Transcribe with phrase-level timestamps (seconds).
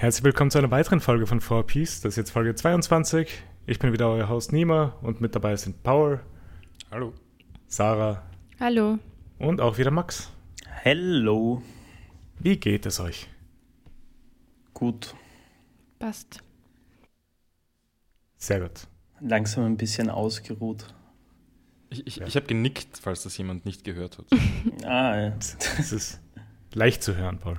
[0.00, 2.02] Herzlich willkommen zu einer weiteren Folge von 4Piece.
[2.02, 3.42] Das ist jetzt Folge 22.
[3.66, 6.20] Ich bin wieder euer Host Nima und mit dabei sind Power.
[6.90, 7.12] Hallo.
[7.68, 8.22] Sarah.
[8.58, 8.98] Hallo.
[9.38, 10.32] Und auch wieder Max.
[10.64, 11.62] Hello.
[12.38, 13.28] Wie geht es euch?
[14.72, 15.14] Gut.
[15.98, 16.42] Passt.
[18.38, 18.86] Sehr gut.
[19.20, 20.86] Langsam ein bisschen ausgeruht.
[21.90, 22.26] Ich, ich, ja.
[22.26, 24.24] ich habe genickt, falls das jemand nicht gehört hat.
[24.86, 25.30] ah, ja.
[25.76, 26.20] Das ist
[26.72, 27.58] leicht zu hören, Paul.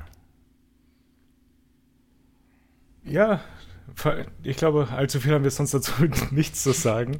[3.03, 3.41] Ja,
[4.43, 5.91] ich glaube, allzu viel haben wir sonst dazu
[6.31, 7.19] nichts zu sagen.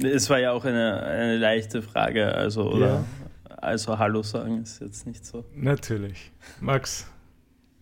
[0.00, 2.86] Es war ja auch eine, eine leichte Frage, also, oder?
[2.86, 3.04] Ja.
[3.56, 5.44] Also Hallo sagen ist jetzt nicht so.
[5.52, 6.30] Natürlich.
[6.60, 7.10] Max,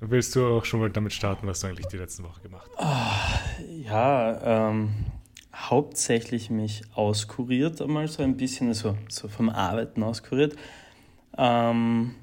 [0.01, 3.59] willst du auch schon mal damit starten, was du eigentlich die letzten Wochen gemacht hast?
[3.59, 4.95] Oh, ja, ähm,
[5.55, 10.57] hauptsächlich mich auskuriert, einmal so ein bisschen, also so vom Arbeiten auskuriert.
[11.37, 12.15] Ähm,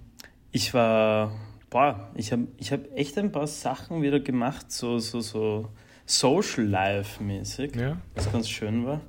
[0.52, 1.32] ich war,
[1.74, 5.70] boah, ich habe ich hab echt ein paar Sachen wieder gemacht, so, so, so
[6.06, 7.98] Social Life mäßig, ja.
[8.14, 9.02] was ganz schön war.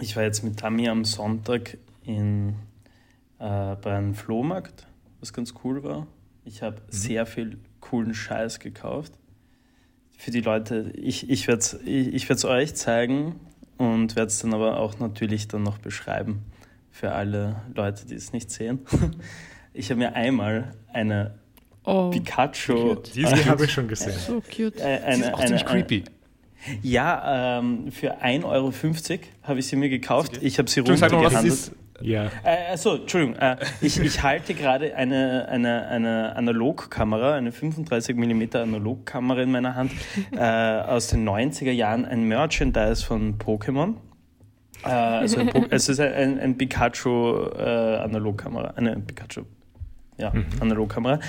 [0.00, 2.54] Ich war jetzt mit Tammy am Sonntag in,
[3.38, 4.86] äh, bei einem Flohmarkt,
[5.20, 6.06] was ganz cool war.
[6.46, 6.84] Ich habe mhm.
[6.88, 9.12] sehr viel coolen Scheiß gekauft.
[10.16, 13.34] Für die Leute, ich, ich werde es ich, ich euch zeigen
[13.76, 16.46] und werde es dann aber auch natürlich dann noch beschreiben
[16.90, 18.80] für alle Leute, die es nicht sehen.
[19.72, 21.34] Ich habe mir einmal eine
[21.84, 22.96] oh, Pikachu.
[23.14, 24.12] Die habe ich schon gesehen.
[24.12, 24.78] So cute.
[24.78, 26.04] Äh, eine, sie ist auch ziemlich creepy.
[26.82, 28.72] Ja, ähm, für 1,50 Euro
[29.44, 30.38] habe ich sie mir gekauft.
[30.42, 31.72] Ich habe sie runtergehandelt.
[32.02, 32.30] Ja.
[32.44, 33.36] Äh, achso, Entschuldigung.
[33.36, 39.74] Äh, ich, ich halte gerade eine, eine, eine Analogkamera, eine 35 mm Analogkamera in meiner
[39.74, 39.92] Hand
[40.32, 43.96] äh, aus den 90er Jahren, ein Merchandise von Pokémon.
[44.84, 49.42] Äh, also es ist ein, ein Pikachu äh, Analogkamera, eine Pikachu
[50.20, 50.46] ja, mhm.
[50.60, 51.20] Analogkamera.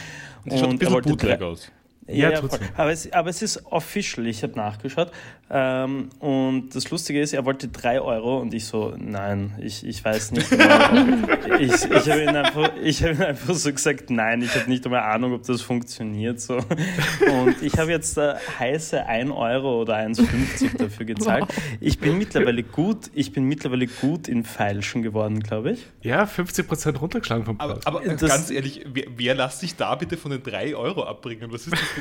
[0.43, 1.71] Und die schaut ein bisschen bootleg aus.
[2.13, 2.41] Ja, ja,
[2.75, 5.11] aber, es, aber es ist official, ich habe nachgeschaut.
[5.53, 10.03] Ähm, und das Lustige ist, er wollte 3 Euro und ich so, nein, ich, ich
[10.03, 10.49] weiß nicht.
[10.61, 11.57] Genau.
[11.59, 15.01] ich ich habe ihn, einfach, hab ihn einfach so gesagt, nein, ich habe nicht einmal
[15.01, 16.39] Ahnung, ob das funktioniert.
[16.39, 16.57] So.
[16.57, 21.45] Und ich habe jetzt äh, heiße 1 Euro oder 1,50 dafür gezahlt.
[21.79, 25.87] Ich bin mittlerweile gut, ich bin mittlerweile gut in Feilschen geworden, glaube ich.
[26.01, 27.85] Ja, 50% runtergeschlagen vom Preis.
[27.85, 31.51] Aber, aber ganz ehrlich, wer, wer lässt sich da bitte von den 3 Euro abbringen?
[31.51, 32.00] Was ist das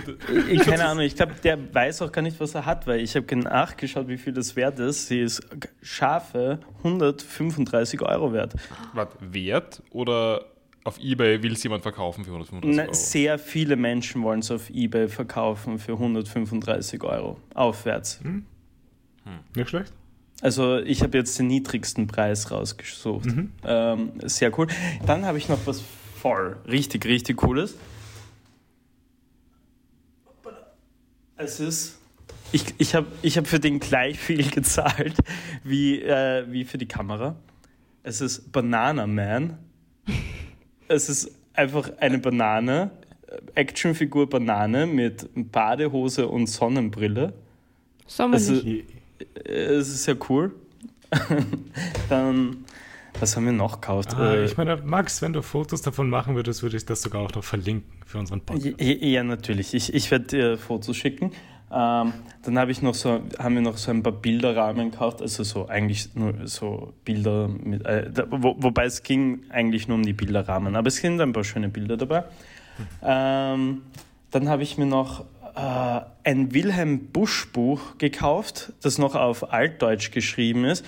[0.50, 3.16] ich, keine Ahnung, ich glaube, der weiß auch gar nicht, was er hat, weil ich
[3.16, 5.09] habe nachgeschaut, wie viel das wert ist.
[5.09, 5.43] Sie ist
[5.83, 8.55] scharfe 135 Euro wert.
[8.94, 10.44] Warte, wert oder
[10.84, 12.93] auf Ebay will es jemand verkaufen für 135 Euro?
[12.94, 18.21] sehr viele Menschen wollen es auf Ebay verkaufen für 135 Euro aufwärts.
[18.22, 18.47] Hm.
[19.25, 19.38] Hm.
[19.55, 19.93] Nicht schlecht.
[20.43, 23.27] Also ich habe jetzt den niedrigsten Preis rausgesucht.
[23.27, 23.53] Mhm.
[23.65, 24.69] Ähm, sehr cool.
[25.06, 25.82] Dann habe ich noch was
[26.21, 27.77] voll richtig, richtig Cooles.
[31.43, 31.99] Es ist.
[32.53, 35.15] Ich, ich habe ich hab für den gleich viel gezahlt
[35.65, 37.34] wie, äh, wie für die Kamera.
[38.03, 39.59] Es ist Banana Man.
[40.89, 42.91] Es ist einfach eine Banane,
[43.55, 47.33] Actionfigur Banane mit Badehose und Sonnenbrille.
[48.06, 48.84] Sommerlich.
[49.34, 50.55] Es, es ist sehr cool.
[52.09, 52.65] Dann,
[53.19, 54.15] was haben wir noch gekauft?
[54.15, 57.22] Ah, äh, ich meine, Max, wenn du Fotos davon machen würdest, würde ich das sogar
[57.22, 58.75] auch noch verlinken für unseren Podcast.
[58.78, 59.75] Ja, natürlich.
[59.75, 61.32] Ich, ich werde dir Fotos schicken.
[61.72, 62.12] Ähm,
[62.43, 65.69] dann habe ich noch so, haben wir noch so ein paar Bilderrahmen gekauft, also so
[65.69, 70.75] eigentlich nur so Bilder mit, äh, wo, wobei es ging eigentlich nur um die Bilderrahmen,
[70.75, 72.25] aber es sind ein paar schöne Bilder dabei.
[73.04, 73.82] Ähm,
[74.32, 80.10] dann habe ich mir noch äh, ein Wilhelm Busch Buch gekauft, das noch auf Altdeutsch
[80.10, 80.84] geschrieben ist,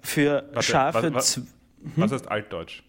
[0.00, 1.14] für Warte, scharfe.
[1.14, 1.40] Was,
[1.78, 2.82] was, was heißt Altdeutsch?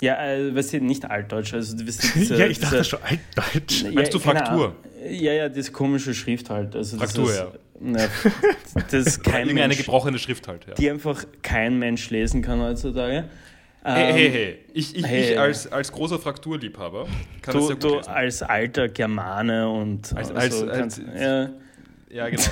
[0.00, 1.54] Ja, äh, weißt du, nicht Altdeutsch.
[1.54, 3.82] Also, du weißt, diese, ja, ich dachte diese, schon Altdeutsch.
[3.82, 4.76] Ja, Meinst du Fraktur?
[5.10, 6.76] Ja, ja, diese komische Schrift halt.
[6.76, 7.52] Also, Fraktur, ist, ja.
[7.80, 8.08] Na,
[8.90, 10.74] das ist kein Mensch, eine gebrochene Schrift halt, ja.
[10.74, 13.24] Die einfach kein Mensch lesen kann heutzutage.
[13.82, 14.58] Hey, hey, ähm, hey.
[14.72, 15.32] Ich, ich, hey.
[15.32, 17.06] ich als, als großer Frakturliebhaber
[17.42, 18.08] kann du, das sehr gut Du lesen.
[18.08, 20.14] als alter Germane und...
[20.16, 21.50] Als, also, als, als, ja.
[22.10, 22.42] ja, genau.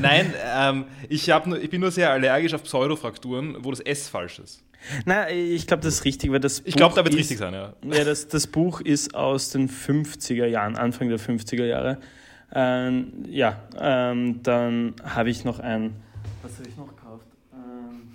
[0.00, 4.40] Nein, ähm, ich, nur, ich bin nur sehr allergisch auf Pseudofrakturen, wo das S falsch
[4.40, 4.62] ist.
[5.04, 7.74] Nein, ich glaube, das ist richtig, weil das Ich glaube, da wird richtig sein, ja.
[7.84, 11.98] Ja, das, das Buch ist aus den 50er Jahren, Anfang der 50er Jahre.
[12.52, 15.96] Ähm, ja, ähm, dann habe ich noch ein.
[16.42, 17.26] Was habe ich noch gekauft?
[17.52, 18.14] Ähm,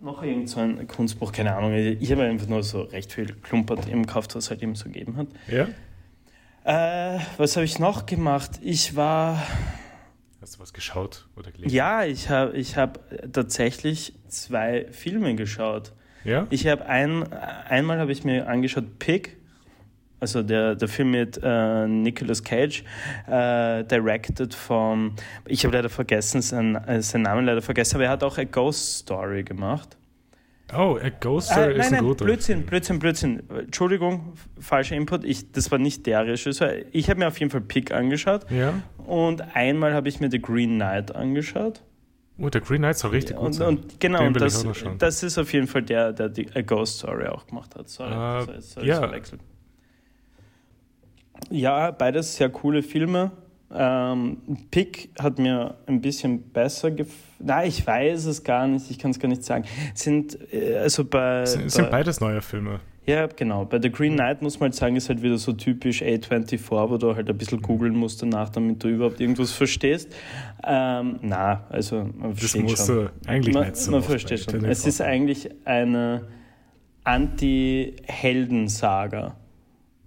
[0.00, 1.72] noch irgend so ein Kunstbuch, keine Ahnung.
[1.74, 4.84] Ich habe einfach nur so recht viel klumpert im gekauft, was es halt eben so
[4.84, 5.28] gegeben hat.
[5.48, 5.68] Ja.
[6.64, 8.60] Äh, was habe ich noch gemacht?
[8.62, 9.42] Ich war.
[10.42, 11.74] Hast du was geschaut oder gelesen?
[11.74, 13.00] Ja, ich habe ich hab
[13.32, 15.92] tatsächlich zwei Filme geschaut.
[16.24, 16.46] Ja?
[16.50, 19.36] Ich habe ein, einmal habe ich mir angeschaut Pig
[20.20, 22.84] Also der, der Film mit äh, Nicolas Cage,
[23.26, 25.12] äh, directed von,
[25.46, 28.44] ich habe leider vergessen, seinen, äh, seinen Namen leider vergessen, aber er hat auch A
[28.44, 29.96] Ghost Story gemacht.
[30.72, 32.24] Oh, A Ghost Story äh, nein, ist nein, ein guter.
[32.26, 33.42] Blödsinn, Blödsinn, Blödsinn.
[33.48, 35.24] Entschuldigung, falscher Input.
[35.24, 36.74] Ich, das war nicht der Regisseur.
[36.92, 38.44] Ich habe mir auf jeden Fall Pick angeschaut.
[38.50, 38.74] Ja.
[39.04, 41.82] Und einmal habe ich mir The Green Knight angeschaut.
[42.42, 43.68] Oh, der Green Knight soll richtig gut Und, sein.
[43.68, 44.64] und genau, und das,
[44.98, 47.88] das ist auf jeden Fall der, der die A Ghost Story auch gemacht hat.
[47.88, 48.98] Sorry, Äh, sorry, sorry, ja.
[48.98, 49.40] verwechselt.
[51.50, 53.30] Ja, beides sehr coole Filme.
[53.72, 54.38] Ähm,
[54.70, 57.18] Pick hat mir ein bisschen besser gefallen.
[57.38, 59.64] Nein, ich weiß es gar nicht, ich kann es gar nicht sagen.
[59.94, 62.80] Sind, äh, also bei, sind- bei es sind beides neue Filme.
[63.06, 63.64] Ja, genau.
[63.64, 66.60] Bei The Green Knight muss man halt sagen, ist halt wieder so typisch A24,
[66.90, 70.14] wo du halt ein bisschen googeln musst danach, damit du überhaupt irgendwas verchtest.
[70.64, 72.96] Ähm, na, also man Das versteht musst schon.
[72.96, 74.60] du eigentlich man, nicht so Man versteht schon.
[74.60, 74.66] A24.
[74.68, 76.26] Es ist eigentlich eine
[77.04, 79.36] Anti-Heldensaga.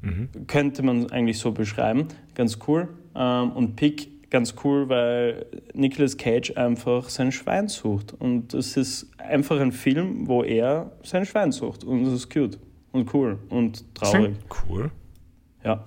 [0.01, 0.29] Mhm.
[0.47, 2.07] Könnte man eigentlich so beschreiben.
[2.35, 2.89] Ganz cool.
[3.15, 8.13] Ähm, und Pick ganz cool, weil Nicolas Cage einfach sein Schwein sucht.
[8.13, 11.83] Und es ist einfach ein Film, wo er sein Schwein sucht.
[11.83, 12.59] Und das ist cute
[12.93, 14.35] und cool und traurig.
[14.69, 14.89] cool.
[15.65, 15.83] Ja.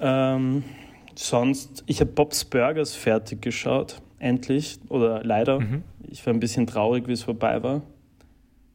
[0.00, 0.64] Ähm,
[1.14, 4.00] sonst, ich habe Bob's Burgers fertig geschaut.
[4.18, 4.78] Endlich.
[4.88, 5.60] Oder leider.
[5.60, 5.82] Mhm.
[6.08, 7.82] Ich war ein bisschen traurig, wie es vorbei war.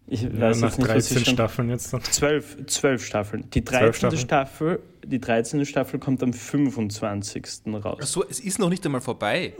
[0.06, 2.02] Ich Ja, weiß nach jetzt nicht, was 13 ich schon Staffeln jetzt dann.
[2.04, 3.50] Zwölf, zwölf Staffeln.
[3.54, 3.94] Die 13.
[3.94, 4.20] Staffeln?
[4.20, 5.66] Staffel, die 13.
[5.66, 7.46] Staffel kommt am 25.
[7.84, 8.00] raus.
[8.02, 9.54] Achso, es ist noch nicht einmal vorbei.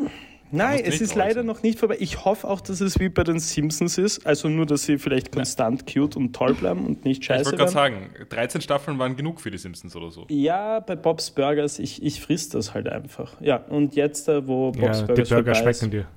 [0.54, 1.48] Nein, es ist leider sein.
[1.48, 1.98] noch nicht vorbei.
[2.00, 4.26] Ich hoffe auch, dass es wie bei den Simpsons ist.
[4.26, 7.58] Also nur, dass sie vielleicht konstant cute und toll bleiben und nicht ich scheiße wollte
[7.58, 8.10] gerade werden.
[8.14, 10.26] sagen, 13 Staffeln waren genug für die Simpsons oder so.
[10.30, 13.42] Ja, bei Bob's Burgers, ich, ich friss das halt einfach.
[13.42, 16.08] Ja, und jetzt, äh, wo Bob's Ja, die Burgers Burger vorbei schmecken ist, dir.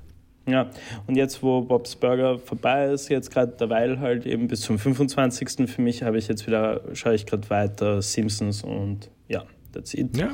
[0.49, 0.71] Ja,
[1.07, 5.69] und jetzt, wo Bob's Burger vorbei ist, jetzt gerade derweil halt eben bis zum 25.
[5.69, 10.17] für mich, habe ich jetzt wieder, schaue ich gerade weiter Simpsons und ja, that's it.
[10.17, 10.31] Ja.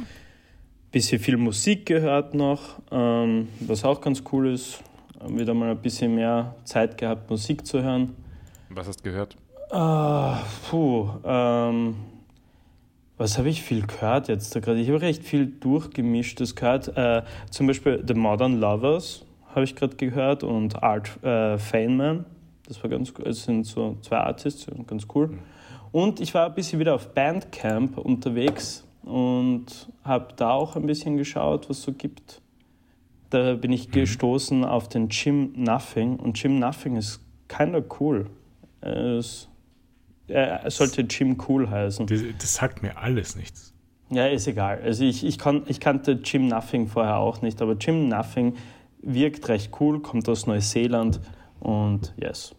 [0.93, 4.83] Bisschen viel Musik gehört noch, ähm, was auch ganz cool ist.
[5.19, 8.15] Äh, Wieder mal ein bisschen mehr Zeit gehabt, Musik zu hören.
[8.69, 9.35] Was hast du gehört?
[9.71, 11.97] Ah, puh, ähm,
[13.17, 14.81] was habe ich viel gehört jetzt da gerade?
[14.81, 16.95] Ich habe recht viel durchgemischtes gehört.
[16.95, 19.25] Äh, zum Beispiel The Modern Lovers
[19.55, 22.27] habe ich gerade gehört und Art äh, Feynman.
[22.69, 23.29] Das war ganz cool.
[23.29, 25.39] Es sind so zwei Artists, ganz cool.
[25.91, 31.17] Und ich war ein bisschen wieder auf Bandcamp unterwegs und habe da auch ein bisschen
[31.17, 32.41] geschaut, was es so gibt.
[33.31, 38.29] Da bin ich gestoßen auf den Jim Nothing und Jim Nothing ist kinda cool.
[38.81, 39.49] Es,
[40.29, 42.07] er sollte Jim Cool heißen.
[42.07, 43.73] Das, das sagt mir alles nichts.
[44.11, 44.81] Ja, ist egal.
[44.83, 48.57] Also ich, ich, kann, ich kannte Jim Nothing vorher auch nicht, aber Jim Nothing
[49.01, 51.21] wirkt recht cool, kommt aus Neuseeland
[51.61, 52.55] und yes.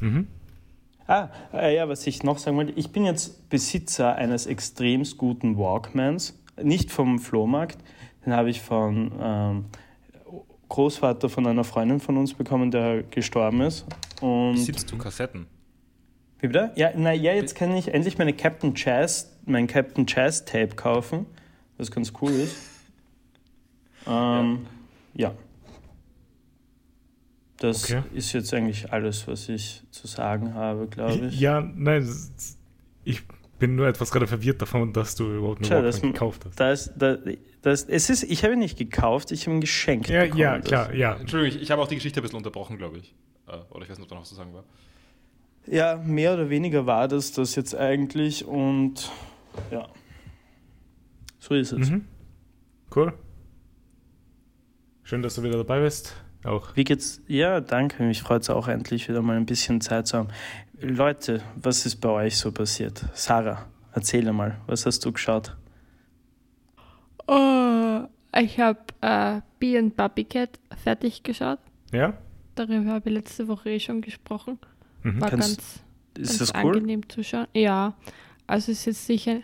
[0.00, 0.28] Mhm.
[1.06, 5.58] Ah, äh, ja, was ich noch sagen wollte, ich bin jetzt Besitzer eines extremst guten
[5.58, 7.78] Walkmans, nicht vom Flohmarkt,
[8.24, 9.64] den habe ich von ähm,
[10.68, 13.84] Großvater von einer Freundin von uns bekommen, der gestorben ist.
[14.20, 15.46] Und Besitzt du Kassetten?
[16.40, 16.72] Wie bitte?
[16.74, 21.26] Ja, na, ja, jetzt kann ich endlich meine Captain Jazz, mein Captain Jazz Tape kaufen,
[21.78, 22.56] was ganz cool ist.
[24.06, 24.66] Ähm,
[25.14, 25.32] ja.
[27.68, 28.02] Das Okay.
[28.14, 31.40] ist jetzt eigentlich alles, was ich zu sagen habe, glaube ich.
[31.40, 32.08] Ja, nein,
[33.04, 33.22] ich
[33.58, 36.60] bin nur etwas gerade verwirrt davon, dass du überhaupt einen Tja, Walkman das- gekauft hast.
[36.60, 37.18] Das, das,
[37.62, 40.08] das, es ist, ich habe ihn nicht gekauft, ich habe ihn geschenkt.
[40.08, 41.14] Ja, bekommen, ja, klar, ja.
[41.16, 43.14] Entschuldigung, ich, ich habe auch die Geschichte ein bisschen unterbrochen, glaube ich.
[43.46, 44.64] Äh, Oder ich weiß nicht, ob da noch was zu sagen war.
[45.66, 49.10] Ja, mehr oder weniger war das das jetzt eigentlich und
[49.70, 49.88] ja.
[51.38, 51.88] So ist es.
[51.90, 52.04] Mhm.
[52.94, 53.14] Cool.
[55.04, 56.14] Schön, dass du wieder dabei bist.
[56.44, 56.76] Auch.
[56.76, 57.22] Wie geht's?
[57.26, 58.02] Ja, danke.
[58.02, 60.28] Mich freut es auch endlich wieder mal ein bisschen Zeit zu haben.
[60.80, 63.04] Leute, was ist bei euch so passiert?
[63.14, 65.56] Sarah, erzähle mal, was hast du geschaut?
[67.26, 68.00] Oh,
[68.38, 71.58] ich habe äh, Bee and Puppy Cat fertig geschaut.
[71.92, 72.14] Ja?
[72.54, 74.58] Darüber habe ich letzte Woche eh schon gesprochen.
[75.02, 75.20] Mhm.
[75.20, 76.74] War Kannst- ganz, Ist ganz das cool?
[76.76, 77.46] angenehm zu schauen.
[77.54, 77.94] Ja,
[78.46, 79.38] also ist jetzt sicher,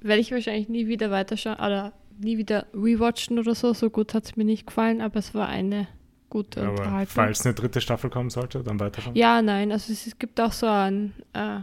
[0.00, 3.72] werde ich wahrscheinlich nie wieder weiterschauen oder nie wieder rewatchen oder so.
[3.72, 5.88] So gut hat es mir nicht gefallen, aber es war eine
[6.34, 7.14] gute Aber Unterhaltung.
[7.14, 9.14] falls eine dritte Staffel kommen sollte, dann weiterschauen.
[9.14, 11.60] Ja, nein, also es, es gibt auch so einen äh,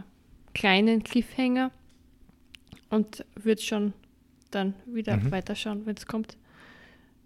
[0.54, 1.70] kleinen Cliffhanger
[2.88, 3.92] und wird schon
[4.50, 5.30] dann wieder Mhm.
[5.30, 6.36] weiterschauen, wenn es kommt.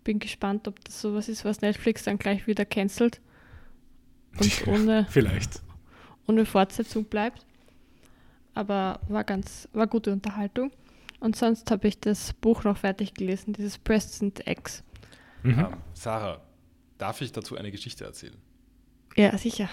[0.02, 3.20] Bin gespannt, ob das sowas ist, was Netflix dann gleich wieder cancelt
[4.40, 5.62] und ohne, Vielleicht.
[6.26, 7.46] ohne Fortsetzung bleibt.
[8.54, 10.72] Aber war ganz, war gute Unterhaltung.
[11.20, 14.82] Und sonst habe ich das Buch noch fertig gelesen, dieses Preston X.
[15.42, 15.58] Mhm.
[15.58, 16.40] Ähm, Sarah,
[16.98, 18.36] darf ich dazu eine Geschichte erzählen?
[19.16, 19.68] Ja, sicher.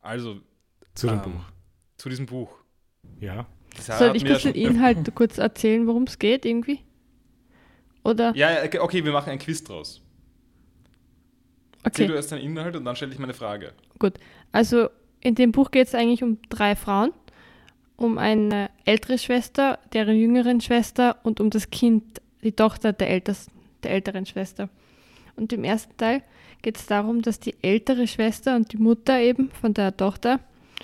[0.00, 0.40] Also,
[0.94, 1.44] Zu dem ähm, Buch.
[1.96, 2.50] zu diesem Buch.
[3.20, 3.46] Ja.
[3.80, 6.80] Soll ich kurz den Inhalt kurz erzählen, worum es geht irgendwie?
[8.04, 8.34] Oder?
[8.36, 10.00] Ja, okay, wir machen ein Quiz draus.
[11.78, 11.82] Okay.
[11.84, 13.72] Erzähl du erst deinen Inhalt und dann stelle ich meine Frage.
[13.98, 14.14] Gut.
[14.52, 14.88] Also
[15.20, 17.12] in dem Buch geht es eigentlich um drei Frauen.
[17.96, 23.52] Um eine ältere Schwester, deren jüngeren Schwester und um das Kind, die Tochter der, ältesten,
[23.82, 24.68] der älteren Schwester.
[25.36, 26.22] Und im ersten Teil
[26.62, 30.40] geht es darum, dass die ältere Schwester und die Mutter eben von der Tochter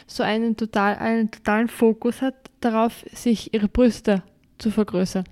[0.07, 4.23] so einen, total, einen totalen Fokus hat darauf, sich ihre Brüste
[4.59, 5.25] zu vergrößern.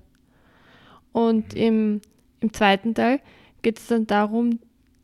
[1.11, 2.01] Und im,
[2.39, 3.19] im zweiten Teil
[3.61, 4.59] geht es dann darum,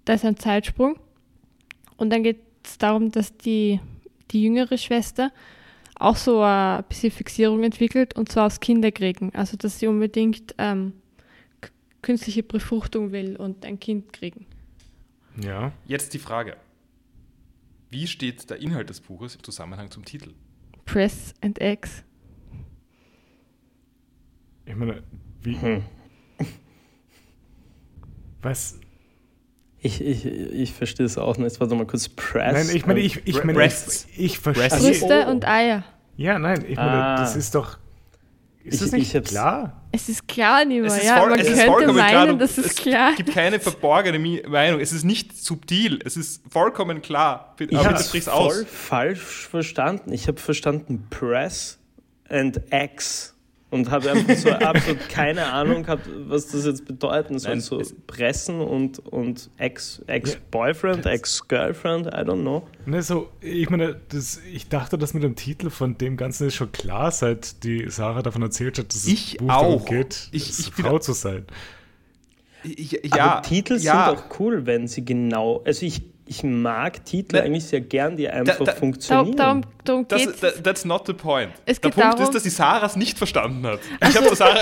[0.06, 0.98] da ist ein Zeitsprung.
[1.98, 3.80] Und dann geht es darum, dass die,
[4.32, 5.32] die jüngere Schwester
[5.98, 9.34] auch so ein bisschen Fixierung entwickelt und zwar aufs Kinderkriegen.
[9.34, 10.94] Also, dass sie unbedingt ähm,
[12.06, 14.46] künstliche Befruchtung will und ein Kind kriegen.
[15.42, 15.72] Ja.
[15.88, 16.56] Jetzt die Frage.
[17.90, 20.32] Wie steht der Inhalt des Buches im Zusammenhang zum Titel?
[20.86, 22.04] Press and Eggs.
[24.66, 25.02] Ich meine,
[25.42, 25.60] wie.
[25.60, 25.84] Hm.
[28.42, 28.80] Was?
[29.80, 31.46] Ich, ich, ich verstehe es auch nicht.
[31.46, 32.08] Jetzt warte mal kurz.
[32.08, 32.54] Press.
[32.54, 34.70] Nein, ich meine, ich, ich, meine, ich, ich verstehe.
[34.70, 35.84] Brüste und Eier.
[36.18, 37.18] Ja, nein, ich meine, ah.
[37.18, 37.80] das ist doch.
[38.66, 39.82] Ist das nicht klar?
[39.92, 41.22] Es ist klar, Nima, ja.
[41.22, 42.34] Voll, man könnte meinen, klar.
[42.34, 43.12] das ist es klar.
[43.12, 44.80] Es gibt keine verborgene Meinung.
[44.82, 46.00] Es ist nicht subtil.
[46.04, 47.54] Es ist vollkommen klar.
[47.54, 50.12] Aber ich habe es voll falsch verstanden.
[50.12, 51.78] Ich habe verstanden Press
[52.28, 53.35] and X
[53.76, 57.60] und habe einfach so absolut keine Ahnung gehabt, was das jetzt bedeuten soll.
[57.60, 62.66] So pressen und, und Ex-Boyfriend, Ex-Girlfriend, I don't know.
[62.86, 66.56] Ne, so, ich meine, das, ich dachte, das mit dem Titel von dem Ganzen ist
[66.56, 69.86] schon klar, seit die Sarah davon erzählt hat, dass ich es Buch auch.
[69.86, 71.46] geht, ich, ich Frau zu sein.
[72.64, 74.08] Ich, ja, Aber Titel ja.
[74.08, 78.28] sind auch cool, wenn sie genau, also ich ich mag Titel eigentlich sehr gern, die
[78.28, 79.36] einfach da, da, funktionieren.
[79.36, 81.52] Darum, darum das, that, that's not the point.
[81.66, 83.80] Es Der Punkt darum, ist, dass die Sarah es nicht verstanden hat.
[84.08, 84.60] Ich habe Sarah.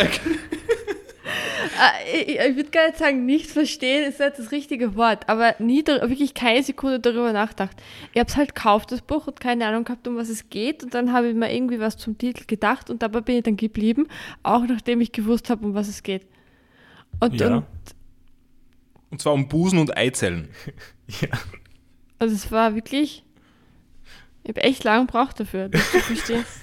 [1.80, 5.56] Ah, ich, ich würde gar nicht sagen, nicht verstehen ist nicht das richtige Wort, aber
[5.58, 7.78] nie wirklich keine Sekunde darüber nachgedacht.
[8.12, 10.84] Ich habe es halt gekauft, das Buch, und keine Ahnung gehabt, um was es geht.
[10.84, 13.58] Und dann habe ich mir irgendwie was zum Titel gedacht und dabei bin ich dann
[13.58, 14.08] geblieben,
[14.44, 16.28] auch nachdem ich gewusst habe, um was es geht.
[17.20, 17.56] Und, ja.
[17.56, 17.66] und
[19.14, 20.50] und zwar um Busen und Eizellen.
[21.22, 21.30] Ja.
[22.20, 23.24] Also es war wirklich.
[24.44, 26.46] Ich habe echt lange gebraucht dafür, das zu verstehen.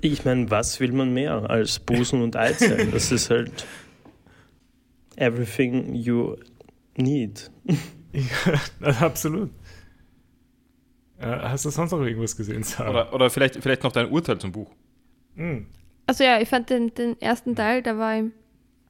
[0.00, 2.90] Ich meine, was will man mehr als Busen und Eizellen?
[2.92, 3.66] Das ist halt
[5.16, 6.36] everything you
[6.96, 7.50] need.
[8.12, 9.50] Ja, absolut.
[11.18, 12.90] Äh, hast du sonst noch irgendwas gesehen, Sarah?
[12.90, 14.70] Oder, oder vielleicht, vielleicht noch dein Urteil zum Buch.
[15.34, 15.66] Mhm.
[16.06, 18.32] Also ja, ich fand den, den ersten Teil, da war im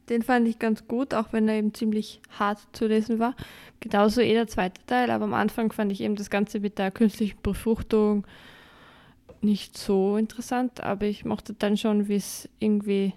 [0.08, 3.34] den fand ich ganz gut, auch wenn er eben ziemlich hart zu lesen war.
[3.80, 6.90] Genauso eh der zweite Teil, aber am Anfang fand ich eben das Ganze mit der
[6.90, 8.26] künstlichen Befruchtung
[9.42, 13.12] nicht so interessant, aber ich mochte dann schon, wie es irgendwie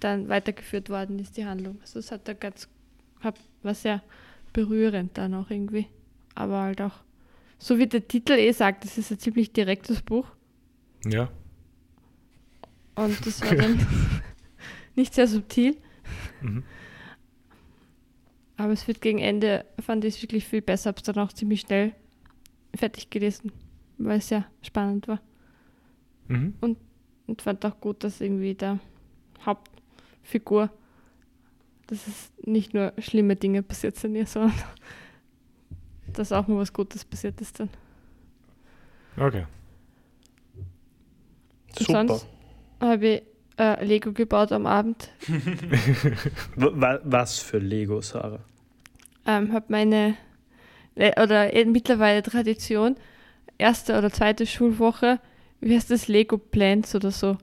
[0.00, 1.78] dann weitergeführt worden ist, die Handlung.
[1.80, 2.68] Also es hat da ganz,
[3.62, 4.02] war sehr
[4.52, 5.86] berührend dann auch irgendwie.
[6.34, 6.94] Aber halt auch,
[7.58, 10.26] so wie der Titel eh sagt, das ist ein ziemlich direktes Buch.
[11.04, 11.28] Ja.
[12.94, 13.86] Und das war dann
[14.94, 15.76] nicht sehr subtil.
[16.40, 16.62] Mhm.
[18.56, 21.32] Aber es wird gegen Ende, fand ich es wirklich viel besser, habe es dann auch
[21.32, 21.94] ziemlich schnell
[22.74, 23.52] fertig gelesen,
[23.98, 25.20] weil es ja spannend war.
[26.26, 26.54] Mhm.
[26.60, 26.78] Und,
[27.26, 28.80] und fand auch gut, dass irgendwie der
[29.44, 30.70] Hauptfigur,
[31.86, 34.52] dass es nicht nur schlimme Dinge passiert sind ihr, sondern
[36.12, 37.70] dass auch mal was Gutes passiert ist dann.
[39.16, 39.46] Okay.
[41.78, 42.06] Super.
[42.08, 42.26] Sonst
[42.80, 43.22] habe ich
[43.58, 45.10] äh, Lego gebaut am Abend.
[46.56, 48.40] Was für Lego, Sarah?
[49.26, 50.14] Ähm, habe meine,
[50.96, 52.96] oder äh, mittlerweile Tradition,
[53.58, 55.20] erste oder zweite Schulwoche,
[55.60, 57.36] wie heißt das, Lego Plants oder so.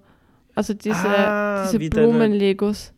[0.56, 2.94] Also diese, ah, diese Blumen-Legos.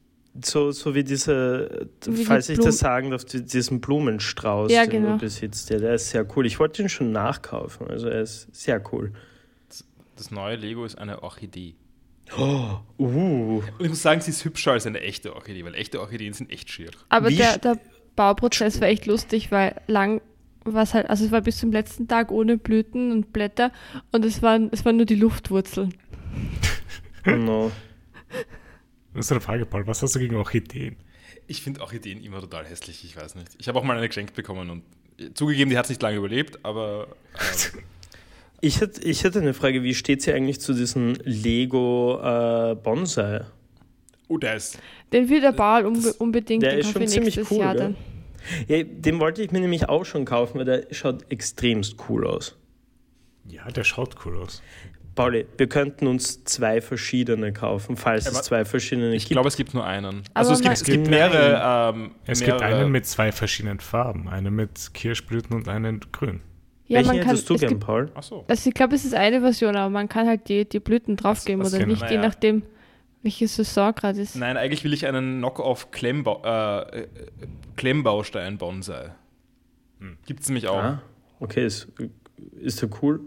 [0.46, 5.02] So, so wie diese, wie falls die ich das sagen darf, diesen Blumenstrauß, ja, den
[5.02, 5.14] genau.
[5.14, 5.72] du besitzt.
[5.72, 6.46] Ja, der ist sehr cool.
[6.46, 7.88] Ich wollte ihn schon nachkaufen.
[7.88, 9.14] Also er ist sehr cool.
[10.16, 11.74] Das neue Lego ist eine Orchidee.
[12.38, 13.64] Oh, uh.
[13.78, 16.52] Und ich muss sagen, sie ist hübscher als eine echte Orchidee, weil echte Orchideen sind
[16.52, 16.92] echt schier.
[17.10, 17.80] Aber der, der,
[18.16, 20.22] Bauprozess war echt lustig, weil lang
[20.66, 23.72] war es halt, also es war bis zum letzten Tag ohne Blüten und Blätter
[24.12, 25.94] und es waren, es waren nur die Luftwurzeln.
[27.26, 27.72] No.
[29.14, 29.88] Das ist eine Frage, Paul.
[29.88, 30.98] Was hast du gegen Orchideen?
[31.46, 33.50] Ich finde Orchideen immer total hässlich, ich weiß nicht.
[33.58, 34.84] Ich habe auch mal eine geschenkt bekommen und
[35.36, 37.08] zugegeben, die hat es nicht lange überlebt, aber.
[37.74, 37.82] Ähm,
[38.62, 43.42] Ich hätte, ich hätte eine Frage, wie steht sie eigentlich zu diesem Lego äh, Bonsai?
[44.28, 44.80] Oh, der ist.
[45.14, 47.96] Den will der Ball unbe unbedingt der ist schon ziemlich cool, Jahr dann.
[48.68, 52.58] Ja, den wollte ich mir nämlich auch schon kaufen, weil der schaut extremst cool aus.
[53.48, 54.62] Ja, der schaut cool aus.
[55.16, 59.32] Pauli, wir könnten uns zwei verschiedene kaufen, falls Aber es zwei verschiedene Ich gibt.
[59.34, 60.06] glaube, es gibt nur einen.
[60.06, 61.94] Aber Also es gibt, man- es gibt mehrere.
[61.96, 64.28] Ähm, Es mehrere, gibt einen mit zwei verschiedenen Farben.
[64.28, 66.42] Einen mit Kirschblüten und einen grün.
[66.88, 68.10] Ja, Welchen man kann, hättest du es gern, gibt, Paul?
[68.16, 68.46] Achso.
[68.48, 71.64] also ich glaube, es ist eine Version, aber man kann halt die, die Blüten draufgeben
[71.64, 72.22] was oder nicht, je Naja.
[72.22, 72.64] nachdem,
[73.24, 74.36] welche Saison gerade ist.
[74.38, 77.08] Nein, eigentlich will ich einen Knock-off Klemmbau äh, äh,
[77.76, 79.12] Klemmbaustein Bonsai.
[80.26, 80.78] Gibt es nämlich auch.
[80.78, 81.02] Ah,
[81.40, 81.88] okay, ist,
[82.60, 83.22] ist der cool?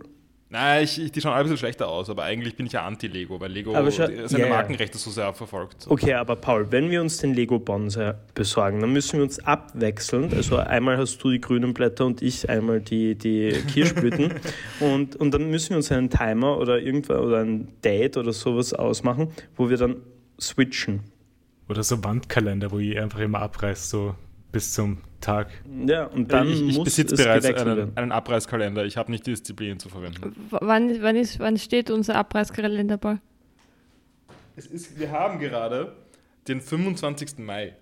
[0.53, 2.85] Nein, ich, ich, die schauen alle ein bisschen schlechter aus, aber eigentlich bin ich ja
[2.85, 4.49] anti-Lego, weil Lego seine ja.
[4.49, 5.87] Markenrechte so sehr verfolgt.
[5.89, 10.35] Okay, aber Paul, wenn wir uns den Lego Bonsai besorgen, dann müssen wir uns abwechselnd,
[10.35, 14.35] also einmal hast du die grünen Blätter und ich einmal die, die Kirschblüten
[14.81, 18.73] und, und dann müssen wir uns einen Timer oder irgendwas oder ein Date oder sowas
[18.73, 19.99] ausmachen, wo wir dann
[20.41, 21.05] switchen.
[21.69, 24.17] Oder so Wandkalender, wo ihr einfach immer abreißt, so
[24.53, 25.49] bis zum Tag.
[25.87, 28.85] Ja, und dann ich ich muss besitze es bereits einen, einen Abreißkalender.
[28.85, 30.35] Ich habe nicht die Disziplin zu verwenden.
[30.51, 33.21] W- Wann, wann, ist, wann steht unser Abreißkalender, Paul?
[34.57, 35.93] Es ist, wir haben gerade
[36.49, 37.39] den 25.
[37.39, 37.75] Mai.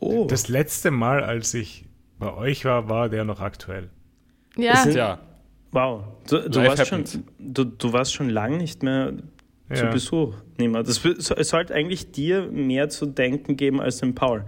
[0.00, 1.84] Oh, Das letzte Mal, als ich
[2.18, 3.90] bei euch war, war der noch aktuell.
[4.56, 5.20] Ja, sind- Tja,
[5.72, 6.04] wow.
[6.28, 7.04] Du, du, warst schon,
[7.38, 9.12] du, du warst schon lange nicht mehr
[9.72, 9.90] zu Ja.
[9.90, 10.34] Besuch.
[10.58, 10.88] Niemand.
[10.88, 14.44] Das, es sollte eigentlich dir mehr zu denken geben als dem Paul.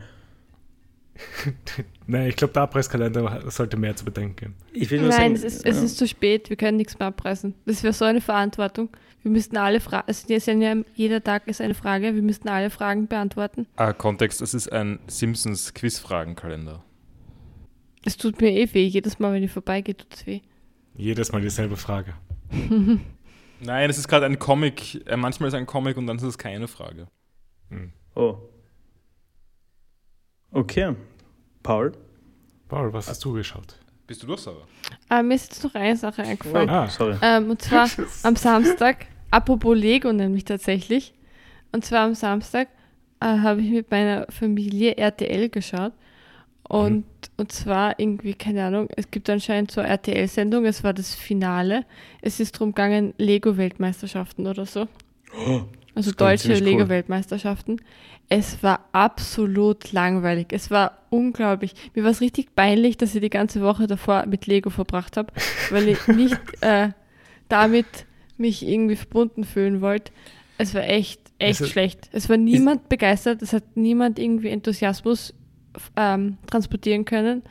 [2.06, 4.54] Nein, ich glaube, der Abreißkalender sollte mehr zu bedenken geben.
[4.72, 5.82] Ich will nur nein, sagen, es ist, es ja.
[5.84, 7.54] ist zu spät, wir können nichts mehr abreißen.
[7.66, 8.88] Das wäre so eine Verantwortung.
[9.22, 13.06] Wir müssten alle Fragen, also ja jeder Tag ist eine Frage, wir müssten alle Fragen
[13.06, 13.66] beantworten.
[13.76, 16.82] ah, Kontext, es ist ein Simpsons Quizfragenkalender.
[18.04, 20.40] Es tut mir eh weh, jedes Mal, wenn ich vorbeigehe, tut es weh.
[20.96, 22.14] Jedes Mal dieselbe Frage.
[23.60, 25.06] Nein, es ist gerade ein Comic.
[25.06, 27.08] Äh, manchmal ist es ein Comic und dann ist es keine Frage.
[28.14, 28.36] Oh.
[30.50, 30.94] Okay.
[31.62, 31.92] Paul?
[32.68, 33.76] Paul, was hast du geschaut?
[34.06, 34.66] Bist du durch, Sarah?
[35.08, 36.68] Aber mir ist jetzt noch eine Sache eingefallen.
[36.68, 36.88] Ah.
[36.88, 37.16] Sorry.
[37.22, 37.88] Ähm, und zwar
[38.24, 41.14] am Samstag, apropos Lego nämlich tatsächlich.
[41.72, 42.68] Und zwar am Samstag
[43.20, 45.92] äh, habe ich mit meiner Familie RTL geschaut.
[46.70, 47.04] Und,
[47.36, 51.84] und zwar irgendwie, keine Ahnung, es gibt anscheinend so eine RTL-Sendung, es war das Finale.
[52.22, 54.86] Es ist darum gegangen, Lego-Weltmeisterschaften oder so.
[55.32, 56.68] Also das klingt deutsche ziemlich cool.
[56.68, 57.80] Lego-Weltmeisterschaften.
[58.28, 60.52] Es war absolut langweilig.
[60.52, 61.74] Es war unglaublich.
[61.94, 65.32] Mir war es richtig peinlich, dass ich die ganze Woche davor mit Lego verbracht habe,
[65.70, 66.90] weil ich nicht äh,
[67.48, 67.86] damit
[68.36, 70.12] mich irgendwie verbunden fühlen wollte.
[70.56, 72.08] Es war echt, echt Also, schlecht.
[72.12, 73.42] Es war niemand begeistert.
[73.42, 75.34] Es hat niemand irgendwie Enthusiasmus
[75.96, 77.42] ähm, transportieren können.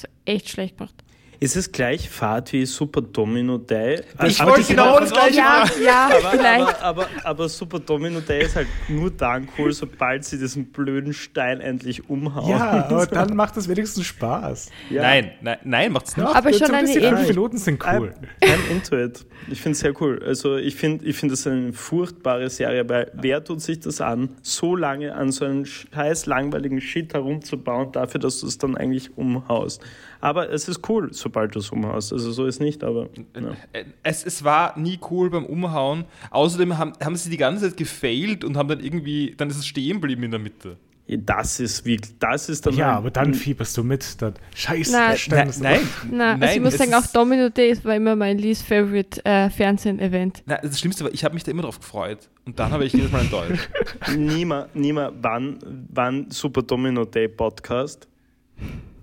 [0.00, 0.94] War echt schlecht gemacht.
[1.42, 4.00] Ist es gleich Fahrt wie Super Domino Day?
[4.24, 6.60] Ich Aber wollte genau das gleiche Ja, ja, aber, vielleicht.
[6.60, 11.12] aber, aber, aber Super Domino Day ist halt nur dann cool, sobald sie diesen blöden
[11.12, 12.48] Stein endlich umhauen.
[12.48, 14.70] Ja, aber dann macht es wenigstens Spaß.
[14.88, 15.02] Ja.
[15.02, 16.28] Nein, nein, nein, macht's nicht.
[16.28, 18.14] Aber schon so eine fünf Minuten sind cool.
[18.40, 19.26] I'm into it.
[19.50, 20.22] Ich finde es sehr cool.
[20.24, 24.28] Also ich finde ich find das eine furchtbare Serie, weil wer tut sich das an,
[24.42, 29.16] so lange an so einen scheiß langweiligen Shit herumzubauen, dafür, dass du es dann eigentlich
[29.18, 29.82] umhaust.
[30.22, 32.12] Aber es ist cool, sobald du es umhaust.
[32.12, 33.56] Also so ist nicht, aber ja.
[34.04, 36.04] Es, es war nie cool beim Umhauen.
[36.30, 39.66] Außerdem haben, haben sie die ganze Zeit gefailt und haben dann irgendwie, dann ist es
[39.66, 40.76] stehen geblieben in der Mitte.
[41.08, 44.22] das ist wirklich, das ist dann Ja, halt- aber dann fieberst du mit.
[44.22, 45.16] Dann, Scheiße, Nein.
[45.18, 48.62] Stein ist nein, Na, also ich muss sagen, auch Domino Days war immer mein least
[48.62, 50.44] favorite äh, Fernsehen-Event.
[50.46, 52.28] Nein, das Schlimmste war, ich habe mich da immer drauf gefreut.
[52.46, 53.68] Und dann habe ich jedes Mal enttäuscht.
[54.16, 55.58] Nima, Nima, wann,
[55.92, 58.06] wann Super Domino Day Podcast?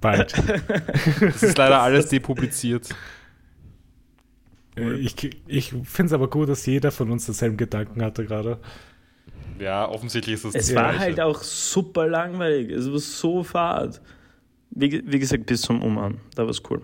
[0.01, 0.33] Bald.
[1.21, 2.89] Das ist leider alles depubliziert.
[4.77, 5.15] Äh, ich
[5.47, 8.59] ich finde es aber gut, dass jeder von uns denselben Gedanken hatte gerade.
[9.59, 10.99] Ja, offensichtlich ist das Es das war Gleiche.
[10.99, 12.69] halt auch super langweilig.
[12.71, 14.01] Es war so fad.
[14.71, 16.19] Wie, wie gesagt, bis zum Umhauen.
[16.35, 16.81] Da war es cool.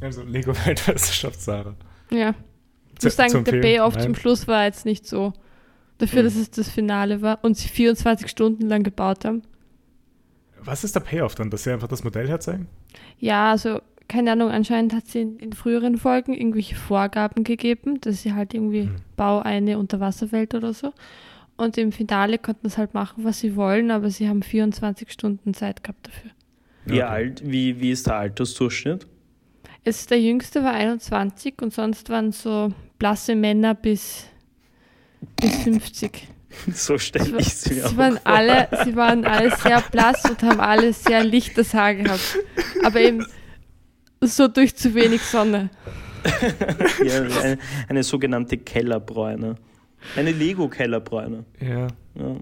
[0.00, 1.76] Also Lego-Weltmeisterschaft, Sarah.
[2.10, 2.34] Ja.
[2.94, 3.60] Ich Zu- muss sagen, der?
[3.60, 5.32] Payoff zum Schluss war jetzt nicht so.
[5.98, 9.42] Dafür, dass es das Finale war und sie 24 Stunden lang gebaut haben.
[10.64, 12.66] Was ist der Payoff dann, dass sie einfach das Modell herzeigen?
[13.18, 18.22] Ja, also keine Ahnung, anscheinend hat sie in, in früheren Folgen irgendwelche Vorgaben gegeben, dass
[18.22, 18.96] sie halt irgendwie Mhm.
[19.16, 20.92] bau eine Unterwasserwelt oder so.
[21.56, 25.54] Und im Finale konnten sie halt machen, was sie wollen, aber sie haben 24 Stunden
[25.54, 26.30] Zeit gehabt dafür.
[26.86, 27.02] Wie Okay.
[27.02, 29.06] alt, wie, wie ist der Altersdurchschnitt?
[29.84, 34.26] Es, der jüngste war 21 und sonst waren so blasse Männer bis,
[35.36, 36.26] bis 50.
[36.74, 38.26] So Sie, stelle ich es mir sie, auch waren vor.
[38.26, 42.38] alle, sie waren alle sehr blass und haben alle sehr lichtes Haar gehabt.
[42.84, 43.24] Aber eben
[44.20, 45.70] so durch zu wenig Sonne.
[47.02, 47.58] Ja, eine,
[47.88, 49.54] eine sogenannte Kellerbräune.
[50.16, 51.44] Eine Lego-Kellerbräune.
[51.60, 51.86] Ja.
[52.14, 52.36] Ja.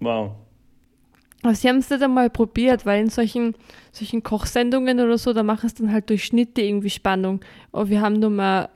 [0.00, 0.32] Wow.
[1.42, 3.54] Aber sie haben es nicht einmal probiert, weil in solchen,
[3.92, 7.40] solchen Kochsendungen oder so, da machen es dann halt durch Schnitte irgendwie Spannung.
[7.72, 8.68] Oh, wir haben nur mal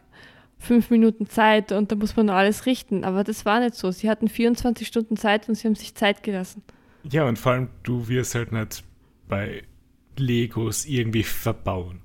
[0.64, 3.04] fünf Minuten Zeit und da muss man nur alles richten.
[3.04, 3.90] Aber das war nicht so.
[3.90, 6.62] Sie hatten 24 Stunden Zeit und sie haben sich Zeit gelassen.
[7.10, 8.82] Ja, und vor allem, du wirst halt nicht
[9.28, 9.62] bei
[10.16, 12.00] Legos irgendwie verbauen.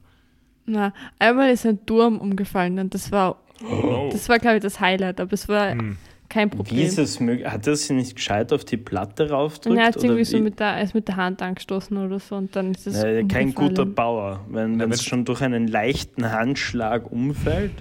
[0.65, 4.09] Na, einmal ist ein Turm umgefallen und das war, Oh.
[4.11, 5.97] das war glaube ich das Highlight, aber es war Hm.
[6.29, 6.85] kein Wie Problem.
[6.85, 7.47] ist es möglich?
[7.47, 9.71] Hat er sie nicht gescheit auf die Platte raufdrückt?
[9.71, 10.41] Und er hat oder irgendwie so wie?
[10.41, 13.23] mit der, er ist mit der Hand angestoßen oder so und dann ist es Äh,
[13.25, 14.45] kein guter Bauer.
[14.49, 17.71] Wenn es schon durch einen leichten Handschlag umfällt,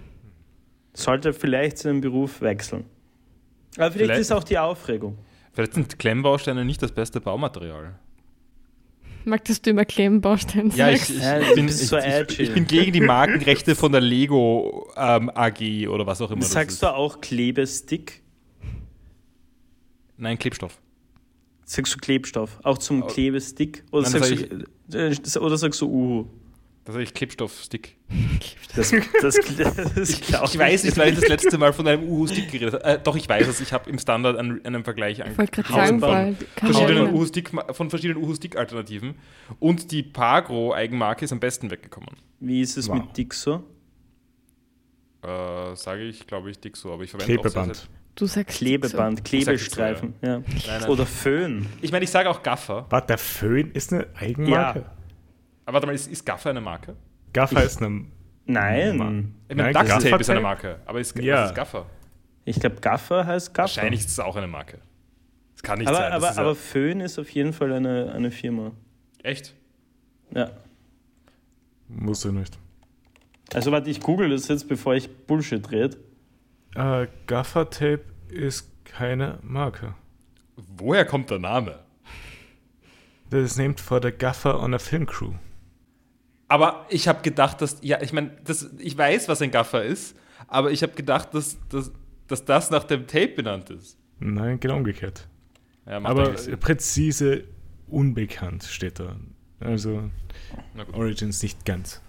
[0.98, 2.84] sollte vielleicht seinen Beruf wechseln.
[3.76, 5.18] Aber vielleicht, Vielleicht- ist auch die Aufregung.
[5.52, 7.98] Vielleicht sind Klemmbausteine nicht das beste Baumaterial.
[9.24, 12.42] Magst du immer Klemmbausteine Ja, ich, ich, Ja, bin, so ich, edgy.
[12.42, 16.52] ich bin gegen die Markenrechte von der Lego ähm, AG oder was auch immer das
[16.52, 16.82] Sagst ist.
[16.82, 18.22] du auch Klebestick?
[20.16, 20.78] Nein, Klebstoff.
[21.64, 22.58] Sagst du Klebstoff?
[22.62, 23.84] Auch zum Klebestick?
[23.92, 26.26] Oder, Nein, sagst, du, oder sagst du Uhu?
[26.88, 27.98] Das ist Klebstoffstick.
[28.74, 29.36] Das, das,
[29.94, 32.84] das Ich, ich weiß nicht, weil ich das letzte Mal von einem Uhu-Stick geredet habe.
[32.84, 33.60] Äh, doch, ich weiß es.
[33.60, 37.14] Ich habe im Standard einen, einen Vergleich Ich wollte gerade angeschaut man verschiedenen erinnern.
[37.14, 39.16] Uhu-Stick, von verschiedenen Uhu-Stick-Alternativen.
[39.58, 42.08] Und die Pagro-Eigenmarke ist am besten weggekommen.
[42.40, 42.96] Wie ist es Wow.
[42.96, 43.64] mit Dixo?
[45.22, 46.90] Äh, Sage ich, glaube ich, dick so.
[46.90, 47.88] Aber ich verwende auch sehr, Klebeband.
[48.14, 49.24] Du sagst Klebeband, So.
[49.24, 50.14] Klebestreifen.
[50.22, 50.38] Ja.
[50.38, 50.88] Nein, nein.
[50.88, 51.66] Oder Föhn.
[51.82, 52.86] Ich meine, ich sage auch Gaffer.
[52.88, 54.86] Warte, der Föhn ist eine Eigenmarke?
[55.68, 56.96] Aber warte mal, ist, ist Gaffer eine Marke?
[57.34, 58.06] Gaffer Ich- ist eine.
[58.46, 58.92] Nein.
[58.92, 59.32] Ich meine,
[59.72, 60.80] Nein, Duct Tape ist eine Marke.
[60.86, 61.42] Aber ist, Ja.
[61.42, 61.86] was ist Gaffer?
[62.46, 63.76] Ich glaube, Gaffer heißt Gaffer.
[63.76, 64.78] Wahrscheinlich ist es auch eine Marke.
[65.52, 66.12] Das kann nicht aber sein.
[66.12, 68.72] Aber, ist ja- aber Föhn ist auf jeden Fall eine, eine Firma.
[69.22, 69.54] echt?
[70.34, 70.50] Ja.
[71.88, 72.58] Musst du nicht.
[73.52, 75.98] Also warte, ich google das jetzt, bevor ich Bullshit rede.
[76.74, 78.00] Äh, Gaffer-Tape
[78.30, 79.94] ist keine Marke.
[80.56, 81.78] Woher kommt der Name?
[83.28, 85.32] Das ist named for the Gaffer on a Film Crew.
[86.48, 90.16] Aber ich habe gedacht, dass, ja, ich meine, das- ich weiß, was ein Gaffer ist,
[90.46, 91.92] aber ich habe gedacht, dass, dass,
[92.26, 93.98] dass das nach dem Tape benannt ist.
[94.18, 95.28] Nein, genau umgekehrt.
[95.86, 97.44] Ja, Aber präzise
[97.86, 99.16] unbekannt steht da.
[99.60, 100.10] Also.
[100.92, 102.00] Origins nicht ganz.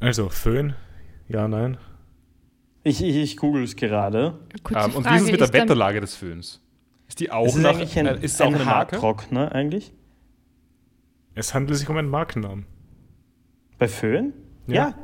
[0.00, 0.74] Also Föhn,
[1.28, 1.76] ja, nein.
[2.84, 4.38] Ich, ich, ich google es gerade.
[4.62, 6.60] Kurze Ähm, und wie ist es mit der Wetterlage des Föhns?
[7.08, 8.96] Ist die auch ist nach, ein, äh, ist es auch ein eine Marke?
[8.96, 9.92] Haartrockner eigentlich.
[11.38, 12.66] Es handelt sich um einen Markennamen.
[13.78, 14.32] Bei Föhn?
[14.66, 14.74] Ja.
[14.74, 14.94] Ja.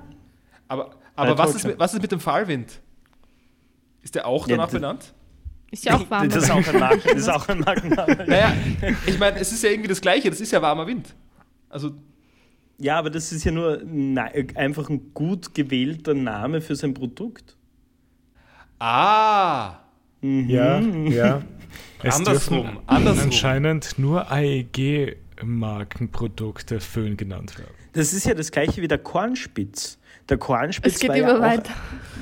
[0.68, 2.80] Aber, aber was, ist mit, was ist mit dem Fahrwind?
[4.02, 5.14] Ist der auch Ja, danach das- benannt?
[5.70, 6.28] Ist ja auch warm.
[6.28, 8.24] Das ist auch ein, Marken, das ist auch ein Markenname.
[8.28, 8.52] Naja,
[9.06, 11.14] ich meine, es ist ja irgendwie das Gleiche, das ist ja warmer Wind.
[11.68, 11.92] Also,
[12.78, 13.82] Ja, aber das ist ja nur
[14.54, 17.56] einfach ein gut gewählter Name für sein Produkt.
[18.78, 19.78] ah,
[20.20, 20.48] Mhm.
[20.48, 21.42] Ja, ja.
[22.02, 23.24] Es Andersrum, dürfen andersrum.
[23.24, 24.30] anscheinend nur
[25.44, 27.70] AEG-Markenprodukte Föhn genannt werden.
[27.92, 29.98] Das ist ja das gleiche wie der Kornspitz.
[30.30, 31.70] Der Kornspitz es geht war immer ja auch, weiter.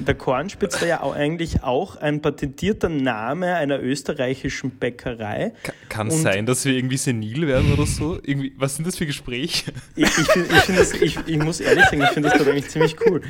[0.08, 5.52] Der Kornspitz war ja auch eigentlich auch ein patentierter Name einer österreichischen Bäckerei.
[5.62, 8.18] Ka- kann es sein, dass wir irgendwie senil werden oder so?
[8.20, 9.72] Irgendwie, was sind das für Gespräche?
[9.94, 12.46] Ich, ich, find- ich, find das, ich, ich muss ehrlich sagen, ich finde das doch
[12.48, 13.20] eigentlich ziemlich cool.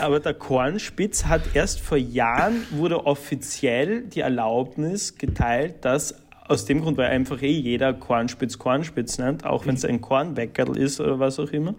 [0.00, 6.14] Aber der Kornspitz hat erst vor Jahren wurde offiziell die Erlaubnis geteilt, dass
[6.46, 10.76] aus dem Grund, weil einfach eh jeder Kornspitz Kornspitz nennt, auch wenn es ein Kornweckerl
[10.76, 11.74] ist oder was auch immer.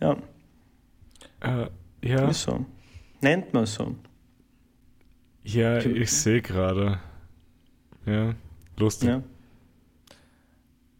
[0.00, 0.16] Ja,
[1.40, 1.66] Äh,
[2.02, 2.64] ja, ist so.
[3.20, 3.94] Nennt man so.
[5.44, 6.98] ja, ich sehe gerade.
[8.06, 8.34] Ja,
[8.78, 9.08] lustig.
[9.10, 9.22] Ja.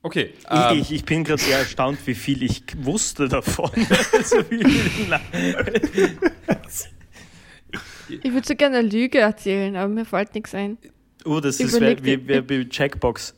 [0.03, 3.71] Okay, ähm, Ich, ich, ich bin gerade sehr erstaunt, wie viel ich wusste davon.
[4.25, 4.67] so viel,
[5.09, 5.21] na,
[8.09, 10.79] Ich würde so gerne eine Lüge erzählen, aber mir fällt nichts ein.
[11.25, 13.35] Oh, das ist wie, wie, wie bei Checkbox.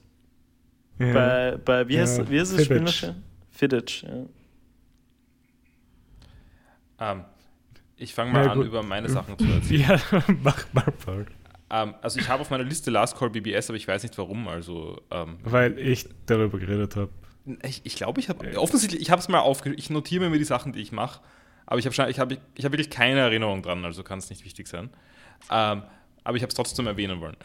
[0.99, 1.13] Ja.
[1.13, 2.79] Bei, bei, wie, heißt, Ja, wie heißt das Spiel?
[2.79, 3.03] Fidditch.
[3.03, 3.15] noch?
[3.51, 4.27] Fidditch, ja.
[7.13, 7.25] ähm,
[7.97, 8.67] ich fange mal Na an, gut.
[8.67, 9.81] über meine Sachen zu erzählen.
[9.81, 10.01] Ja,
[10.43, 11.27] mach mal, Paul.
[11.71, 14.49] Ähm, also ich habe auf meiner Liste Last Call BBS, aber ich weiß nicht warum.
[14.49, 17.11] Also ähm, Weil ich darüber geredet habe.
[17.65, 19.79] ich, ich glaube, ich habe offensichtlich, ich habe es mal aufgeschrieben.
[19.79, 21.21] Ich notiere mir die Sachen, die ich mache,
[21.67, 24.45] aber ich habe ich hab, ich hab wirklich keine Erinnerung dran, also kann es nicht
[24.45, 24.91] wichtig sein.
[25.51, 25.83] Ähm,
[26.25, 27.37] aber ich habe es trotzdem erwähnen wollen.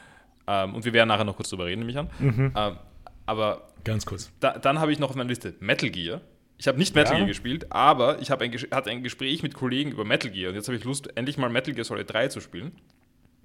[0.47, 2.10] Ähm, und wir werden nachher noch kurz drüber reden, nehme ich an.
[2.19, 2.53] Mhm.
[2.55, 2.77] Ähm,
[3.25, 4.31] aber Ganz kurz.
[4.39, 6.21] da, dann habe ich noch auf meiner Liste Metal Gear.
[6.57, 7.17] Ich habe nicht Metal Ja.
[7.19, 10.55] Gear gespielt, aber ich habe ein, hatte ein Gespräch mit Kollegen über Metal Gear und
[10.55, 12.71] jetzt habe ich Lust, endlich mal Metal Gear Solid 3 zu spielen.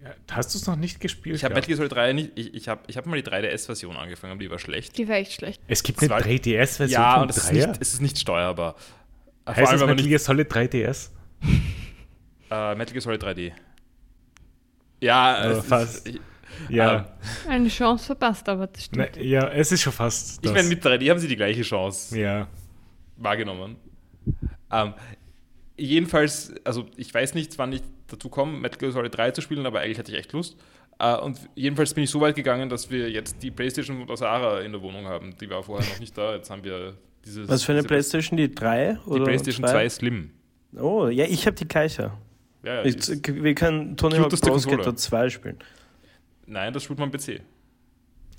[0.03, 1.37] Ja, hast du es noch nicht gespielt?
[1.37, 1.55] Ich habe?
[1.55, 4.41] Metal Gear Solid 3 nicht, ich, ich habe ich hab mal die 3DS-Version angefangen, aber
[4.41, 4.97] die war schlecht.
[4.99, 5.61] Die war echt schlecht.
[5.69, 8.01] Es gibt eine Das war- 3DS-Version Ja, von und es ist, 3 nicht, es ist
[8.01, 8.77] nicht steuerbar.
[9.49, 11.11] Heißt das wenn man Metal Gear Solid 3DS?
[12.51, 13.53] Äh, Metal Gear Solid 3D.
[15.01, 16.07] Ja, es fast.
[16.09, 16.21] Ist,
[16.69, 17.17] Ja,
[17.49, 19.25] Eine Chance verpasst, aber das ne, stimmt.
[19.27, 20.35] ja, es ist schon fast.
[20.37, 20.53] Ich das.
[20.53, 22.49] meine, mit 3D haben sie die gleiche Chance Ja,
[23.17, 23.77] wahrgenommen.
[24.71, 24.95] Ähm,
[25.77, 29.67] jedenfalls, also ich weiß nicht, wann ich dazu komme, Metal Gear Solid 3 zu spielen,
[29.67, 30.57] aber eigentlich hatte ich echt Lust.
[30.99, 34.17] Äh, und jedenfalls bin ich so weit gegangen, dass wir jetzt die Playstation von der
[34.17, 35.35] Sarah in der Wohnung haben.
[35.41, 36.35] Die war vorher noch nicht da.
[36.35, 37.49] Jetzt haben wir dieses.
[37.49, 38.37] Was für eine diese- Playstation?
[38.37, 38.99] Die 3?
[39.05, 40.31] Die Oder Playstation 2 Slim.
[40.79, 42.13] Oh, ja, ich habe die gleiche.
[42.65, 44.59] Ja, ja, Ich, die wir können Tony Hawk Pro.
[44.59, 45.59] Skater 2 spielen.
[46.53, 47.41] Nein, das spielt man am PC.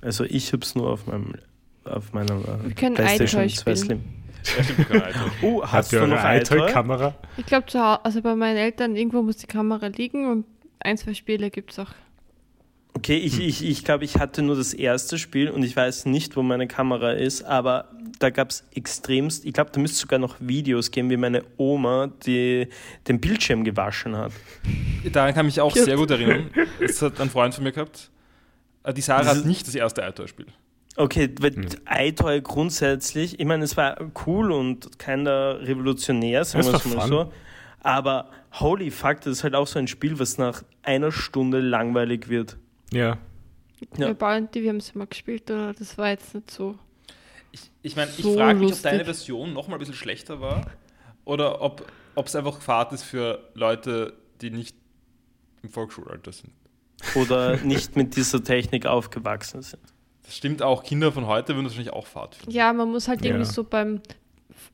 [0.02, 1.34] Also ich hab's nur auf meinem
[1.86, 3.78] auf meiner äh, Wir können Playstation iToy 2 spielen.
[3.78, 4.02] Slim.
[4.58, 5.32] Ja, stimmt, wir können.
[5.42, 6.58] Oh, habt hast ihr du noch iToy?
[6.58, 7.16] iToy-Kamera?
[7.38, 7.66] Ich glaube,
[8.04, 10.46] also bei meinen Eltern, irgendwo muss die Kamera liegen und
[10.80, 11.92] ein, zwei Spiele gibt es auch.
[12.96, 16.36] Okay, ich, ich, ich glaube, ich hatte nur das erste Spiel und ich weiß nicht,
[16.36, 17.90] wo meine Kamera ist, aber
[18.24, 21.44] da gab es extremst, ich glaube, da müsste es sogar noch Videos geben, wie meine
[21.58, 22.68] Oma die,
[23.08, 24.32] den Bildschirm gewaschen hat.
[25.12, 26.50] Daran kann ich mich auch sehr gut erinnern.
[26.80, 28.10] Das hat ein Freund von mir gehabt.
[28.84, 30.48] Äh, Die Sarah hat nicht das erste iToy-Spiel.
[30.96, 31.66] Okay, weil Hm.
[31.90, 37.08] iToy grundsätzlich, ich meine, es war cool und keiner revolutionär, sagen wir es mal fun.
[37.10, 37.34] so.
[37.82, 42.30] Aber holy fuck, das ist halt auch so ein Spiel, was nach einer Stunde langweilig
[42.30, 42.58] wird.
[42.92, 43.18] Ja.
[43.98, 44.08] Ja.
[44.08, 46.78] Wir bauen die, wir haben es mal gespielt, oder das war jetzt nicht so.
[47.54, 50.42] Ich, ich meine, ich So frage mich, ob deine Version noch mal ein bisschen schlechter
[50.42, 50.66] war
[51.24, 51.88] oder ob
[52.18, 54.76] es einfach Fahrt ist für Leute, die nicht
[55.62, 56.52] im Volksschulalter sind.
[57.16, 59.82] Oder nicht mit dieser Technik aufgewachsen sind.
[60.24, 62.52] Das stimmt auch, Kinder von heute würden das wahrscheinlich auch Fahrt finden.
[62.52, 63.52] Ja, man muss halt irgendwie Ja.
[63.52, 64.02] so beim,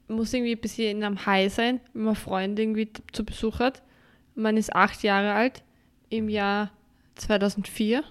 [0.08, 3.82] muss irgendwie ein bisschen in einem High sein, wenn man Freunde irgendwie zu Besuch hat.
[4.36, 5.64] Man ist acht Jahre alt
[6.10, 6.72] im Jahr
[7.16, 8.04] 2004.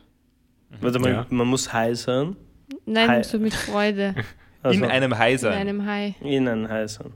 [0.81, 1.27] Warte mal, Ja.
[1.31, 2.37] man muss high sein.
[2.85, 3.27] Nein, High.
[3.27, 4.15] so mit Freude
[4.63, 5.53] Also in einem High in sein.
[5.53, 6.15] einem High.
[6.21, 7.13] in ein high sein.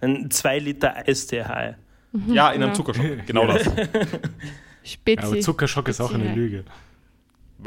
[0.00, 1.76] Ein 2 Liter Eistee high.
[2.28, 2.74] Ja, in einem Ja.
[2.74, 3.04] Zuckershop.
[3.26, 3.70] Genau das.
[4.82, 5.24] Spezi.
[5.24, 6.64] Aber Zuckerschock ist auch eine Spezi- Lüge.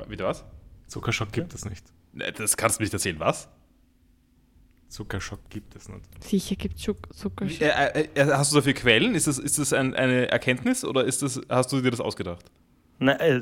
[0.08, 0.46] Wieder was?
[0.88, 1.86] Zuckerschock gibt es nicht.
[2.14, 3.50] Ne, Das kannst du nicht erzählen, was?
[4.90, 6.24] Zuckerschock gibt es nicht.
[6.24, 6.84] Sicher gibt es
[7.18, 7.48] Zucker.
[7.50, 9.16] Wie, äh, äh, äh, hast du dafür Quellen?
[9.16, 12.46] Ist das, ist das ein, eine Erkenntnis oder ist das, hast du dir das ausgedacht?
[13.00, 13.42] Na, äh,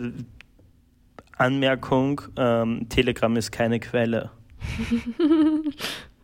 [1.38, 4.32] Anmerkung, ähm, Telegram ist keine Quelle.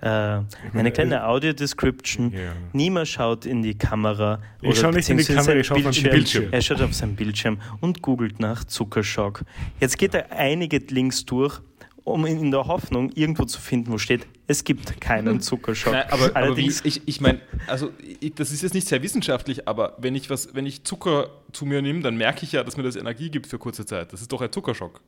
[0.00, 0.40] äh,
[0.74, 2.32] eine kleine Audio-Description.
[2.32, 2.52] Ja.
[2.72, 4.40] Niemand schaut in die Kamera.
[4.62, 6.48] Ich schau nicht in die Kamera, ich schau auf den Bildschirm.
[6.50, 9.44] Er schaut auf seinen Bildschirm und googelt nach Zuckerschock.
[9.80, 11.60] Jetzt geht er einige Links durch,
[12.04, 15.92] um in der Hoffnung irgendwo zu finden, wo steht, es gibt keinen Zuckerschock.
[15.92, 19.02] Nein, aber, aber wie, Allerdings, ich, ich meine, also ich, das ist jetzt nicht sehr
[19.02, 22.64] wissenschaftlich, aber wenn ich was, wenn ich Zucker zu mir nehme, dann merke ich ja,
[22.64, 24.12] dass mir das Energie gibt für kurze Zeit.
[24.12, 25.02] Das ist doch ein Zuckerschock.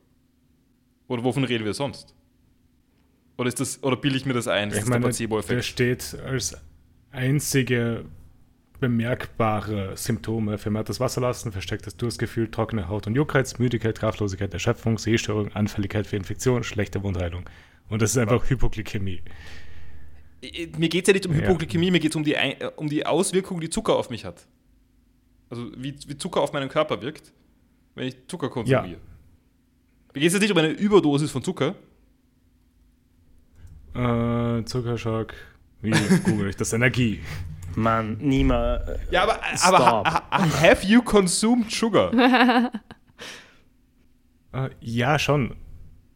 [1.11, 2.15] Oder wovon reden wir sonst?
[3.37, 4.69] Oder ist das, oder bilde ich mir das ein?
[4.69, 6.55] Das Ich meine, der der steht als
[7.11, 8.05] einzige
[8.79, 16.07] bemerkbare Symptome vermehrtes Wasserlassen, verstecktes Durstgefühl, trockene Haut und Juckreiz, Müdigkeit, Kraftlosigkeit, Erschöpfung, Sehstörung, Anfälligkeit
[16.07, 17.43] für Infektion, schlechte Wundheilung.
[17.89, 19.21] Und das ist einfach Hypoglykämie.
[20.77, 21.41] Mir geht es ja nicht um Ja.
[21.41, 24.47] Hypoglykämie, mir geht es um die, äh, um die Auswirkung, die Zucker auf mich hat.
[25.49, 27.33] Also wie, wie Zucker auf meinen Körper wirkt,
[27.95, 28.93] wenn ich Zucker konsumiere.
[28.93, 29.10] Ja.
[30.13, 31.75] Geht es jetzt nicht um eine Überdosis von Zucker.
[33.95, 35.33] Äh, Zuckerschock,
[35.81, 35.91] wie
[36.23, 36.73] google ich das?
[36.73, 37.21] Energie.
[37.75, 38.87] Mann, niemand.
[38.87, 40.07] äh, Ja, aber, aber Stop.
[40.07, 42.11] ha, ha, have you consumed sugar?
[44.53, 45.55] Äh, ja, schon.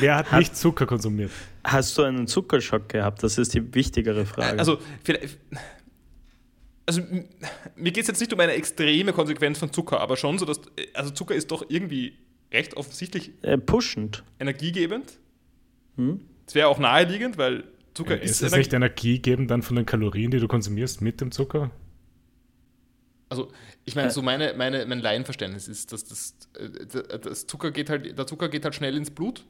[0.00, 1.30] Wer hat nicht Zucker konsumiert?
[1.62, 3.22] Hast du einen Zuckerschock gehabt?
[3.22, 4.58] Das ist die wichtigere Frage.
[4.58, 5.38] Also, vielleicht,
[6.86, 7.02] also
[7.76, 10.60] mir geht es jetzt nicht um eine extreme Konsequenz von Zucker, aber schon so, dass
[10.94, 12.14] also Zucker ist doch irgendwie
[12.52, 14.24] recht offensichtlich äh, pushend.
[14.38, 15.18] energiegebend.
[15.96, 16.20] Hm?
[16.46, 20.30] Es wäre auch naheliegend, weil Zucker ist ist, es nicht energiegebend dann von den Kalorien,
[20.30, 21.70] die du konsumierst mit dem Zucker?
[23.28, 23.50] Also,
[23.84, 28.16] ich meine, so meine, meine, mein Laienverständnis ist, dass das, äh, das Zucker geht halt,
[28.16, 29.44] der Zucker geht halt schnell ins Blut,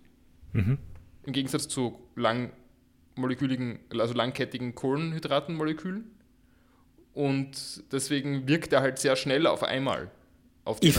[0.55, 0.79] Mhm.
[1.25, 6.05] im Gegensatz zu langmoleküligen, also langkettigen Kohlenhydratenmolekülen.
[7.17, 10.11] Und deswegen wirkt er halt sehr schnell auf einmal
[10.67, 10.97] auf die Ich,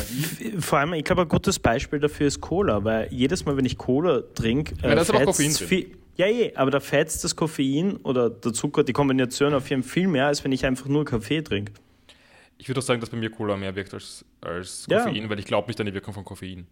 [0.65, 3.77] vor allem, ich glaube, ein gutes Beispiel dafür ist Cola, weil jedes Mal, wenn ich
[3.77, 5.67] Cola trinke, Ja, da ist aber auch fetzt Koffein drin.
[5.67, 9.83] viel- Ja, je, aber da fetzt das Koffein oder der Zucker, die Kombination auf jeden
[9.83, 11.71] Fall viel mehr, als wenn ich einfach nur Kaffee trinke.
[12.57, 15.03] Ich würde auch sagen, dass bei mir Cola mehr wirkt als, als Ja.
[15.03, 16.65] Koffein, weil ich glaube nicht an die Wirkung von Koffein.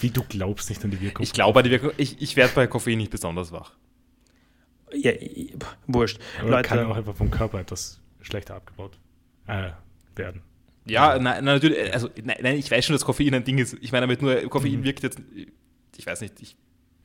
[0.00, 1.22] Wie du glaubst nicht an die Wirkung.
[1.24, 3.72] Ich glaube an die Wirkung, ich, ich werde bei Koffein nicht besonders wach.
[4.92, 5.12] Ja,
[5.86, 6.18] wurscht.
[6.42, 8.98] Aber kann auch Leute, einfach vom Körper etwas schlechter abgebaut
[9.46, 9.70] äh,
[10.16, 10.42] werden.
[10.86, 13.76] Ja, nein, nein, natürlich, also nein, nein, ich weiß schon, dass Koffein ein Ding ist.
[13.80, 15.20] Ich meine damit nur, Koffein wirkt jetzt,
[15.96, 16.56] ich weiß nicht, ich,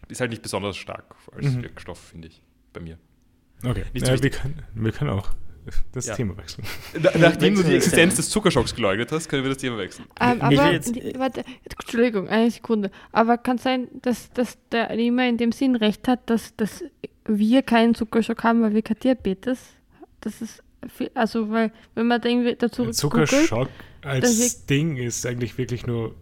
[0.08, 1.64] ist halt nicht besonders stark als Mhm.
[1.64, 2.42] Wirkstoff, finde ich,
[2.74, 2.98] bei mir.
[3.64, 5.30] Okay, so äh, wir, können, wir können auch
[5.92, 6.16] das Ja.
[6.16, 6.66] Thema wechseln.
[7.02, 10.06] Na, nachdem du die Existenz des Zuckerschocks geleugnet hast, können wir das Thema wechseln.
[10.20, 10.58] Ähm, aber,
[11.18, 11.44] warte,
[11.80, 12.92] Entschuldigung, eine Sekunde.
[13.12, 16.84] Aber kann sein, dass, dass der Nima in dem Sinn recht hat, dass, dass
[17.26, 19.60] wir keinen Zuckerschock haben, weil wir kein Diabetes.
[20.22, 20.62] Das ist
[21.14, 23.70] also weil wenn man irgendwie dazu googelt, Zuckerschock
[24.02, 26.16] das als Ding ist eigentlich wirklich nur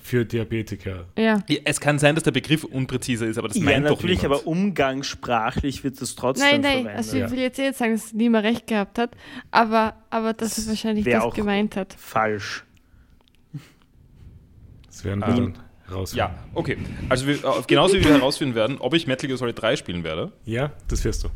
[0.00, 1.06] für Diabetiker.
[1.16, 1.42] ja.
[1.48, 4.22] Ja, Es kann sein, dass der Begriff unpräziser ist, aber das Ja, meint doch natürlich,
[4.22, 4.40] niemand.
[4.42, 6.96] aber umgangssprachlich wird das trotzdem Nein, nein, verwendet.
[6.96, 9.16] also ich will jetzt eh nicht sagen, dass Nima recht gehabt hat,
[9.50, 11.94] aber, aber dass er wahrscheinlich wär das auch- gemeint hat.
[11.98, 12.64] Falsch.
[14.86, 16.18] Das werden wir Ähm, dann rausfinden.
[16.34, 16.76] Ja, okay.
[17.08, 20.04] Also wir, äh, genauso wie wir herausfinden werden, ob ich Metal Gear Solid 3 spielen
[20.04, 20.32] werde.
[20.44, 21.28] Ja, das wirst du.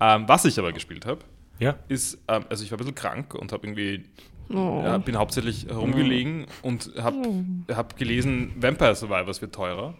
[0.00, 1.20] Ähm, was ich aber gespielt habe,
[1.58, 4.04] Ja, ist, ähm, also ich war ein bisschen krank und habe irgendwie,
[4.48, 4.82] Oh.
[4.84, 9.94] ja, bin hauptsächlich herumgelegen und habe hab gelesen, Vampire Survivors wird teurer.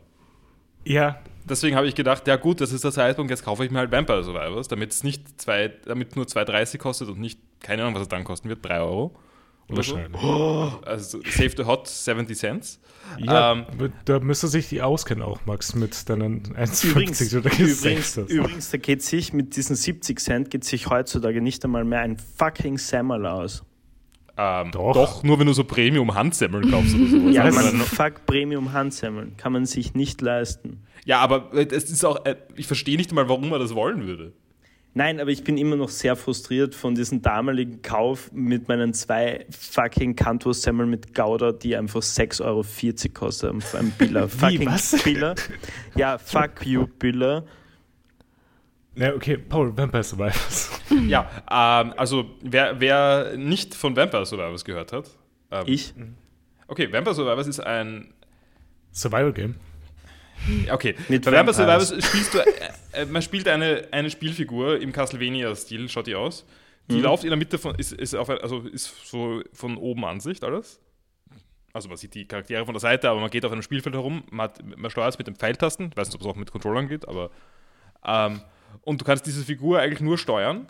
[0.85, 3.79] ja, Deswegen habe ich gedacht, ja gut, das ist der Zeitpunkt, jetzt kaufe ich mir
[3.81, 7.95] halt Vampire Survivors, damit es nicht zwei, damit nur 2,30 kostet und nicht, keine Ahnung,
[7.97, 9.13] was es dann kosten wird, 3 Euro.
[9.73, 9.97] Oder so.
[9.97, 10.87] wahrscheinlich.
[10.87, 12.81] Also Save the Hot 70 Cents.
[13.19, 13.67] Ja, Ähm,
[14.05, 18.17] da müsste sich die auskennen auch, Max, mit deinen 1,50 Übrigens, die du da übrigens,
[18.17, 22.17] übrigens, da geht sich mit diesen 70 Cent geht sich heutzutage nicht einmal mehr ein
[22.17, 23.65] fucking Semmel aus.
[24.39, 24.95] Ähm, Doch.
[24.95, 25.23] doch.
[25.25, 27.35] nur wenn du so Premium-Handsemmeln kaufst oder sowas.
[27.35, 29.37] Ja, Also, man, fuck Premium Handsemmeln.
[29.37, 30.85] Kann man sich nicht leisten.
[31.05, 34.07] ja, aber äh, es ist auch, äh, ich verstehe nicht mal, warum man das wollen
[34.07, 34.33] würde.
[34.95, 39.47] Nein, aber ich bin immer noch sehr frustriert von diesem damaligen Kauf mit meinen zwei
[39.49, 42.63] fucking Kanto-Semmeln mit Gouda, die einfach 6,40 Euro
[43.15, 43.63] kosten.
[43.75, 44.29] Ein Biller.
[44.29, 45.03] Fucking was?
[45.03, 45.35] Biller.
[45.95, 47.45] Ja, fuck you, Biller.
[48.95, 50.71] Ja, okay, Paul, Vampire Survivors.
[51.09, 55.09] Ja, ähm, also wer, wer nicht von Vampire Survivors gehört hat.
[55.51, 55.95] Ähm, Ich?
[56.69, 58.13] Okay, Vampire Survivors ist ein.
[58.93, 59.55] Survival Game.
[60.71, 61.55] Okay, Mit bei Vampire.
[61.55, 62.39] Survivors spielst du.
[62.39, 66.45] Äh, äh, man spielt eine, eine Spielfigur im Castlevania-Stil, schaut die aus.
[66.91, 67.03] Die Mhm.
[67.03, 67.75] läuft in der Mitte von.
[67.77, 70.81] Ist, ist, auf, also ist so von oben Ansicht alles.
[71.73, 74.25] Also man sieht die Charaktere von der Seite, aber man geht auf einem Spielfeld herum.
[74.31, 75.89] Man, hat, man steuert es mit den Pfeiltasten.
[75.91, 77.31] Ich weiß nicht, ob es auch mit Controllern geht, aber.
[78.05, 78.41] Ähm,
[78.83, 80.67] und du kannst diese Figur eigentlich nur steuern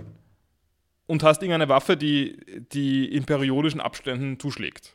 [1.06, 2.36] und hast irgendeine Waffe, die,
[2.72, 4.94] die in periodischen Abständen zuschlägt.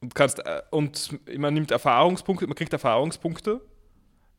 [0.00, 3.60] Und, kannst, äh, und man nimmt Erfahrungspunkte, man kriegt Erfahrungspunkte,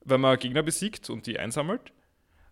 [0.05, 1.93] wenn man Gegner besiegt und die einsammelt.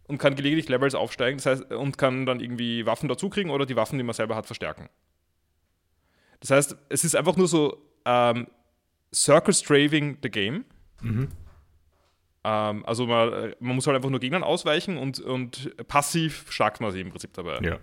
[0.07, 3.75] Und kann gelegentlich Levels aufsteigen, das heißt, und kann dann irgendwie Waffen dazukriegen oder die
[3.75, 4.87] Waffen, die man selber hat, verstärken.
[6.41, 8.45] Das heißt, es ist einfach nur so ähm,
[9.11, 10.65] Circle Straving the Game.
[12.43, 16.91] Ähm, also man, man muss halt einfach nur Gegnern ausweichen und, und passiv schlagt man
[16.91, 17.59] sie im Prinzip dabei.
[17.61, 17.79] Ja.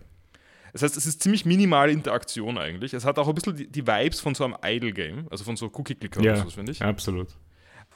[0.73, 2.95] Das heißt, es ist ziemlich minimale Interaktion eigentlich.
[2.95, 5.67] Es hat auch ein bisschen die, die Vibes von so einem Idle-Game, also von so
[5.67, 6.81] Cookie-Clicker oder Ja, sowas, finde ich.
[6.83, 7.29] absolut.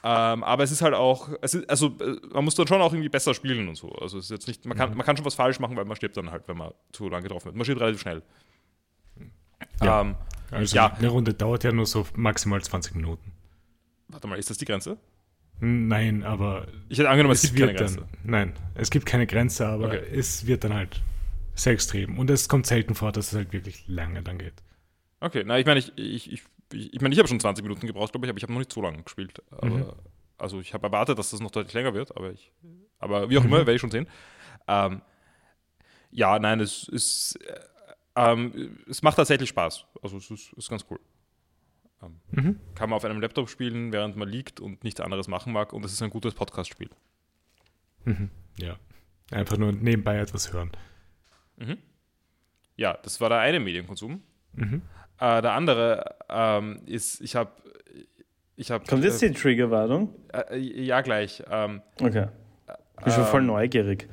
[0.04, 3.08] Ähm, aber es ist halt auch, ist, also äh, man muss dann schon auch irgendwie
[3.08, 3.90] besser spielen und so.
[3.92, 5.96] Also es ist jetzt nicht, man kann, man kann schon was falsch machen, weil man
[5.96, 7.56] stirbt dann halt, wenn man zu lange getroffen wird.
[7.56, 8.22] Man stirbt relativ schnell.
[9.82, 10.02] Ja.
[10.02, 10.14] Ähm,
[10.50, 10.92] Also Ja.
[10.92, 13.32] eine Runde dauert ja nur so maximal 20 Minuten.
[14.08, 14.96] warte mal, ist das die Grenze?
[15.58, 17.96] Nein, aber Ich hätte angenommen, es, es gibt keine wird Grenze.
[18.00, 18.08] dann.
[18.30, 20.02] Nein, es gibt keine Grenze, aber Okay.
[20.12, 21.00] es wird dann halt
[21.56, 22.18] sehr extrem.
[22.18, 24.62] Und es kommt selten vor, dass es halt wirklich lange dann geht.
[25.20, 26.42] Okay, na, ich meine, ich, ich, ich,
[26.72, 28.72] ich, meine, ich habe schon 20 Minuten gebraucht, glaube ich, aber ich habe noch nicht
[28.72, 29.42] so lange gespielt.
[29.50, 29.92] Aber, Mhm.
[30.38, 32.52] Also ich habe erwartet, dass das noch deutlich länger wird, aber ich,
[32.98, 33.48] aber wie auch Mhm.
[33.48, 34.06] immer, werde ich schon sehen.
[34.68, 35.00] Ähm,
[36.10, 37.60] ja, nein, es ist, äh,
[38.16, 39.86] ähm, es macht tatsächlich Spaß.
[40.02, 41.00] Also es ist, ist ganz cool.
[42.02, 42.60] Ähm, Mhm.
[42.74, 45.84] Kann man auf einem Laptop spielen, während man liegt und nichts anderes machen mag und
[45.86, 46.90] es ist ein gutes Podcast-Spiel.
[48.04, 48.28] Mhm.
[48.58, 48.76] Ja.
[49.30, 50.70] Einfach nur nebenbei etwas hören.
[52.76, 54.22] Ja, das war der eine Medienkonsum.
[54.52, 54.82] Mhm.
[55.18, 57.50] Äh, der andere ähm, ist, ich habe
[58.56, 60.14] ich hab, Kommt jetzt die Triggerwarnung?
[60.32, 61.42] äh, äh, ja, gleich.
[61.50, 62.28] Ähm, Okay.
[62.98, 64.08] Ich bin schon voll Ähm, neugierig.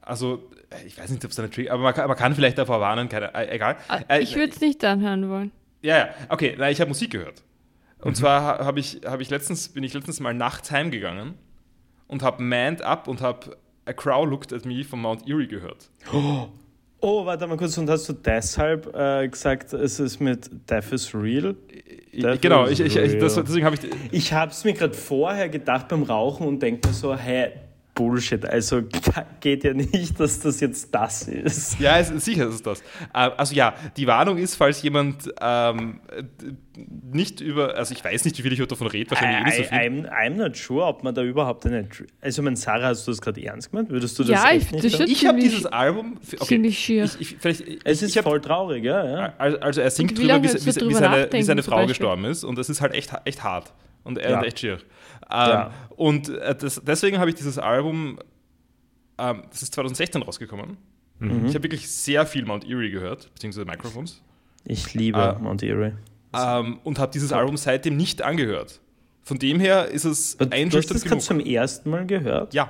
[0.00, 2.56] Also, äh, ich weiß nicht, ob es eine Trigger, aber man kann, man kann vielleicht
[2.58, 3.76] davor warnen, keine, äh, egal.
[4.08, 5.50] Äh, ich würde es nicht anhören wollen.
[5.82, 7.42] Ja, ja, okay, na, ich habe Musik gehört.
[7.98, 8.14] Und Mhm.
[8.14, 11.34] zwar ha- habe ich, hab ich letztens, bin ich letztens mal nachts heimgegangen
[12.06, 13.56] und habe Manned Up und habe
[13.86, 15.90] A Crow Looked at Me von Mount Erie gehört.
[17.02, 17.76] Oh, warte mal kurz.
[17.76, 21.54] Und hast du deshalb äh, gesagt, es ist mit Death is Real?
[22.12, 23.90] Death genau, is ich, ich, ich, das, deswegen habe ich.
[24.10, 27.52] Ich habe es mir gerade vorher gedacht beim Rauchen und denke mir so, hä,
[27.96, 28.44] Bullshit.
[28.44, 28.82] Also
[29.40, 31.80] geht ja nicht, dass das jetzt das ist.
[31.80, 32.80] Ja, es, sicher ist es das.
[33.12, 35.98] Ähm, also ja, die Warnung ist, falls jemand ähm,
[37.10, 39.56] nicht über, also ich weiß nicht, wie viel ich heute davon rede, wahrscheinlich eh nicht
[39.56, 39.78] so I, viel.
[39.78, 41.88] I'm, I'm not sure, ob man da überhaupt eine.
[42.20, 43.90] Also, mein Sarah, hast du das gerade ernst gemeint?
[43.90, 45.08] Würdest du das Ja, echt ich- nicht das.
[45.08, 46.18] Ich habe dieses Album.
[46.34, 47.04] Okay, ziemlich schier.
[47.04, 49.04] Ich, ich, vielleicht, ich, Es ist ich hab, voll traurig, ja.
[49.04, 49.32] ja.
[49.38, 52.26] Also, also er singt drüber, wie, wie, du wie, drüber seine, wie seine Frau gestorben
[52.26, 52.44] ist.
[52.44, 53.72] Und das ist halt echt, echt hart.
[54.04, 54.38] Und, äh, Ja.
[54.38, 54.78] und echt schier.
[55.30, 55.70] Ähm, Ja.
[55.96, 58.18] Und äh, das, deswegen habe ich dieses Album,
[59.18, 60.76] ähm, das ist 2016 rausgekommen.
[61.18, 64.22] Ich habe wirklich sehr viel Mount Erie gehört, beziehungsweise Microphones.
[64.64, 65.38] Ich liebe Ah.
[65.38, 65.94] Mount Erie.
[66.34, 68.80] Ähm, und habe dieses Album seitdem nicht angehört.
[69.22, 71.22] Von dem her ist es Du hast einschüchternd das gerade genug.
[71.22, 72.52] zum ersten Mal gehört?
[72.52, 72.68] Ja,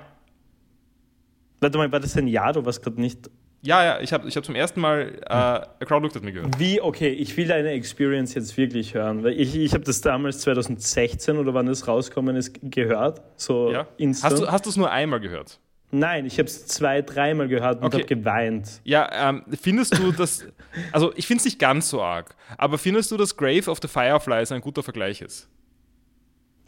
[1.60, 2.52] Warte mal, war das ein Jahr?
[2.52, 3.30] Du warst gerade nicht.
[3.66, 4.00] Ja, ja.
[4.00, 6.58] Ich habe ich hab zum ersten Mal äh, A Crowd Looked at Me gehört.
[6.58, 10.38] Wie, okay, ich will deine Experience jetzt wirklich hören, weil ich, ich habe das damals
[10.40, 13.20] 2016 oder wann es rausgekommen ist, gehört.
[13.36, 13.86] So Ja?
[13.96, 14.32] instant.
[14.32, 15.58] Hast du hast es nur einmal gehört?
[15.92, 17.98] Nein, ich habe es zwei, dreimal gehört und Okay.
[17.98, 18.80] habe geweint.
[18.84, 20.44] Ja, ähm, findest du das,
[20.92, 23.88] also ich finde es nicht ganz so arg, aber findest du, dass Grave of the
[23.88, 25.48] Fireflies ein guter Vergleich ist?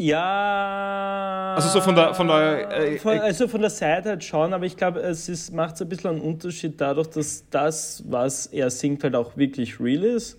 [0.01, 1.55] Ja.
[1.57, 4.53] Also so von der- von der, äh, von, äh, also von der Seite halt schon,
[4.53, 8.71] aber ich glaube, es ist, macht ein bisschen einen Unterschied dadurch, dass das, was er
[8.71, 10.39] singt, halt auch wirklich real ist.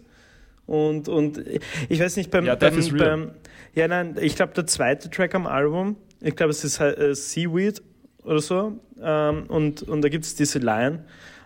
[0.65, 1.43] Und, und
[1.89, 2.45] ich weiß nicht, beim.
[2.45, 3.31] Ja, beim, beim
[3.73, 7.81] ja, nein, ich glaube, der zweite Track am Album, ich glaube, es ist äh, Seaweed
[8.23, 8.73] oder so.
[9.01, 11.03] Ähm, und, und da gibt es diese Line: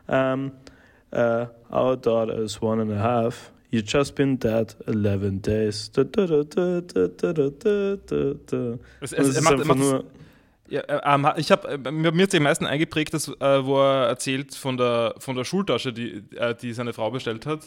[0.10, 0.52] ähm,
[1.12, 3.52] äh, Our daughter is one and a half.
[3.74, 5.92] You just been dead 11 days.
[9.02, 10.04] Es, macht, nur.
[10.70, 10.84] Ja,
[11.16, 14.78] ähm, ich habe äh, mir jetzt am meisten eingeprägt, dass, äh, wo er erzählt von
[14.78, 17.62] der, von der Schultasche, die, äh, die seine Frau bestellt hat,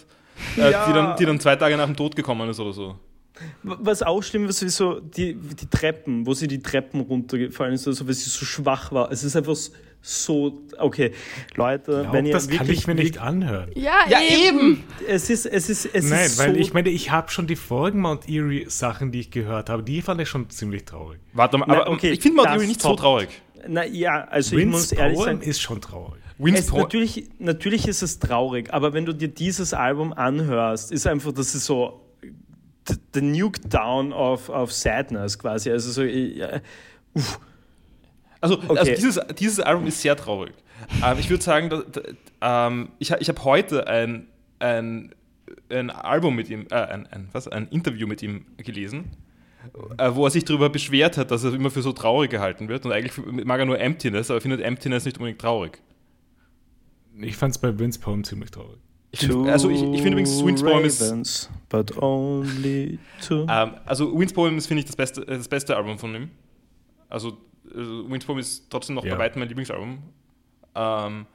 [0.57, 0.87] äh, ja.
[0.87, 2.95] die, dann, die dann zwei Tage nach dem Tod gekommen ist oder so.
[3.63, 7.87] Was auch schlimm ist, wie so die, die Treppen, wo sie die Treppen runtergefallen ist,
[7.87, 9.11] also weil sie so schwach war.
[9.13, 9.57] Es ist einfach
[10.09, 11.13] so, okay,
[11.57, 13.71] Leute, Glaub, wenn ihr das kann wirklich, ich mir nicht anhören.
[13.75, 14.05] Ja,
[15.09, 17.57] es ist, es ist, es Nein, ist weil so, ich meine, ich habe schon die
[17.57, 21.19] vorigen Mount Erie Sachen, die ich gehört habe, die fand ich schon ziemlich traurig.
[21.33, 23.29] Warte mal, Na, aber okay, ich finde Mount Erie nicht so traurig.
[23.67, 26.23] na ja, also ich muss ehrlich Poem sagen, ist schon traurig.
[26.39, 31.07] Wins es, natürlich, natürlich ist es traurig, aber wenn du dir dieses Album anhörst, ist
[31.07, 32.06] einfach, das ist so
[33.13, 35.71] the, nuke down of, of sadness quasi.
[35.71, 36.61] Also so, ja,
[37.15, 37.41] uff.
[38.41, 38.79] Also, Okay.
[38.79, 40.53] also dieses, dieses Album ist sehr traurig.
[41.05, 44.29] Ähm, ich würde sagen, da, da, ähm, ich, ich habe heute ein,
[44.59, 45.15] ein,
[45.71, 49.11] ein Album mit ihm, äh, ein, ein, was, ein Interview mit ihm gelesen,
[49.99, 52.85] äh, wo er sich darüber beschwert hat, dass er immer für so traurig gehalten wird.
[52.85, 55.81] Und eigentlich mag er nur Emptiness, aber er findet Emptiness nicht unbedingt traurig.
[57.19, 58.79] Ich fand es bei Vince Poem ziemlich traurig.
[59.19, 63.47] Ich find, also ich, ich finde übrigens Wins Poem ist, but only two.
[63.49, 66.31] ähm, also Wins Poem ist, finde ich, das beste, äh, das beste Album von ihm.
[67.09, 67.37] Also,
[67.75, 69.15] also Wins Poem ist trotzdem noch Ja.
[69.15, 69.99] bei weitem mein Lieblingsalbum.
[70.75, 71.27] Ähm,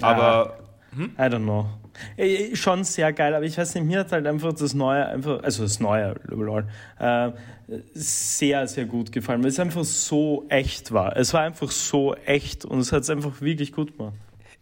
[0.00, 0.58] aber
[0.96, 1.66] I don't know.
[2.16, 5.42] Äh, Schon sehr geil, aber ich weiß nicht, mir hat halt einfach das Neue, einfach,
[5.42, 6.66] also das Neue, lol,
[6.98, 7.30] äh,
[7.92, 11.14] sehr, sehr gut gefallen, weil es einfach so echt war.
[11.16, 14.14] Es war einfach so echt und es hat es einfach wirklich gut gemacht.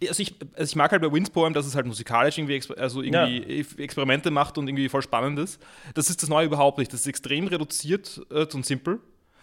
[0.09, 3.65] Also ich, also ich mag halt bei Windspoem, dass es halt musikalisch irgendwie, also irgendwie
[3.79, 5.61] Experimente macht und irgendwie voll spannend ist.
[5.95, 6.93] Das ist das Neue überhaupt nicht.
[6.93, 9.01] Das ist extrem reduziert äh, und simpel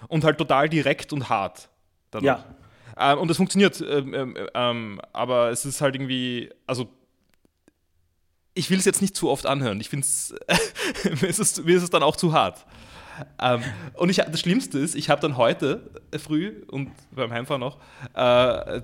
[0.07, 1.69] und halt total direkt und hart.
[2.11, 2.45] Dann Ja.
[2.97, 6.87] Ähm, und das funktioniert, ähm, ähm, ähm, aber es ist halt irgendwie, also
[8.53, 9.79] ich will es jetzt nicht zu oft anhören.
[9.81, 10.33] Ich finde es,
[11.21, 12.65] mir ist es, dann auch zu hart.
[13.39, 13.63] Ähm,
[13.95, 15.89] und ich, das Schlimmste ist, ich habe dann heute
[16.19, 17.79] früh und beim Heimfahren noch
[18.13, 18.81] äh,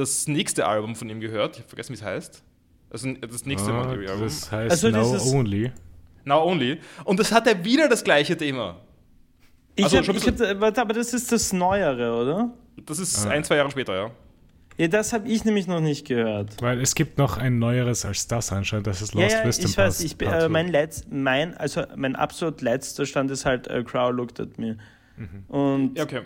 [0.00, 1.54] das nächste Album von ihm gehört.
[1.56, 2.42] Ich habe vergessen, wie es heißt.
[2.90, 4.04] Also das nächste Ah, Album.
[4.20, 5.72] das heißt Also Now Only.
[6.24, 6.80] Now Only.
[7.04, 8.76] Und das hat er wieder das gleiche Thema.
[9.76, 12.50] Ich Also hab, ich hab, warte, aber das ist das Neuere, oder?
[12.84, 13.30] Das ist Ah.
[13.30, 14.10] ein, zwei Jahre später, ja.
[14.76, 16.60] Ja, das habe ich nämlich noch nicht gehört.
[16.62, 19.70] Weil es gibt noch ein neueres als das anscheinend, das ist Ja, Lost ja, Wisdom
[19.70, 23.30] ich weiß, Part- ich, bin- Part äh, mein, Letz, mein, also mein absolut letzter Stand
[23.30, 24.78] ist halt äh, Crow Looked at Me.
[25.16, 25.44] Mhm.
[25.54, 26.22] Und Ja, okay.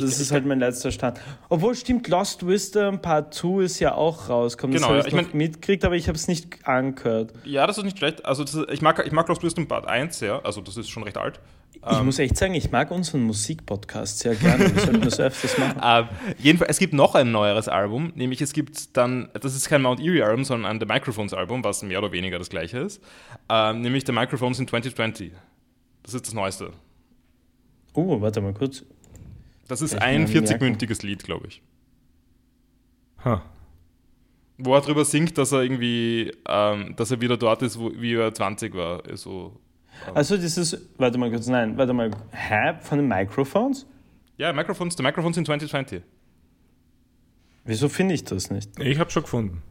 [0.00, 1.20] Das ist halt mein letzter Stand.
[1.48, 4.76] Obwohl, stimmt, Lost Wisdom Part 2 ist ja auch rausgekommen.
[4.76, 7.32] Genau, das ja, habe ich, mein- mitgekriegt, aber ich habe es nicht angehört.
[7.44, 8.24] Ja, das ist nicht schlecht.
[8.24, 10.44] Also das ist, ich, mag, ich mag Lost Wisdom Part 1 sehr.
[10.44, 11.40] Also das ist schon recht alt.
[11.74, 12.06] ich Ähm.
[12.06, 14.74] muss echt sagen, ich mag unseren Musikpodcast sehr gerne.
[14.74, 15.80] Wir sollten das öfters machen.
[15.84, 19.82] Ähm, jedenfalls, es gibt noch ein neueres Album, nämlich es gibt dann, das ist kein
[19.82, 23.00] Mount Erie Album, sondern ein The Microphones Album, was mehr oder weniger das gleiche ist,
[23.48, 25.32] ähm, nämlich The Microphones in 2020.
[26.02, 26.72] Das ist das Neueste.
[27.94, 28.84] Oh, warte mal kurz.
[29.68, 31.62] Das ist ein kann mir 40-mündiges Lied, glaube ich.
[33.24, 33.42] Ha.
[34.56, 38.14] Wo er drüber singt, dass er irgendwie, ähm, dass er wieder dort ist, wo, wie
[38.14, 39.02] er 20 war.
[39.16, 39.60] So,
[40.14, 43.86] Also dieses, warte mal kurz, nein, warte mal, hä, von den Microphones?
[44.36, 46.02] ja, Microphones, The Microphones in 2020.
[47.64, 48.78] Wieso finde ich das nicht?
[48.80, 49.62] Ich habe schon gefunden.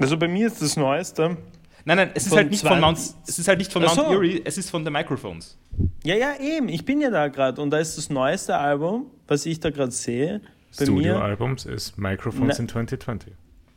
[0.00, 1.36] Also bei mir ist das Neueste.
[1.84, 3.94] Nein, nein, es ist halt nicht von Mount, 20 es ist halt nicht von Mount
[3.94, 4.02] so.
[4.12, 5.58] Erie, es ist von The Microphones.
[6.04, 6.68] Ja, ja, eben.
[6.68, 9.90] Ich bin ja da gerade und da ist das neueste Album, was ich da gerade
[9.92, 10.40] sehe.
[10.78, 13.32] Bei mir, Studioalbums ist Microphones Na- in 2020.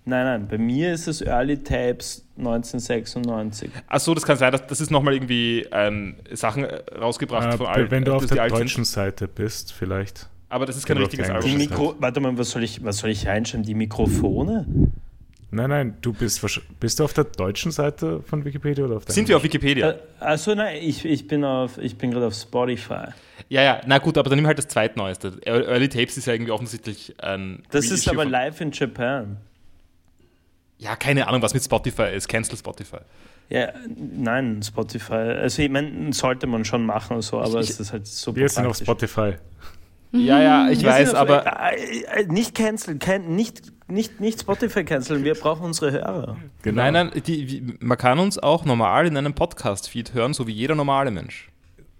[0.05, 3.69] nein, nein, bei mir ist es Early Tapes 1996.
[3.87, 7.65] Achso, das kann sein, dass das ist nochmal irgendwie ähm, Sachen äh, rausgebracht Äh, von
[7.67, 7.91] allen.
[7.91, 10.29] wenn du äh, auf der deutschen Seite bist, vielleicht.
[10.49, 11.41] Aber das ist kein richtiges Album.
[11.43, 13.65] Die englischen Mikro, warte mal, was soll ich, was soll ich reinschreiben?
[13.65, 14.65] Die Mikrofone?
[15.55, 16.45] Nein, nein, du bist
[16.81, 19.91] bist du auf der deutschen Seite von Wikipedia oder auf der Sind wir auf Wikipedia?
[19.91, 23.07] Äh, also nein, ich, ich bin auf ich bin gerade auf Spotify.
[23.47, 25.39] Ja, ja, na gut, aber dann nimm halt das zweitneueste.
[25.45, 27.63] Early Tapes ist ja irgendwie offensichtlich ein.
[27.71, 29.37] Das ist aber live in Japan.
[30.77, 32.27] Ja, keine Ahnung, was mit Spotify ist.
[32.27, 32.97] Cancel Spotify.
[33.47, 35.13] Ja, nein, Spotify.
[35.13, 38.35] Also ich meine, sollte man schon machen und so, aber ich, es ist halt so.
[38.35, 39.35] Wir sind auf Spotify.
[40.15, 41.45] Ja, ja, ich Wir weiß, aber.
[41.71, 46.37] Äh, äh, nicht canceln, can, nicht, nicht, nicht Spotify canceln, wir brauchen unsere Hörer.
[46.61, 46.81] Genau.
[46.81, 50.75] Nein, nein, die, man kann uns auch normal in einem Podcast-Feed hören, so wie jeder
[50.75, 51.49] normale Mensch.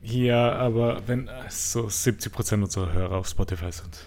[0.01, 4.05] Ja, aber wenn so 70% unserer Hörer auf Spotify sind.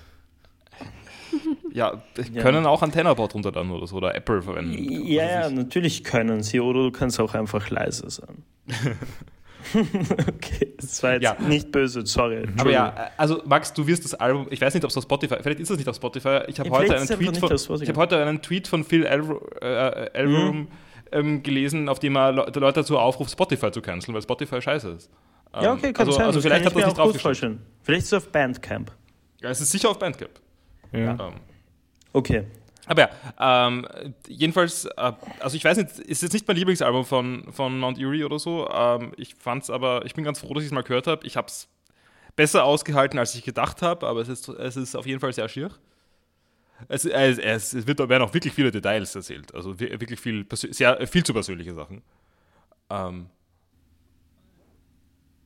[1.72, 2.02] Ja,
[2.40, 2.70] können ja.
[2.70, 5.06] auch Antennabot runterladen oder so oder Apple verwenden.
[5.06, 8.42] Ja, ja, natürlich können sie oder du kannst auch einfach leise sein.
[10.28, 11.36] okay, das war jetzt ja.
[11.40, 12.46] nicht böse, sorry.
[12.56, 15.36] Aber ja, also Max, du wirst das Album, ich weiß nicht, ob es auf Spotify,
[15.40, 16.40] vielleicht ist es nicht auf Spotify.
[16.48, 20.24] Ich habe heute, einen Tweet von, ich hab heute einen Tweet von Phil Elverum äh,
[20.24, 20.68] mhm.
[21.12, 25.10] ähm, gelesen, auf dem er Leute dazu aufruft, Spotify zu canceln, weil Spotify scheiße ist.
[25.54, 26.26] Ja, okay, kann also, sein.
[26.26, 27.60] Also vielleicht hat das nicht draufgeschrieben.
[27.82, 28.92] Vielleicht ist es auf Bandcamp.
[29.40, 30.32] Ja, es ist sicher auf Bandcamp.
[30.92, 31.12] Ja.
[31.12, 31.34] Ähm,
[32.12, 32.44] Okay.
[32.88, 33.86] Aber ja, ähm,
[34.26, 38.24] jedenfalls, äh, also ich weiß nicht, ist jetzt nicht mein Lieblingsalbum von, von Mount Erie
[38.24, 38.68] oder so.
[38.70, 41.26] Ähm, ich fand's aber, ich bin ganz froh, dass ich es mal gehört habe.
[41.26, 41.68] Ich habe es
[42.34, 45.48] besser ausgehalten, als ich gedacht habe, aber es ist, es ist auf jeden Fall sehr
[45.48, 45.70] schier.
[46.88, 51.24] Es, es, es wird, werden auch wirklich viele Details erzählt, also wirklich viel, sehr, viel
[51.24, 52.02] zu persönliche Sachen.
[52.88, 53.26] Ähm,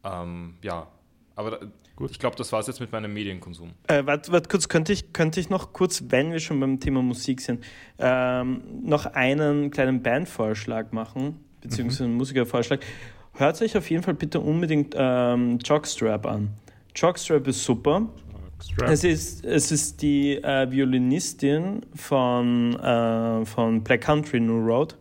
[0.05, 0.87] ähm, ja,
[1.35, 1.61] aber
[1.97, 2.11] Gut.
[2.11, 3.73] Ich glaube, das war es jetzt mit meinem Medienkonsum.
[3.87, 7.03] Äh, Warte wart kurz, könnte ich, könnte ich noch kurz, wenn wir schon beim Thema
[7.03, 7.65] Musik sind,
[7.99, 12.11] ähm, noch einen kleinen Bandvorschlag machen, beziehungsweise mhm.
[12.11, 12.81] einen Musikervorschlag.
[13.35, 16.51] Hört euch auf jeden Fall bitte unbedingt ähm, Jockstrap an.
[16.95, 18.09] Jockstrap ist super.
[18.85, 24.97] Es ist, es ist die äh, Violinistin von, äh, von Black Country New Road.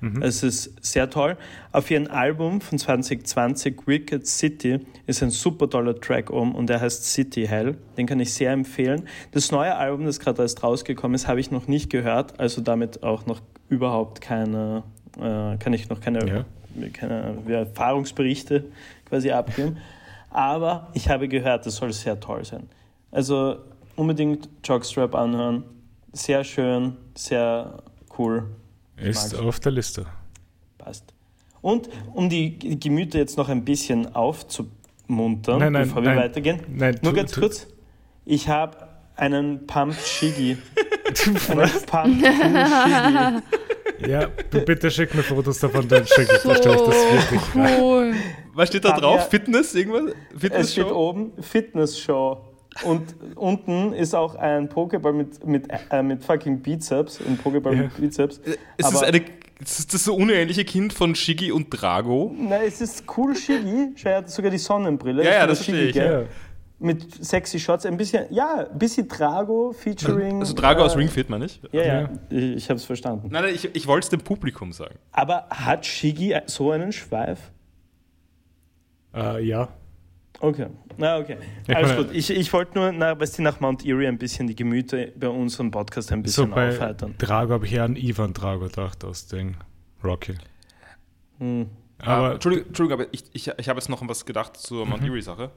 [0.00, 0.22] Mhm.
[0.22, 1.36] Es ist sehr toll.
[1.72, 6.80] Auf ihrem Album von 2020, Wicked City, ist ein super toller Track um und der
[6.80, 7.76] heißt City Hell.
[7.96, 9.08] Den kann ich sehr empfehlen.
[9.32, 13.02] Das neue Album, das gerade erst rausgekommen ist, habe ich noch nicht gehört, also damit
[13.02, 14.84] auch noch überhaupt keine,
[15.16, 16.88] äh, kann ich noch keine, ja.
[16.92, 18.64] keine Erfahrungsberichte
[19.08, 19.78] quasi abgeben.
[20.30, 22.68] Aber ich habe gehört, das soll sehr toll sein.
[23.10, 23.56] Also
[23.96, 25.64] unbedingt Jockstrap anhören.
[26.12, 27.82] Sehr schön, sehr
[28.18, 28.48] cool.
[29.00, 30.06] Ist auf der Liste.
[30.78, 31.14] Passt.
[31.60, 36.60] Und um die Gemüter jetzt noch ein bisschen aufzumuntern, nein, nein, bevor wir nein, weitergehen,
[36.68, 37.40] nein, nur tu, ganz tu.
[37.40, 37.66] kurz.
[38.24, 40.56] Ich habe einen Pump Shiggy.
[41.48, 43.42] einen Pump Shiggy.
[44.06, 48.14] Ja, bitte schick mir Fotos davon, dann schicke ich, so ich das wirklich cool.
[48.54, 49.28] Was steht da drauf?
[49.28, 49.74] Fitness?
[49.74, 50.14] Irgendwas?
[50.36, 52.47] Fitness es steht oben Fitness Show.
[52.84, 57.82] Und unten ist auch ein Pokéball mit, mit, äh, mit fucking Bizeps, ein Pokéball ja.
[57.82, 58.38] mit Bizeps.
[58.38, 59.22] Ist das, eine,
[59.60, 62.34] ist das so unähnliche Kind von Shiggy und Drago?
[62.38, 63.92] Nein, es ist cool Shiggy.
[63.96, 65.24] Schau, er hat sogar die Sonnenbrille.
[65.24, 65.96] Ja, ja, das verstehe ich.
[65.96, 66.22] Ja.
[66.80, 70.38] Mit sexy Shots, ein bisschen, ja, ein bisschen Drago featuring.
[70.40, 71.60] Also Drago äh, aus Ring Fit, meine ich?
[71.72, 72.10] Ja, ja, ja.
[72.30, 73.30] ich, ich habe es verstanden.
[73.32, 74.94] Nein, nein, ich, ich wollte es dem Publikum sagen.
[75.10, 77.50] Aber hat Shiggy so einen Schweif?
[79.12, 79.68] Uh, ja.
[80.40, 81.36] Okay, na okay.
[81.66, 82.10] Alles gut.
[82.12, 85.28] Ich, ich wollte nur, na, weißt du, nach Mount Erie ein bisschen die Gemüter bei
[85.28, 87.14] unserem Podcast ein bisschen so bei aufheitern.
[87.18, 89.56] Drago habe ich eher an Ivan Drago gedacht aus dem
[90.04, 90.34] Rocky.
[91.38, 91.68] Hm.
[91.98, 95.02] Aber, ah, Entschuldigung, Entschuldigung, aber ich, ich, ich habe jetzt noch was gedacht zur Mount
[95.02, 95.08] mhm.
[95.08, 95.50] Erie-Sache.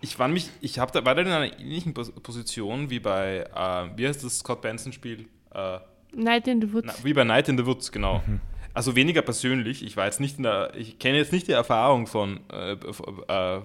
[0.00, 3.98] Ich war mich, ich habe da war da in einer ähnlichen Position wie bei, äh,
[3.98, 5.26] wie heißt das Scott Benson-Spiel?
[5.52, 5.78] Äh,
[6.14, 6.86] Night in the Woods.
[6.86, 8.22] Na, wie bei Night in the Woods, genau.
[8.26, 8.40] Mhm.
[8.72, 9.84] Also weniger persönlich.
[9.84, 13.60] Ich war jetzt nicht in der, ich kenne jetzt nicht die Erfahrung von, äh, äh,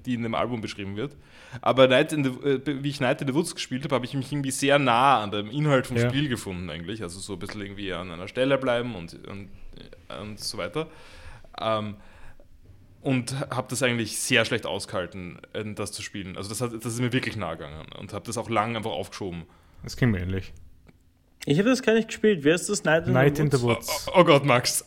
[0.00, 1.16] die in dem Album beschrieben wird.
[1.60, 4.14] Aber Night in the, äh, wie ich Night in the Woods gespielt habe, habe ich
[4.14, 6.08] mich irgendwie sehr nah an dem Inhalt vom ja.
[6.08, 7.02] Spiel gefunden eigentlich.
[7.02, 9.48] Also so ein bisschen irgendwie an einer Stelle bleiben und, und,
[10.20, 10.88] und so weiter.
[11.60, 11.96] Ähm,
[13.02, 16.36] und habe das eigentlich sehr schlecht ausgehalten, äh, das zu spielen.
[16.36, 18.92] Also das, hat, das ist mir wirklich nah gegangen und habe das auch lang einfach
[18.92, 19.44] aufgeschoben.
[19.82, 20.52] Das ging mir ähnlich.
[21.44, 22.44] Ich habe das gar nicht gespielt.
[22.44, 22.84] Wer ist das?
[22.84, 23.54] Night in, Night the, Woods?
[23.54, 24.06] In the Woods.
[24.08, 24.84] Oh, oh, Gott, Max.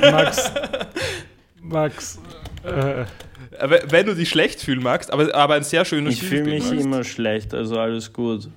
[0.00, 0.50] Max.
[1.60, 2.18] Max.
[2.64, 3.04] Äh.
[3.50, 6.84] Wenn du dich schlecht fühlen magst, aber, aber ein sehr schönes Ich fühle mich magst.
[6.84, 8.48] immer schlecht, also alles gut.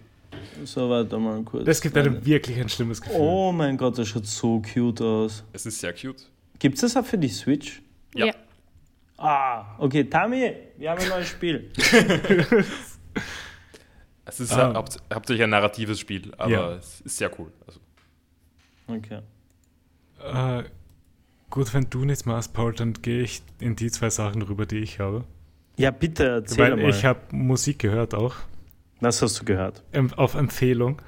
[0.63, 1.65] So, warte mal kurz.
[1.65, 3.17] Das gibt einem wirklich ein schlimmes Gefühl.
[3.19, 5.43] Oh mein Gott, das schaut so cute aus.
[5.53, 6.27] Es ist sehr cute.
[6.59, 7.81] Gibt es das auch für die Switch?
[8.13, 8.27] Ja.
[8.27, 8.33] ja.
[9.17, 11.71] Ah, okay, Tami, wir haben ein neues Spiel.
[14.25, 14.73] es ist ah.
[14.73, 16.73] haupt, hauptsächlich ein narratives Spiel, aber ja.
[16.73, 17.51] es ist sehr cool.
[17.65, 17.79] Also.
[18.87, 19.21] Okay.
[20.23, 20.63] Äh,
[21.51, 24.77] Gut, wenn du nichts machst, Paul, dann gehe ich in die zwei Sachen rüber, die
[24.79, 25.25] ich habe.
[25.77, 26.89] Ja, bitte erzähl Weil mal.
[26.89, 28.35] ich habe Musik gehört auch.
[29.01, 29.83] Was hast du gehört?
[30.15, 31.01] Auf Empfehlung.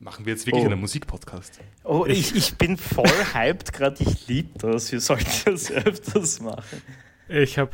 [0.00, 0.66] Machen wir jetzt wirklich Oh.
[0.70, 1.60] einen Musikpodcast?
[1.84, 3.96] Oh, ich, ich bin voll hyped gerade.
[4.02, 4.90] Ich liebe das.
[4.92, 6.82] Wir sollten das öfters machen.
[7.28, 7.72] Ich habe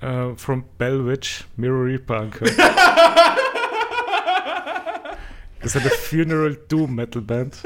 [0.00, 2.54] äh, from Bellwitch Mirror Reaper angehört.
[5.60, 7.56] das ist eine Funeral Doom Metal Band.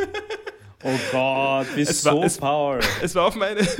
[0.84, 2.80] Oh Gott, wie Es war- so es- power.
[3.02, 3.60] Es war auf meine.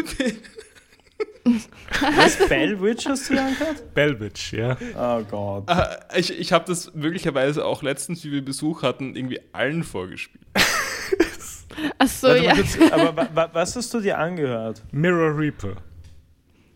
[2.17, 3.95] Was, Bellwitch hast du angehört?
[3.95, 4.77] Bellwitch, ja.
[4.97, 5.69] Oh Gott.
[5.69, 10.45] Äh, ich ich habe das möglicherweise auch letztens, wie wir Besuch hatten, irgendwie allen vorgespielt.
[11.99, 12.55] Ach so, Warte ja.
[12.55, 14.83] kurz, aber wa, wa, was hast du dir angehört?
[14.93, 15.75] Mirror Reaper.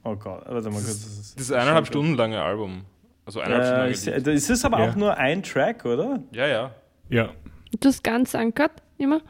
[0.03, 0.87] Oh Gott, warte mal kurz.
[1.05, 2.85] Das ist, Das ist eineinhalb Stunden lange Album.
[3.25, 4.91] Also eineinhalb Äh, Stunden ist, lange das ist aber Ja.
[4.91, 6.21] auch nur ein Track, oder?
[6.33, 6.75] Ja, ja.
[7.09, 7.29] Ja.
[7.79, 9.21] Du hast ganz angehört, immer?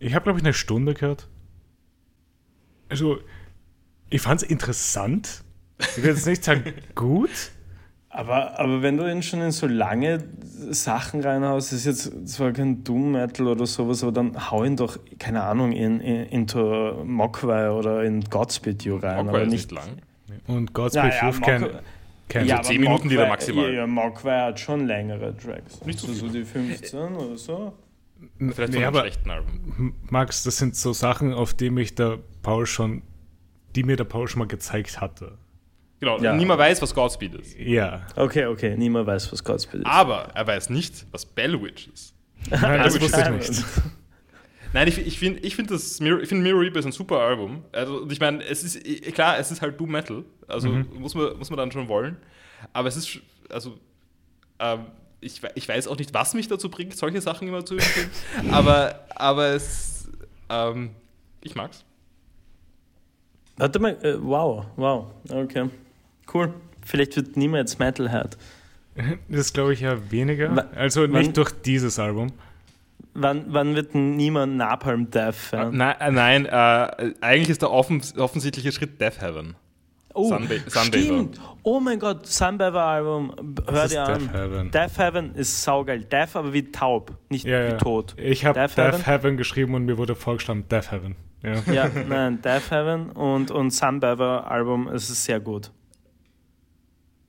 [0.00, 1.28] Ich habe, glaube ich, eine Stunde gehört.
[2.88, 3.18] Also,
[4.08, 5.44] ich fand es interessant.
[5.78, 7.30] Ich will jetzt nicht sagen gut.
[8.08, 10.24] Aber, aber wenn du ihn schon in so lange
[10.70, 14.98] Sachen reinhaust, ist jetzt zwar kein Doom Metal oder sowas, aber dann hau ihn doch,
[15.20, 19.26] keine Ahnung, in, in, into Mogwai oder in Godspeed You rein.
[19.26, 19.90] Mogwai aber ist nicht lang.
[20.48, 21.68] Und Godspeed Ja, ja, Youth kein,
[22.28, 23.64] kein Ja, aber 10 Minuten Mogwai- maximal.
[23.66, 25.80] Ja, ja, Mogwai hat schon längere Tracks.
[25.84, 26.40] Nicht so so, viel.
[26.40, 27.74] die 15 oder so.
[28.38, 29.94] Vielleicht von nee, einem aber schlechten Album.
[30.10, 33.02] Max, das sind so Sachen, auf die mich der Paul schon,
[33.74, 35.38] die mir der Paul schon mal gezeigt hatte.
[36.00, 36.34] Genau, Ja.
[36.34, 37.58] niemand weiß, was Godspeed ist.
[37.58, 38.06] Ja.
[38.16, 39.86] Okay, okay, niemand weiß, was Godspeed ist.
[39.86, 42.14] Aber er weiß nicht, was Bellwitch ist.
[42.50, 43.64] Nein, das wusste ich nicht.
[44.72, 47.18] Nein, ich, ich finde, ich find das Mirror, ich find Mirror Reaper ist ein super
[47.18, 47.64] Album.
[47.72, 48.82] Also, und ich meine, es ist
[49.14, 50.24] klar, es ist halt Doom Metal.
[50.46, 52.16] Also muss, man, muss man dann schon wollen.
[52.72, 53.18] Aber es ist,
[53.50, 53.78] also,
[54.58, 54.86] ähm,
[55.20, 58.10] ich, ich weiß auch nicht, was mich dazu bringt, solche Sachen immer zu empfehlen.
[58.52, 60.08] aber, aber es,
[60.48, 60.90] ähm,
[61.42, 61.84] ich mag's.
[63.56, 65.68] Warte mal, äh, wow, wow, okay.
[66.32, 66.54] Cool.
[66.84, 68.36] Vielleicht wird niemand jetzt Metalhead.
[69.28, 70.54] Das glaube ich ja weniger.
[70.56, 72.32] Wa- Also wann- nicht durch dieses Album.
[73.14, 75.76] Wann, wann wird niemand Napalm Death Fan?
[75.76, 79.54] Nein, äh, nein äh, eigentlich ist der offen, offensichtliche Schritt Death Heaven.
[80.20, 81.40] Oh, Sunba- stimmt.
[81.62, 83.32] Oh mein Gott, Sunbather Album,
[83.70, 84.20] hör dir an.
[84.20, 84.70] Death Heaven?
[84.70, 86.04] Death Heaven ist saugeil.
[86.04, 87.76] Death aber wie taub, nicht Ja, wie ja.
[87.76, 88.14] tot.
[88.18, 89.04] Ich habe Death Death, Heaven?
[89.04, 89.36] Heaven?
[89.36, 91.16] geschrieben und mir wurde vorgeschlagen Death Heaven.
[91.42, 91.72] Ja.
[91.72, 95.70] Ja, nein, Death Heaven und, und Sunbather Album, es ist sehr gut.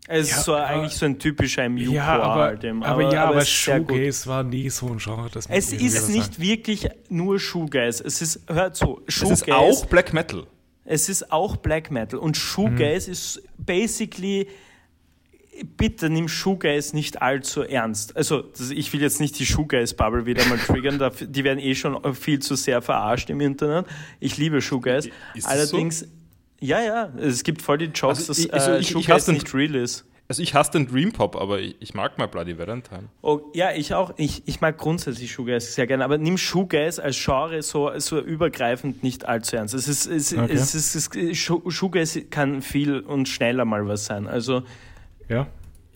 [0.07, 2.83] Es Ja, ist so aber- eigentlich so ein typischer MU Ja, aber, Album.
[2.83, 3.89] aber, ja, aber, es ist sehr gut.
[3.97, 5.29] Shoegaze war nie so ein Genre.
[5.31, 6.41] Das Es ist nicht sagen.
[6.43, 8.03] wirklich nur Shoegaze.
[8.05, 9.45] Es ist, hört so, Es Shoegaze.
[9.45, 10.45] ist auch Black Metal.
[10.91, 13.13] Es ist auch Black Metal und Shoegaze Mhm.
[13.13, 14.47] ist basically.
[15.77, 18.15] Bitte nimm Shoegaze nicht allzu ernst.
[18.15, 22.39] Also, ich will jetzt nicht die Shoegaze-Bubble wieder mal triggern, die werden eh schon viel
[22.39, 23.85] zu sehr verarscht im Internet.
[24.19, 25.09] Ich liebe Shoegaze.
[25.43, 26.07] Allerdings,
[26.61, 29.53] ja, ja, es gibt voll die Jokes, Also, dass also äh, ich- ich Shoegaze nicht
[29.53, 30.05] real ist.
[30.31, 33.09] Also ich hasse den Dream Pop, aber ich, ich mag mal Bloody Valentine.
[33.21, 34.13] Oh, ja, ich auch.
[34.15, 39.03] Ich, ich mag grundsätzlich Shoegaze sehr gerne, aber nimm Shoegaze als Genre so, so übergreifend
[39.03, 39.73] nicht allzu ernst.
[39.73, 40.53] Es ist, es, Okay.
[40.53, 44.25] es ist, es ist Shoegaze kann viel und schneller mal was sein.
[44.25, 44.63] Also,
[45.27, 45.47] Ja.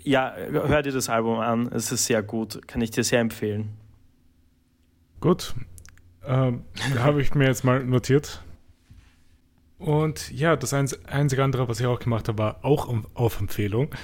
[0.03, 1.71] ja, hör dir das Album an.
[1.71, 2.67] Es ist sehr gut.
[2.67, 3.69] Kann ich dir sehr empfehlen.
[5.21, 5.55] Gut.
[6.27, 6.65] Ähm,
[6.99, 8.43] habe ich mir jetzt mal notiert.
[9.77, 13.95] Und ja, das einzige andere, was ich auch gemacht habe, war auch auf Empfehlung.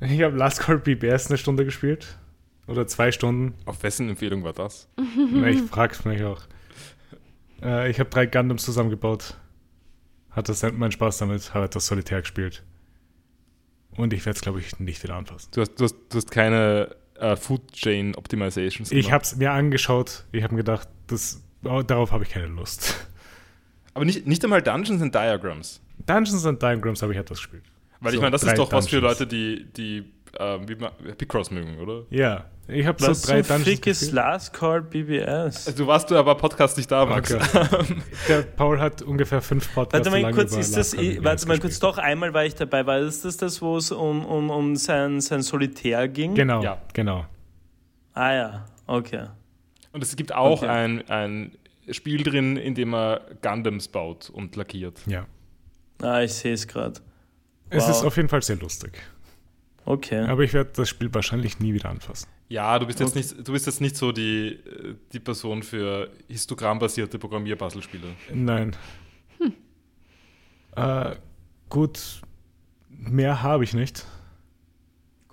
[0.00, 2.18] Ich habe Last Call BBS eine Stunde gespielt.
[2.66, 3.54] Oder zwei Stunden.
[3.66, 4.88] Auf wessen Empfehlung war das?
[5.32, 6.42] Na, ich frag's mich auch.
[7.62, 9.36] Äh, ich habe drei Gundams zusammengebaut.
[10.30, 12.62] Hatte sen- meinen Spaß damit, habe das Solitär gespielt.
[13.96, 15.50] Und ich werde es, glaube ich, nicht wieder anfassen.
[15.54, 19.12] Du hast, du hast, du hast keine äh, Food Chain Optimizations Ich gemacht.
[19.12, 20.24] habe es mir angeschaut.
[20.32, 23.06] Ich habe mir gedacht, das, darauf habe ich keine Lust.
[23.92, 25.80] Aber nicht, nicht einmal Dungeons and Diagrams.
[26.06, 27.62] Dungeons and Diagrams habe ich etwas gespielt.
[28.04, 29.18] Weil ich So, meine, das ist doch was für Dungeons.
[29.20, 30.04] Leute, die, die
[30.38, 32.02] ähm, wie man, Picross mögen, oder?
[32.10, 34.12] Ja, ich habe so drei Dungeons gespielt.
[34.12, 35.66] Last Call BBS?
[35.66, 37.32] Also, du warst du aber Podcast nicht da, Max.
[37.32, 37.42] Okay.
[38.28, 41.48] Der Paul hat ungefähr fünf Podcasts Warte mal lang kurz, über ist das, BBS warte
[41.48, 42.84] mal kurz, doch einmal war ich dabei.
[42.86, 46.34] War das das, das wo es um, um, um sein, sein Solitär ging?
[46.34, 46.78] Genau, Ja.
[46.92, 47.26] genau.
[48.14, 49.26] Ah ja, okay.
[49.92, 50.68] Und es gibt auch Okay.
[50.70, 51.52] ein, ein
[51.90, 55.00] Spiel drin, in dem er Gundams baut und lackiert.
[55.06, 55.26] Ja.
[56.02, 57.00] Ah, ich sehe es gerade.
[57.70, 57.90] Es Wow.
[57.90, 58.92] ist auf jeden Fall sehr lustig.
[59.86, 60.20] Okay.
[60.20, 62.28] Aber ich werde das Spiel wahrscheinlich nie wieder anfassen.
[62.48, 63.18] Ja, du bist jetzt Okay.
[63.18, 64.58] nicht, du bist jetzt nicht so die,
[65.12, 68.06] die Person für histogrammbasierte Programmierpuzzlespiele.
[68.32, 68.76] Nein.
[70.76, 71.16] Äh,
[71.68, 72.20] gut,
[72.88, 74.06] mehr habe ich nicht.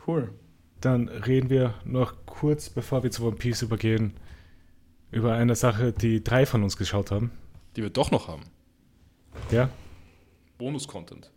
[0.05, 0.33] Cool.
[0.81, 4.13] Dann reden wir noch kurz, bevor wir zu One Piece übergehen,
[5.11, 7.31] über eine Sache, die drei von uns geschaut haben.
[7.75, 8.43] Die wir doch noch haben.
[9.51, 9.69] Ja,
[10.57, 11.31] Bonus-Content.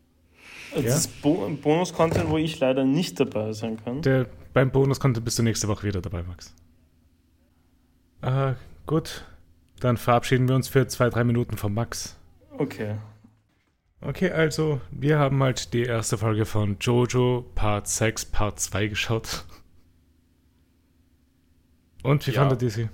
[0.74, 0.94] Das Ja?
[0.96, 4.02] ist Bo Bonus-Content, wo ich leider nicht dabei sein kann.
[4.02, 6.54] der, beim Bonus-Content bist du nächste Woche wieder dabei, Max.
[8.22, 8.54] Äh,
[8.86, 9.24] gut.
[9.80, 12.16] Dann verabschieden wir uns für zwei, drei Minuten von Max.
[12.56, 12.96] Okay.
[14.00, 19.44] Okay, also, wir haben halt die erste Folge von Jojo Part 6, Part 2 geschaut.
[22.02, 22.40] Und wie Ja.
[22.42, 22.88] fandet ihr sie?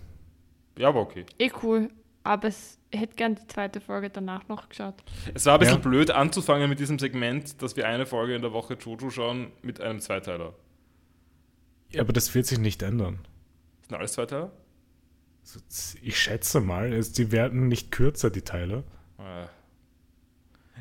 [0.78, 1.26] Ja, aber okay.
[1.38, 1.90] Eh cool.
[2.22, 4.94] Aber es, hätte gern die zweite Folge danach noch geschaut.
[5.34, 5.80] Es war ein bisschen Ja.
[5.82, 9.80] blöd anzufangen mit diesem Segment, dass wir eine Folge in der Woche Jojo schauen mit
[9.80, 10.54] einem Zweiteiler.
[11.90, 13.18] Ja, aber das wird sich nicht ändern.
[13.88, 14.50] Sind alles Zweiteiler?
[16.02, 18.84] Ich schätze mal, es, die werden nicht kürzer, die Teile.
[19.18, 19.46] Äh.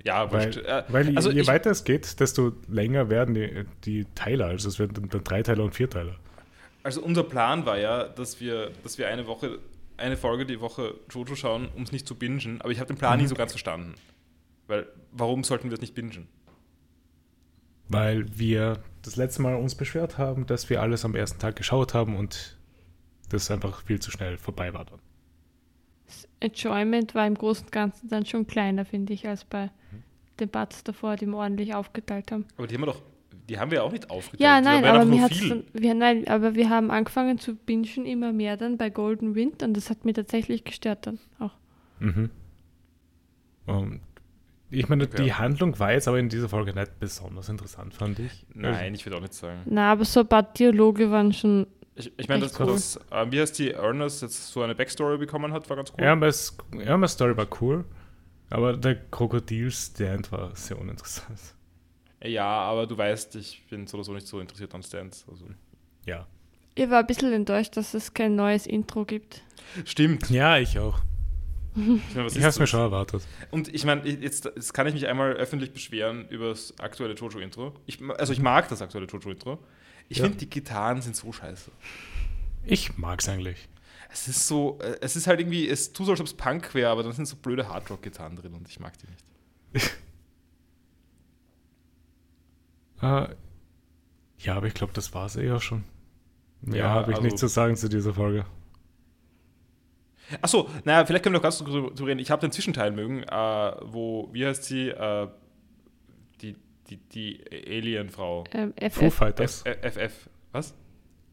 [0.05, 0.57] Ja, Weil.
[0.65, 4.45] Äh, weil also je ich- weiter es geht, desto länger werden die, die Teile.
[4.45, 6.15] Also es werden dann, dann Dreiteiler und Vierteiler.
[6.83, 9.59] Also unser Plan war ja, dass wir, dass wir eine Woche,
[9.99, 12.61] eine Folge die Woche Jojo schauen, um es nicht zu bingen.
[12.61, 13.93] Aber ich habe den Plan nie so ganz verstanden.
[14.67, 16.27] Weil, warum sollten wir es nicht bingen?
[17.87, 21.93] Weil wir das letzte Mal uns beschwert haben, dass wir alles am ersten Tag geschaut
[21.93, 22.57] haben und
[23.29, 24.99] das einfach viel zu schnell vorbei war dann.
[26.05, 29.71] Das Enjoyment war im Großen und Ganzen dann schon kleiner, finde ich, als bei
[30.39, 32.45] den Parts davor, die wir ordentlich aufgeteilt haben.
[32.57, 33.01] Aber die haben wir doch,
[33.49, 34.41] die haben wir auch nicht aufgeteilt.
[34.41, 35.49] Ja, nein, aber viel.
[35.49, 39.63] dann, wir, nein, aber wir haben angefangen zu bingen immer mehr dann bei Golden Wind
[39.63, 41.51] und das hat mir tatsächlich gestört dann auch.
[41.99, 42.29] Mhm.
[43.65, 44.01] Und
[44.71, 45.23] ich meine, Okay.
[45.23, 48.45] die Handlung war jetzt aber in dieser Folge nicht besonders interessant, fand ich.
[48.53, 49.61] Nein, ich würde auch nicht sagen.
[49.65, 51.65] Na, aber so ein paar Dialoge waren schon.
[51.95, 52.67] Ich, ich meine, dass, cool.
[52.67, 56.03] dass äh, wie heißt die Ernest jetzt so eine Backstory bekommen hat, war ganz cool.
[56.03, 57.83] Ja, aber es, ja, aber Story war cool.
[58.51, 61.39] Aber der Krokodil-Stand war sehr uninteressant.
[62.23, 65.25] Ja, aber du weißt, ich bin so oder so nicht so interessiert an Stands.
[65.29, 65.45] Also.
[66.05, 66.27] Ja.
[66.75, 69.41] Ich war ein bisschen enttäuscht, dass es kein neues Intro gibt.
[69.85, 70.29] Stimmt.
[70.29, 70.99] Ja, ich auch.
[71.75, 73.23] Ich meine, was Ich habe es mir schon erwartet.
[73.51, 77.73] Und ich meine, jetzt, jetzt kann ich mich einmal öffentlich beschweren über das aktuelle Jojo-Intro.
[77.85, 79.59] Ich, also ich mag das aktuelle Jojo-Intro.
[80.09, 80.23] Ich Ja.
[80.23, 81.71] finde, die Gitarren sind so scheiße.
[82.65, 83.69] Ich mag's eigentlich.
[84.11, 86.73] Es ist so, äh, es ist halt irgendwie, es tut so, als ob es Punk
[86.73, 89.91] wäre, aber dann sind so blöde Hardrock-Gitarren drin und ich mag die nicht.
[93.01, 93.27] Äh,
[94.39, 95.83] ja, aber ich glaube, das war's eh auch schon.
[96.61, 98.45] Mehr Ja, habe ich also- nichts zu sagen zu dieser Folge.
[100.41, 102.19] Achso, naja, vielleicht können wir noch ganz kurz reden.
[102.19, 105.27] Ich habe den Zwischenteil mögen, äh, wo, wie heißt sie, äh,
[106.41, 106.55] die,
[106.89, 108.43] die, die Alien-Frau.
[108.51, 109.13] Ähm, Foo FF.
[109.15, 109.63] Fighters.
[109.65, 110.29] F- FF.
[110.51, 110.75] Was?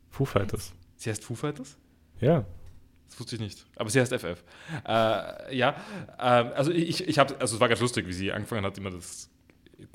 [0.08, 0.72] Foo Fighters.
[0.96, 1.76] Sie heißt Foo Fighters?
[2.20, 2.46] Ja.
[3.08, 3.66] Das wusste ich nicht.
[3.76, 4.42] Aber sie heißt FF.
[4.86, 5.76] Äh, ja,
[6.18, 8.90] ähm, also ich, ich habe, also es war ganz lustig, wie sie angefangen hat, immer
[8.90, 9.28] das,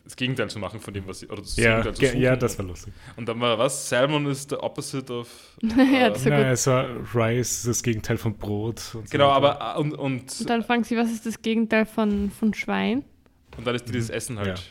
[0.03, 2.29] das Gegenteil zu machen von dem, was sie, oder das Ja, Gegenteil zu ge- ja,
[2.31, 2.39] suchen.
[2.39, 2.93] das war lustig.
[3.15, 3.89] Und dann war was?
[3.89, 5.57] Salmon is the opposite of.
[5.61, 6.51] ja, äh, das war Nein, gut.
[6.53, 8.75] es war Rice, das Gegenteil von Brot.
[8.95, 9.61] Und so genau, weiter.
[9.61, 13.03] aber äh, und, und, Und dann fragen sie, was ist das Gegenteil von, von Schwein?
[13.57, 14.61] und dann ist dieses Essen halt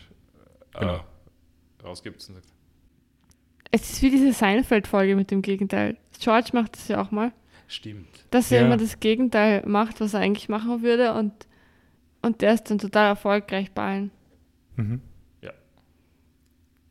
[0.75, 0.79] Mhm.
[0.81, 0.95] Genau.
[0.97, 2.47] äh, rausgibt und sagt.
[3.73, 5.97] Es ist wie diese Seinfeld-Folge mit dem Gegenteil.
[6.19, 7.33] George macht das ja auch mal.
[7.69, 8.09] Stimmt.
[8.31, 8.67] Dass er Ja.
[8.67, 11.33] immer das Gegenteil macht, was er eigentlich machen würde und,
[12.23, 14.11] und der ist dann total erfolgreich bei allen.
[14.81, 15.01] Mhm.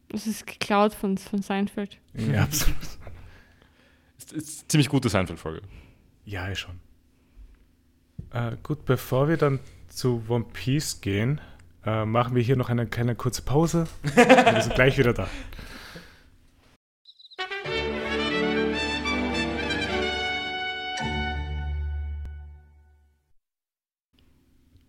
[0.09, 1.97] Das ist geklaut von, von Seinfeld.
[2.15, 2.75] Ja, absolut.
[4.17, 5.61] Ist, ist eine ziemlich gute Seinfeld-Folge.
[6.25, 6.79] Ja, schon.
[8.31, 11.39] Äh, gut, bevor wir dann zu One Piece gehen,
[11.85, 13.87] äh, machen wir hier noch eine kleine kurze Pause.
[14.15, 15.29] wir sind gleich wieder da.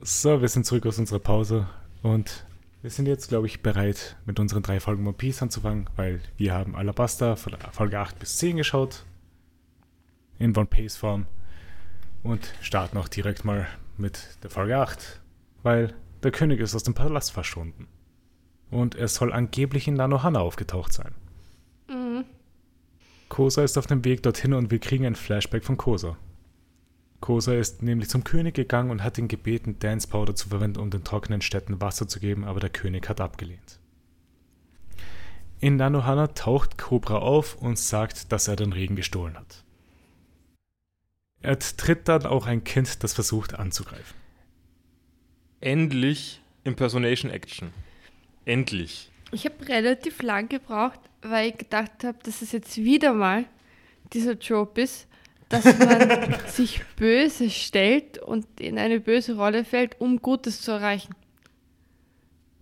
[0.03, 1.69] So, wir sind zurück aus unserer Pause
[2.03, 2.47] und
[2.83, 6.55] wir sind jetzt, glaube ich, bereit, mit unseren drei Folgen One Piece anzufangen, weil wir
[6.55, 9.05] haben Alabasta von Folge 8 bis 10 geschaut.
[10.39, 11.27] In One Piece Form.
[12.23, 13.67] Und starten auch direkt mal
[13.99, 15.21] mit der Folge 8,
[15.63, 17.87] weil der König ist aus dem Palast verschwunden.
[18.71, 21.15] Und er soll angeblich in Nanohana aufgetaucht sein.
[21.89, 22.25] Mhm.
[23.29, 26.17] Kosa ist auf dem Weg dorthin und wir kriegen ein Flashback von Kosa.
[27.21, 30.91] Kosa ist nämlich zum König gegangen und hat ihn gebeten, Dance Powder zu verwenden, um
[30.91, 33.79] den trockenen Städten Wasser zu geben, aber der König hat abgelehnt.
[35.61, 39.63] In Nanohana taucht Cobra auf und sagt, dass er den Regen gestohlen hat.
[41.43, 44.17] Er tritt dann auch ein Kind, das versucht anzugreifen.
[45.61, 47.73] Endlich Impersonation Action.
[48.47, 49.11] Endlich.
[49.33, 53.45] Ich habe relativ lang gebraucht, weil ich gedacht habe, dass es jetzt wieder mal
[54.13, 55.07] dieser Trope ist,
[55.51, 61.15] dass man sich böse stellt und in eine böse Rolle fällt, um Gutes zu erreichen.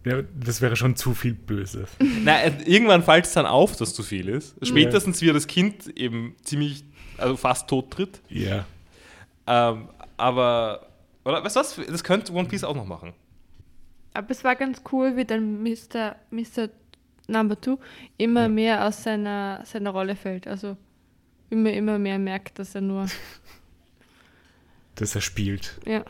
[0.04, 1.90] Ja, das wäre schon zu viel Böses.
[2.24, 4.54] Na, äh, irgendwann fällt es dann auf, dass zu viel ist.
[4.66, 6.84] Spätestens, wie er das Kind eben ziemlich,
[7.18, 8.20] also fast tot tritt.
[8.28, 8.64] Ja.
[9.46, 10.88] Ähm, aber,
[11.24, 11.76] oder weißt du was?
[11.88, 13.12] Das könnte One Piece auch noch machen.
[14.14, 16.16] Aber es war ganz cool, wie dann Mr.
[16.30, 16.70] Mr.
[17.26, 17.78] Number Two
[18.16, 18.48] immer Ja.
[18.48, 20.46] mehr aus seiner, seiner Rolle fällt.
[20.46, 20.76] Also
[21.50, 23.06] immer, immer mehr merkt, dass er nur
[24.94, 25.78] das er spielt.
[25.86, 26.04] Ja.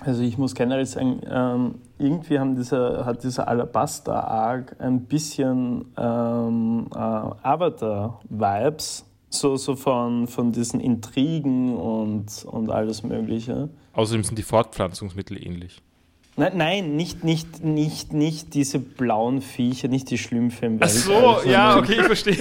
[0.00, 6.86] Also ich muss generell sagen, ähm, irgendwie haben dieser, hat dieser Alabaster-Arc ein bisschen ähm,
[6.92, 13.70] äh, Avatar-Vibes, so, so von, von diesen Intrigen und, und alles Mögliche.
[13.92, 15.82] Außerdem sind die Fortpflanzungsmittel ähnlich.
[16.38, 20.90] Nein, nein, nicht, nicht, nicht, nicht diese blauen Viecher, nicht die Schlümpfe im Ach Wald.
[20.92, 22.36] so, ja, okay, ich verstehe.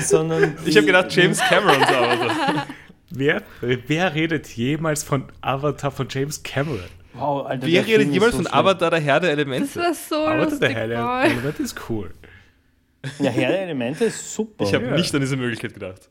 [0.00, 2.62] Sondern, sondern Ich habe gedacht, James Cameron so.
[3.10, 6.80] Wer, wer redet jemals von Avatar von James Cameron?
[7.14, 8.58] Wow, Alter, Wer redet jemals so von schlimm.
[8.58, 9.76] Avatar, der Herr der Das Elemente?
[9.80, 10.60] war so Avatar, lustig.
[10.60, 11.22] der Herr der.
[11.24, 12.10] Elemente ist cool.
[13.18, 14.64] Ja, Herr der Elemente ist super.
[14.64, 14.96] Ich habe Ja.
[14.96, 16.08] nicht an diese Möglichkeit gedacht.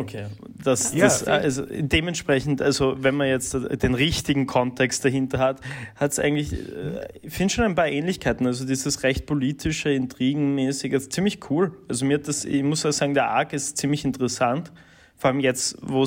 [0.00, 0.26] Okay,
[0.62, 1.04] das, Ja.
[1.04, 5.60] das, also dementsprechend, also wenn man jetzt den richtigen Kontext dahinter hat,
[5.96, 8.46] hat es eigentlich, äh, ich finde schon ein paar Ähnlichkeiten.
[8.46, 11.72] Also dieses recht politische, intrigenmäßige, ist ziemlich cool.
[11.88, 14.72] Also mir hat das, ich muss auch sagen, der Arc ist ziemlich interessant.
[15.16, 16.06] Vor allem jetzt, wo,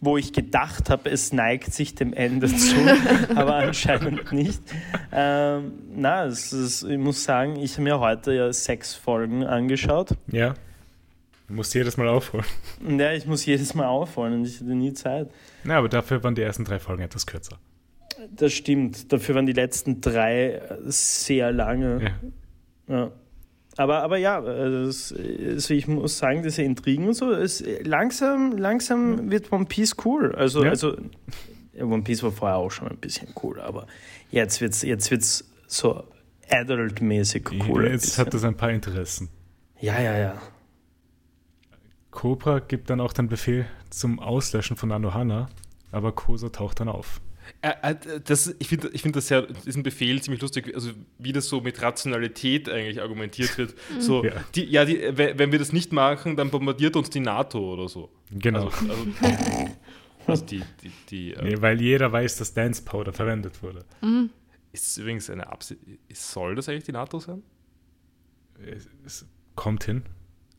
[0.00, 2.74] wo ich gedacht habe, es neigt sich dem Ende zu,
[3.36, 4.60] aber anscheinend nicht.
[5.12, 6.52] Ähm, na, ist,
[6.82, 10.16] ich muss sagen, ich habe mir heute ja sechs Folgen angeschaut.
[10.32, 10.54] Ja.
[11.50, 12.46] Du musst jedes Mal aufholen.
[12.88, 15.28] Ja, ich muss jedes Mal aufholen und ich hatte nie Zeit.
[15.64, 17.58] Na, aber dafür waren die ersten drei Folgen etwas kürzer.
[18.30, 19.12] Das stimmt.
[19.12, 22.14] Dafür waren die letzten drei sehr lange.
[22.86, 22.94] Ja.
[22.96, 23.10] Ja.
[23.76, 29.50] Aber, aber ja, also ich muss sagen, diese Intrigen und so, es, langsam, langsam wird
[29.50, 30.32] One Piece cool.
[30.36, 30.70] Also, Ja.
[30.70, 30.96] also
[31.72, 33.88] ja, One Piece war vorher auch schon ein bisschen cool, aber
[34.30, 36.04] jetzt wird es jetzt wird's so
[36.48, 37.88] adult-mäßig cool.
[37.88, 39.28] Jetzt hat das ein paar Interessen.
[39.80, 40.40] ja, ja, ja.
[42.10, 45.48] Cobra gibt dann auch den Befehl zum Auslöschen von Anohana,
[45.92, 47.20] aber Koso taucht dann auf.
[47.62, 51.32] Äh, äh, Das, ich finde ich find das ja, diesen Befehl ziemlich lustig, also wie
[51.32, 53.74] das so mit Rationalität eigentlich argumentiert wird.
[53.98, 54.32] So, Ja.
[54.54, 57.88] die, ja, die, we- wenn wir das nicht machen, dann bombardiert uns die NATO oder
[57.88, 58.10] so.
[58.30, 58.66] Genau.
[58.66, 59.06] Also, also,
[60.26, 63.84] also die, die, die äh, Nee, weil jeder weiß, dass Dance Powder verwendet wurde.
[64.72, 65.80] ist es übrigens eine Absicht,
[66.12, 67.42] soll das eigentlich die NATO sein?
[68.64, 70.02] Es, es kommt hin.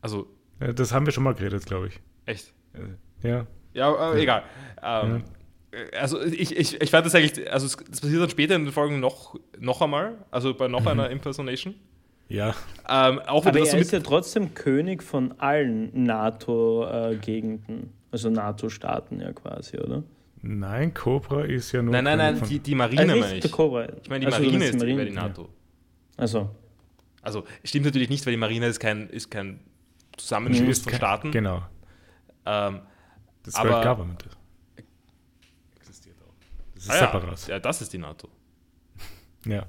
[0.02, 0.26] Also, Äh,
[0.74, 2.00] Das haben wir schon mal geredet, glaube ich.
[2.26, 2.52] echt.
[2.74, 3.46] Äh, Ja.
[3.74, 4.42] Ja, äh, egal.
[4.82, 5.24] Ähm,
[5.72, 8.64] äh, Also ich, ich, ich fand das eigentlich, also es- das passiert dann später in
[8.64, 11.74] den Folgen noch, noch einmal, also bei noch einer Impersonation.
[12.28, 12.54] Ja.
[12.88, 19.32] Ähm, auch Aber er so ist ja trotzdem König von allen NATO-Gegenden, also NATO-Staaten ja
[19.32, 20.02] quasi, oder?
[20.42, 21.92] Nein, Cobra ist ja nur.
[21.92, 23.40] Nein, nein, nein, die, die Marine Äh, meine nicht ich.
[23.42, 23.86] der Cobra.
[24.02, 25.48] Ich meine, die Also, Marine ist die die, Marine, die NATO.
[26.16, 26.50] Also,
[27.22, 29.60] Also, stimmt natürlich nicht, weil die Marine ist kein, ist kein
[30.16, 31.30] Zusammenschluss ist von kein- Staaten.
[31.30, 31.62] Genau.
[32.46, 32.80] Ähm,
[33.44, 34.24] Das Aber- World Government
[35.76, 36.34] existiert auch.
[36.74, 37.46] Das ist ah separat.
[37.48, 38.28] ja, das ist die NATO.
[39.46, 39.66] Ja.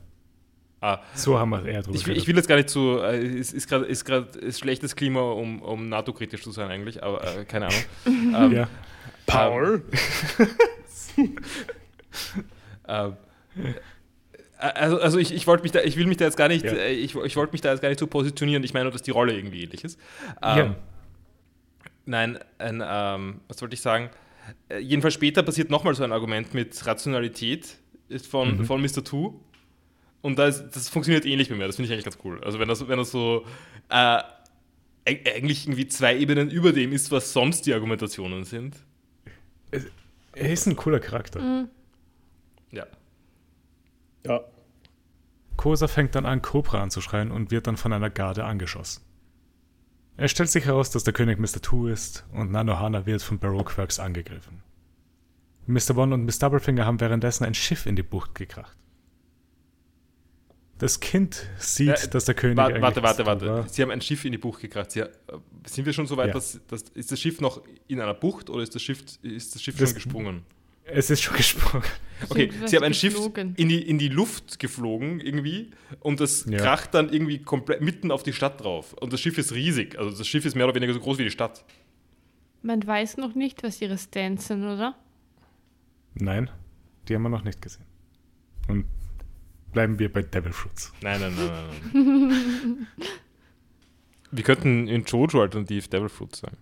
[0.82, 3.26] Ah, So haben wir eher drüber ich, will- ich will jetzt gar nicht zu, äh,
[3.26, 7.24] es ist gerade ist grad, ist schlechtes Klima, um, um NATO-kritisch zu sein eigentlich, aber
[7.38, 7.84] äh, keine Ahnung.
[8.36, 8.68] ähm, Ja.
[9.26, 9.84] Paul?
[12.86, 13.16] Ähm,
[13.56, 13.74] äh,
[14.70, 16.72] also, also ich, ich wollte mich da, ich will mich da jetzt gar nicht, Ja.
[16.74, 18.64] äh, ich, ich wollte mich da jetzt gar nicht so positionieren.
[18.64, 20.00] Ich meine nur, dass die Rolle irgendwie ähnlich ist.
[20.42, 20.76] Ähm, Ja.
[22.06, 24.10] Nein, ein, ähm, was wollte ich sagen?
[24.70, 27.78] Äh, jedenfalls später passiert nochmal so ein Argument mit Rationalität
[28.10, 28.66] ist von, Mhm.
[28.66, 29.04] von Mr.
[29.04, 29.40] Two.
[30.22, 31.66] Und das, das funktioniert ähnlich bei mir.
[31.68, 32.42] Das finde ich eigentlich ganz cool.
[32.44, 33.46] Also wenn das, wenn das so
[33.90, 33.94] äh,
[35.06, 38.76] eig- eigentlich irgendwie zwei Ebenen über dem ist, was sonst die Argumentationen sind.
[40.36, 41.68] Er ist ein cooler Charakter.
[42.72, 42.86] Ja.
[44.26, 44.42] Ja.
[45.64, 49.02] Kosa fängt dann an, Cobra anzuschreien und wird dann von einer Garde angeschossen.
[50.18, 51.62] Es stellt sich heraus, dass der König Mr.
[51.62, 54.62] Two ist und Nanohana wird von Baroqueworks angegriffen.
[55.66, 55.96] Mr.
[55.96, 58.76] One und Miss Doublefinger haben währenddessen ein Schiff in die Bucht gekracht.
[60.80, 63.46] Das Kind sieht, Äh, dass der König Warte, warte, warte, warte.
[63.48, 63.70] war.
[63.70, 64.92] Sie haben ein Schiff in die Bucht gekracht.
[64.92, 65.08] Sie, äh,
[65.66, 66.34] sind wir schon so weit, Ja.
[66.34, 69.64] dass, dass ist das Schiff noch in einer Bucht oder ist das Schiff, ist das
[69.64, 70.44] Schiff Das- schon gesprungen?
[70.86, 71.84] Es ist schon gesprungen.
[72.30, 72.94] Okay, Sind sie haben ein.
[72.94, 76.58] Schiff in die, in die Luft geflogen irgendwie und das Ja.
[76.58, 78.94] kracht dann irgendwie komplett mitten auf die Stadt drauf.
[78.94, 79.98] Und das Schiff ist riesig.
[79.98, 81.66] Also das Schiff ist mehr oder weniger so groß wie die Stadt.
[82.62, 84.96] Man weiß noch nicht, was ihre Stands sind, oder?
[86.16, 86.50] Nein,
[87.08, 87.84] die haben wir noch nicht gesehen.
[88.70, 88.86] Und
[89.74, 90.94] bleiben wir bei Devil Fruits.
[91.02, 91.48] Nein, nein, nein,
[91.94, 92.28] nein.
[92.30, 92.88] nein.
[94.32, 96.58] wir könnten in Jojo alternativ Devil Fruit sagen.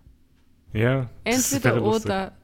[0.73, 2.05] Ja, Entweder lustig.
[2.05, 2.37] oder.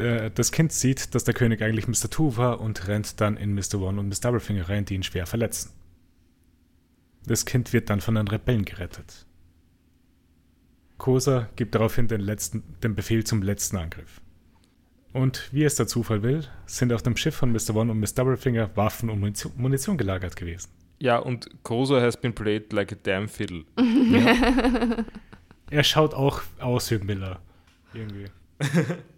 [0.00, 2.10] Der- Das Kind sieht, dass der König eigentlich Mr.
[2.10, 3.74] Two war und rennt dann in Mr.
[3.80, 5.72] One und Miss Doublefinger rein, die ihn schwer verletzen.
[7.26, 9.26] Das Kind wird dann von den Rebellen gerettet.
[10.98, 14.20] Kosa gibt daraufhin den, letzten, den Befehl zum letzten Angriff.
[15.12, 17.74] Und wie es der Zufall will, sind auf dem Schiff von Mr.
[17.74, 20.70] One und Miss Doublefinger Waffen und Munition, Munition gelagert gewesen.
[20.98, 23.64] Ja, und Kosa has been played like a damn fiddle.
[25.70, 27.40] er schaut auch aus wie Miller.
[27.94, 28.26] Irgendwie.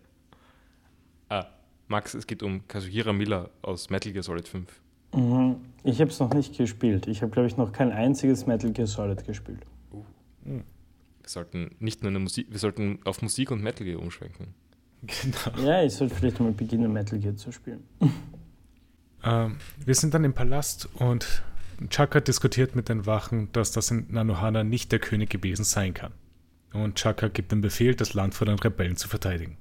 [1.32, 1.46] ah,
[1.88, 4.68] Max, es geht um Kazuhira Miller aus Metal Gear Solid 5.
[5.14, 5.56] Mhm.
[5.84, 7.06] Ich habe es noch nicht gespielt.
[7.06, 9.66] Ich habe, glaube ich, noch kein einziges Metal Gear Solid gespielt.
[9.92, 10.04] Uh.
[10.44, 14.54] Wir sollten nicht nur eine Musik, wir sollten auf Musik und Metal Gear umschwenken.
[15.04, 15.66] Genau.
[15.66, 17.82] Ja, ich sollte vielleicht mal beginnen, Metal Gear zu spielen.
[19.24, 21.44] Ähm, wir sind dann im Palast und
[21.90, 26.12] Chaka diskutiert mit den Wachen, dass das in Nanohana nicht der König gewesen sein kann.
[26.72, 29.58] Und Chaka gibt den Befehl, das Land vor den Rebellen zu verteidigen.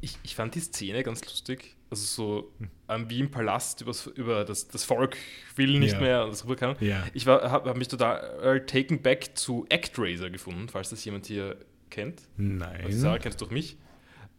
[0.00, 1.74] Ich, ich fand die Szene ganz lustig.
[1.90, 2.52] Also so
[2.88, 5.16] ähm, wie im Palast über, über das, das Volk
[5.56, 6.00] will nicht Ja.
[6.00, 6.76] mehr und das rüber kann.
[6.80, 7.04] Ja.
[7.14, 11.56] Ich habe hab mich total äh, taken back zu ActRaiser gefunden, falls das jemand hier
[11.90, 12.22] kennt.
[12.36, 12.84] Nein.
[12.84, 13.76] Also Sarah kennst durch mich.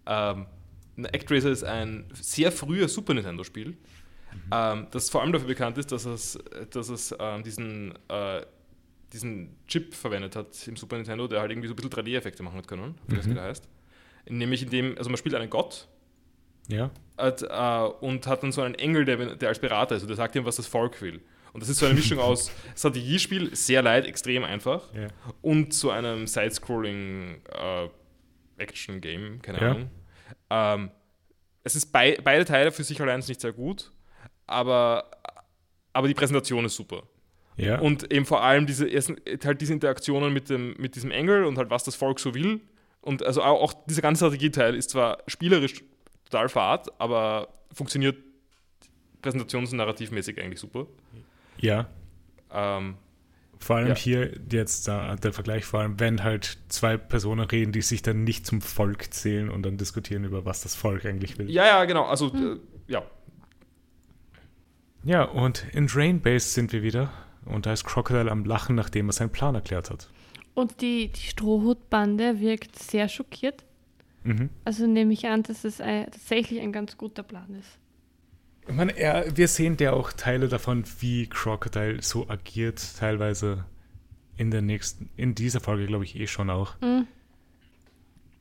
[0.06, 0.46] Ähm,
[1.02, 3.76] ActRaiser ist ein sehr früher Super Nintendo-Spiel,
[4.52, 6.38] ähm, das vor allem dafür bekannt ist, dass es,
[6.72, 8.46] dass es ähm, diesen, äh,
[9.12, 12.58] diesen Chip verwendet hat im Super Nintendo, der halt irgendwie so ein bisschen 3D-Effekte machen
[12.58, 13.32] hat können, wie das Mhm.
[13.32, 13.68] wieder heißt.
[14.30, 15.88] Nämlich indem, also man spielt einen Gott
[16.68, 16.92] Ja.
[17.18, 20.18] hat, äh, und hat dann so einen Engel, der, der als Berater ist und der
[20.18, 21.20] sagt ihm, was das Volk will.
[21.52, 25.08] Und das ist so eine Mischung aus Strategiespiel, sehr leicht, extrem einfach, Ja.
[25.42, 27.90] und zu einem Side-Scrolling äh,
[28.58, 29.72] Action-Game, keine Ja.
[29.72, 29.90] Ahnung.
[30.50, 30.92] Ähm,
[31.64, 33.92] es ist bei, beide Teile für sich allein nicht sehr gut,
[34.48, 35.10] aber,
[35.94, 37.04] aber die Präsentation ist super.
[37.58, 37.80] Ja.
[37.80, 41.58] Und eben vor allem diese, ersten, halt diese Interaktionen mit, dem, mit diesem Engel und
[41.58, 42.62] halt was das Volk so will.
[43.02, 45.84] Und also auch, auch dieser ganze Strategieteil ist zwar spielerisch
[46.26, 48.18] total fad, aber funktioniert
[49.24, 50.86] präsentations- und narrativmäßig eigentlich super.
[51.58, 51.88] ja.
[52.52, 52.96] Ähm,
[53.60, 53.96] Vor allem Ja.
[53.96, 58.24] hier jetzt da der Vergleich, vor allem wenn halt zwei Personen reden, die sich dann
[58.24, 61.50] nicht zum Volk zählen und dann diskutieren über was das Volk eigentlich will.
[61.50, 62.06] ja, ja, genau.
[62.06, 63.04] Also, äh, ja.
[65.04, 67.12] Ja, und in Drain Base sind wir wieder
[67.46, 70.10] und da ist Crocodile am Lachen, nachdem er seinen Plan erklärt hat.
[70.60, 73.64] Und die, die Strohhutbande wirkt sehr schockiert.
[74.24, 74.50] Mhm.
[74.66, 77.80] Also nehme ich an, dass es ein, tatsächlich ein ganz guter Plan ist.
[78.68, 83.64] Ich meine, er, wir sehen ja auch Teile davon, wie Crocodile so agiert, teilweise
[84.36, 86.76] in der nächsten, in dieser Folge glaube ich eh schon auch.
[86.82, 87.08] Mhm.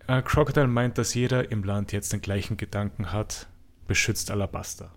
[0.09, 3.47] Äh, Crocodile meint, dass jeder im Land jetzt den gleichen Gedanken hat,
[3.87, 4.91] beschützt Alabaster.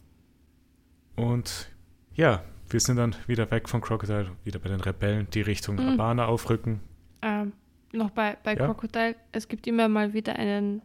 [1.16, 1.70] Und
[2.16, 5.92] ja, wir sind dann wieder weg von Crocodile, wieder bei den Rebellen, die Richtung Mhm.
[5.92, 6.80] Habana aufrücken.
[7.22, 7.54] Ähm,
[7.94, 8.66] noch bei, bei Ja.
[8.66, 10.82] Crocodile, es gibt immer mal wieder einen,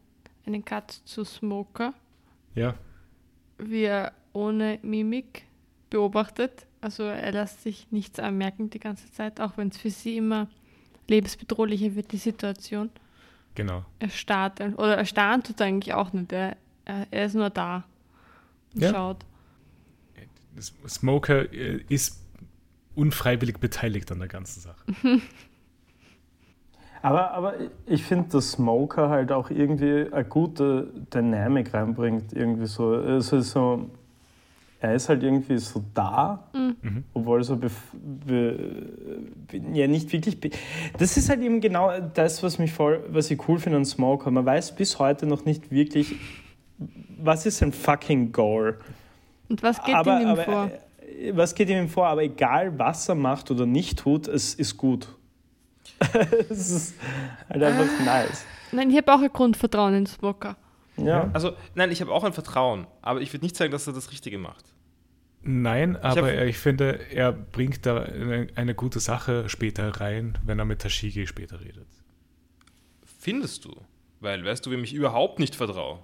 [0.47, 1.95] einen Cut zu Smoker,
[2.55, 2.75] Ja,
[3.59, 5.45] wie er ohne Mimik
[5.89, 6.67] beobachtet.
[6.81, 10.49] Also er lässt sich nichts anmerken die ganze Zeit, auch wenn es für sie immer
[11.09, 12.91] lebensbedrohlicher wird, die Situation.
[13.55, 13.85] genau.
[14.01, 16.33] Er starrt, oder er starrt tut er eigentlich auch nicht.
[16.33, 17.85] Er, er, ist nur da
[18.75, 18.91] und Ja.
[18.93, 19.25] schaut.
[20.89, 22.23] Smoker äh, ist
[22.95, 24.85] unfreiwillig beteiligt an der ganzen Sache.
[27.07, 27.55] Aber, aber
[27.87, 32.33] ich finde, dass Smoker halt auch irgendwie eine gute Dynamik reinbringt.
[32.33, 32.89] Irgendwie so.
[32.89, 33.91] Also so
[34.81, 37.05] er ist halt irgendwie so da, Mhm.
[37.15, 37.73] obwohl so bef
[38.27, 38.91] be
[39.73, 40.41] ja nicht wirklich.
[40.41, 40.51] Be
[40.99, 44.31] das ist halt eben genau das, was mich voll, was ich cool finde an Smoker.
[44.31, 46.15] Man weiß bis heute noch nicht wirklich,
[47.19, 48.79] was ist ein fucking Goal.
[49.49, 50.71] Und was geht aber, ihm aber, vor?
[51.01, 52.09] äh, Was geht ihm vor?
[52.09, 55.16] Aber egal, was er macht oder nicht tut, es ist gut.
[56.51, 56.95] es ist
[57.49, 58.05] halt einfach Ah.
[58.05, 58.45] nice.
[58.73, 60.57] Nein, ich habe auch ein Grundvertrauen in Smoker.
[60.97, 61.31] Ja.
[61.33, 64.11] Also, nein, ich habe auch ein Vertrauen, aber ich würde nicht sagen, dass er das
[64.11, 64.65] Richtige macht.
[65.43, 70.59] Nein, aber hab- ich finde, er bringt da eine, eine gute Sache später rein, wenn
[70.59, 71.87] er mit Tashigi später redet.
[73.19, 73.75] Findest du?
[74.21, 76.01] Weil, weißt du, wem ich überhaupt nicht vertraue?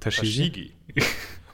[0.00, 0.72] Tashigi?
[0.94, 1.04] Tashigi.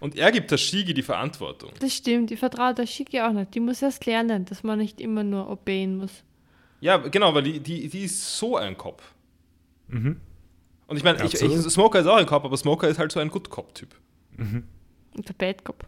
[0.01, 1.71] Und er gibt Tashigi die Verantwortung.
[1.81, 3.55] Das stimmt, ich vertraue der Shiki auch nicht.
[3.55, 6.23] Die muss erst lernen, dass man nicht immer nur obeying muss.
[6.85, 9.03] Ja, genau, weil die, die, die ist so ein Kopf.
[9.89, 10.21] Mhm.
[10.87, 11.41] Und ich meine, ich, ich.
[11.41, 13.89] Smoker ist auch ein Kopf, aber Smoker ist halt so ein Good Cop-Typ.
[14.37, 15.87] Und der Bad Cop.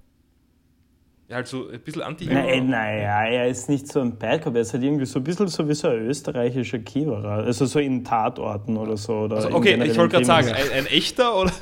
[1.28, 4.54] Ja, halt so ein bisschen anti Nein, naja, er ist nicht so ein Bad Cop,
[4.54, 7.44] er ist halt irgendwie so ein bisschen so wie so ein österreichischer Kiewerer.
[7.44, 9.24] Also so in Tatorten oder so.
[9.24, 11.52] Oder Also, okay, ich wollte gerade sagen, ein, ein echter oder?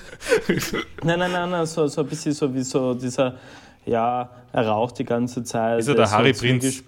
[1.02, 3.36] Nein, nein, nein, nein so, so ein bisschen so wie so dieser,
[3.84, 5.80] ja, er raucht die ganze Zeit.
[5.80, 6.84] Ist er der ist Harry so Prinz?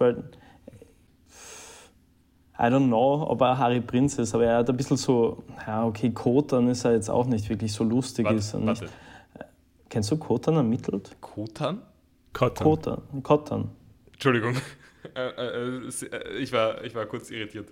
[2.59, 5.85] I don't know, ob er Harry Prinz ist, aber er hat ein bisschen so, ja,
[5.85, 8.29] okay, Kotan ist er jetzt auch nicht wirklich so lustig.
[8.31, 8.81] ist Warte, nicht.
[8.81, 8.93] warte.
[9.89, 11.15] Kennst du Kotan ermittelt?
[11.21, 11.81] Kotan?
[12.33, 12.63] Cotton.
[12.63, 13.69] Kotan, Kotan.
[14.13, 14.55] Entschuldigung.
[15.15, 17.69] Äh, äh, äh, ich, war, ich war kurz irritiert.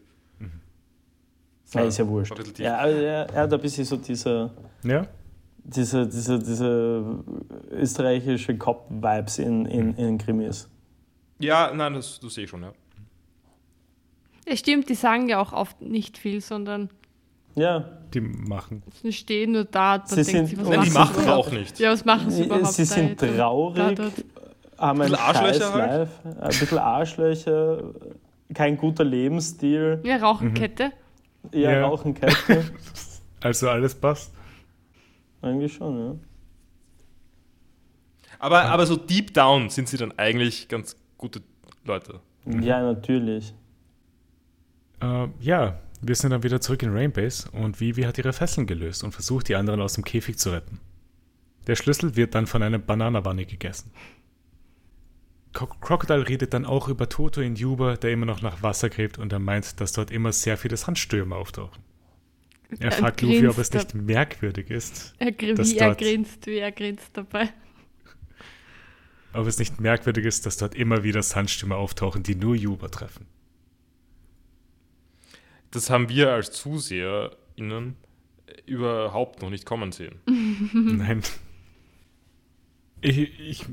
[1.74, 2.34] Ja, ist ja wurscht.
[2.60, 4.52] Ja, aber er, er hat ein bisschen so diese,
[4.84, 5.06] Ja?
[5.64, 7.24] diese, diese, diese
[7.72, 10.70] österreichische Cop-Vibes in, in, in Krimis.
[11.40, 12.72] Ja, nein, das, das sehe ich schon, ja.
[14.46, 16.90] Es stimmt, die sagen ja auch oft nicht viel, sondern
[17.56, 17.80] Ja,
[18.14, 18.84] Die machen.
[19.02, 20.04] sie stehen nur da.
[20.06, 21.80] Sie denkt sind- was Nein, die machen sie auch nicht.
[21.80, 22.68] Ja, was machen sie überhaupt?
[22.74, 24.08] sie sind da traurig, Da,
[24.78, 26.00] haben ein Bisschen Arschlöcher halt.
[26.00, 27.84] Life, ein bisschen Arschlöcher,
[28.54, 30.92] kein guter Lebensstil, Ja, Rauchenkette.
[31.52, 31.88] eher Ja.
[31.88, 32.66] rauchen Kette.
[33.42, 34.34] Also alles passt.
[35.42, 36.16] Eigentlich schon, ja.
[38.40, 41.42] Aber, aber so deep down sind sie dann eigentlich ganz gute
[41.86, 42.20] Leute.
[42.46, 43.54] Ja, natürlich.
[45.06, 49.04] Äh, ja, wir sind dann wieder zurück in Rainbase und Vivi hat ihre Fesseln gelöst
[49.04, 50.80] und versucht, die anderen aus dem Käfig zu retten.
[51.68, 53.92] Der Schlüssel wird dann von einer Bananawanne gegessen.
[55.54, 59.18] Cro- Crocodile redet dann auch über Toto in Juba, der immer noch nach Wasser gräbt
[59.18, 61.84] und er meint, dass dort immer sehr viele Sandstürme auftauchen.
[62.80, 66.58] Er Er fragt Luffy, ob es nicht merkwürdig ist, Er, dass wie er grinst, wie
[66.60, 67.50] er grinst dabei.
[69.34, 73.28] ob es nicht merkwürdig ist, dass dort immer wieder Sandstürme auftauchen, die nur Juba treffen.
[75.72, 77.96] Das haben wir als ZuseherInnen
[78.66, 80.16] überhaupt noch nicht kommen sehen.
[80.74, 81.22] Nein.
[83.02, 83.66] Ich, ich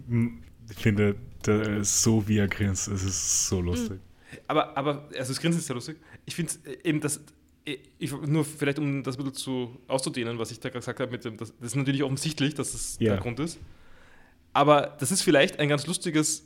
[0.76, 4.00] finde, das, so wie er grinst, es ist so lustig.
[4.46, 5.96] Aber, aber also das Grinsen ist sehr lustig.
[6.24, 6.52] Ich finde
[6.84, 7.20] eben, dass
[7.64, 11.00] äh, ich, nur vielleicht um das ein bisschen zu auszudehnen, was ich da gerade gesagt
[11.00, 13.12] habe, mit dem, das, das ist natürlich offensichtlich, dass das Ja.
[13.12, 13.58] der Grund ist.
[14.52, 16.44] Aber das ist vielleicht ein ganz lustiges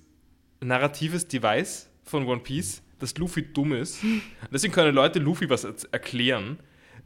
[0.60, 3.98] narratives Device von One Piece, dass Luffy dumm ist.
[4.52, 6.58] Deswegen können Leute Luffy was er- erklären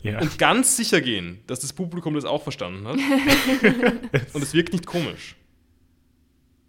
[0.03, 0.21] Ja.
[0.21, 2.97] und ganz sicher gehen, dass das Publikum das auch verstanden hat.
[4.35, 5.37] und es wirkt nicht komisch.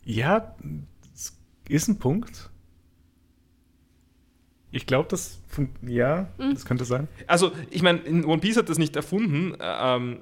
[0.03, 0.55] Ja,
[1.13, 1.37] es
[1.69, 2.49] ist ein Punkt.
[4.73, 5.39] Ich glaube, das,
[5.85, 7.07] ja, das könnte sein.
[7.27, 9.53] Also, ich meine, in One Piece hat das nicht erfunden.
[9.59, 10.19] äh, Ähm,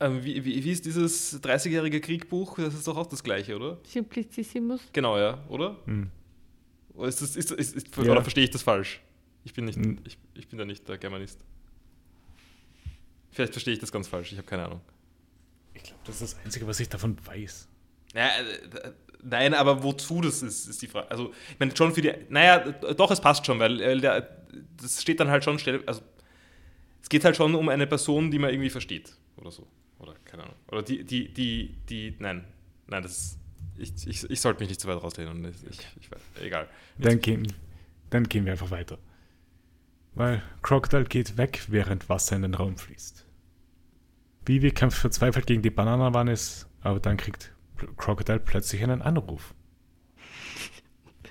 [0.00, 2.56] ähm, wie, wie, wie ist dieses 30-jährige Kriegbuch?
[2.56, 3.78] Das ist doch auch das gleiche, oder?
[3.84, 4.80] Simplicissimus.
[4.92, 5.76] Genau, ja, oder?
[5.86, 6.10] Hm.
[6.94, 8.12] Oder, ist das, ist, ist, ist, Ja.
[8.12, 9.00] oder verstehe ich das falsch?
[9.44, 9.98] Ich bin, nicht, Hm.
[10.06, 11.40] ich, ich bin da nicht der Germanist.
[13.30, 14.80] Vielleicht verstehe ich das ganz falsch, ich habe keine Ahnung.
[15.74, 17.68] Ich glaube, das ist das Einzige, was ich davon weiß.
[18.14, 18.92] Naja, äh,
[19.22, 21.10] nein, aber wozu das ist, ist die Frage.
[21.10, 22.12] Also, ich meine, schon für die.
[22.28, 24.44] Naja, doch, es passt schon, weil äh, der,
[24.80, 25.58] das steht dann halt schon.
[25.86, 26.02] Also,
[27.02, 29.16] es geht halt schon um eine Person, die man irgendwie versteht.
[29.36, 29.66] Oder so.
[29.98, 30.56] Oder keine Ahnung.
[30.68, 32.14] Oder die, die, die, die.
[32.20, 32.44] Nein.
[32.86, 33.38] Nein, das ist.
[33.76, 35.44] Ich, ich, ich sollte mich nicht zu weit rauslehnen.
[35.44, 36.68] Ich, ich, ich, egal.
[36.98, 37.52] Dann gehen,
[38.10, 38.98] dann gehen wir einfach weiter.
[40.14, 43.24] Weil Crocodile geht weg, während Wasser in den Raum fließt.
[44.46, 47.52] Vivi kämpft verzweifelt gegen die Bananenwannes, aber dann kriegt
[47.96, 49.54] Crocodile plötzlich einen Anruf.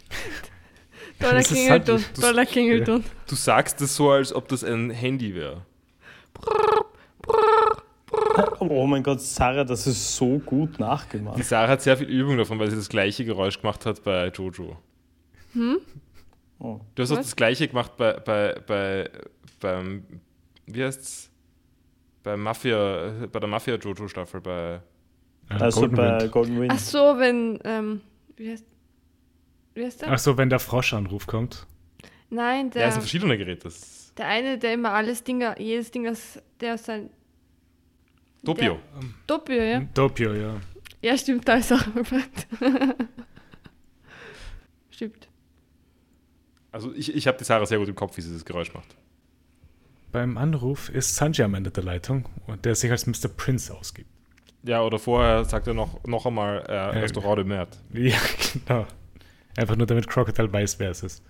[1.20, 2.04] Dollar Klingelton.
[2.04, 3.04] halt- Dollar Klingelton.
[3.28, 5.66] Du sagst es so, als ob das ein Handy wäre.
[8.60, 11.44] Oh mein Gott, Sarah, das ist so gut Die nachgemacht.
[11.44, 14.78] Sarah hat sehr viel Übung davon, weil sie das gleiche Geräusch gemacht hat bei Jojo.
[16.60, 16.80] Oh.
[16.96, 17.26] Du hast auch Was?
[17.28, 19.10] das gleiche gemacht bei, bei, bei
[19.60, 20.04] beim,
[20.66, 21.30] wie heißt's?
[22.24, 24.80] Bei Mafia, bei der Mafia Jojo Staffel, bei
[25.50, 26.32] Äh, Also Golden bei Wind.
[26.32, 26.72] Golden Wind.
[26.74, 28.02] Ach so, wenn, ähm,
[28.38, 28.66] wie heißt,
[29.74, 30.12] wie heißt der?
[30.12, 31.68] Ach so, wenn der Froschanruf kommt.
[32.30, 33.64] Nein, Ja, der, es sind verschiedene Geräte.
[33.66, 37.10] Das der eine, der immer alles Dinger, jedes Ding, aus, der aus sein...
[38.46, 38.74] Topio.
[38.74, 39.80] Der, Doppio, ja?
[39.94, 40.56] Doppio, ja.
[41.02, 42.48] Ja, stimmt, da ist auch gefragt.
[44.90, 45.28] stimmt.
[46.72, 48.96] Also ich, ich habe die Sarah sehr gut im Kopf, wie sie das Geräusch macht.
[50.12, 53.30] Beim Anruf ist Sanji am Ende der Leitung und der sich als Mr.
[53.36, 54.10] Prince ausgibt.
[54.64, 57.02] Ja, oder vorher sagt er noch, noch einmal äh, Ähm.
[57.02, 57.78] Restaurant de Merde.
[57.94, 58.18] Ja,
[58.54, 58.88] genau.
[59.56, 61.24] Einfach nur damit Crocodile weiß, wer es ist.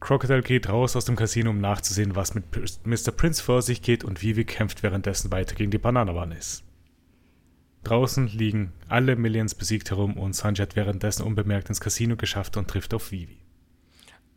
[0.00, 2.44] Crocodile geht raus aus dem Casino, um nachzusehen, was mit
[2.86, 3.10] Mr.
[3.12, 6.62] Prince vor sich geht und Vivi kämpft währenddessen weiter gegen die Bananenwannes.
[7.84, 12.68] Draußen liegen alle Millions besiegt herum und Sanji hat währenddessen unbemerkt ins Casino geschafft und
[12.68, 13.38] trifft auf Vivi.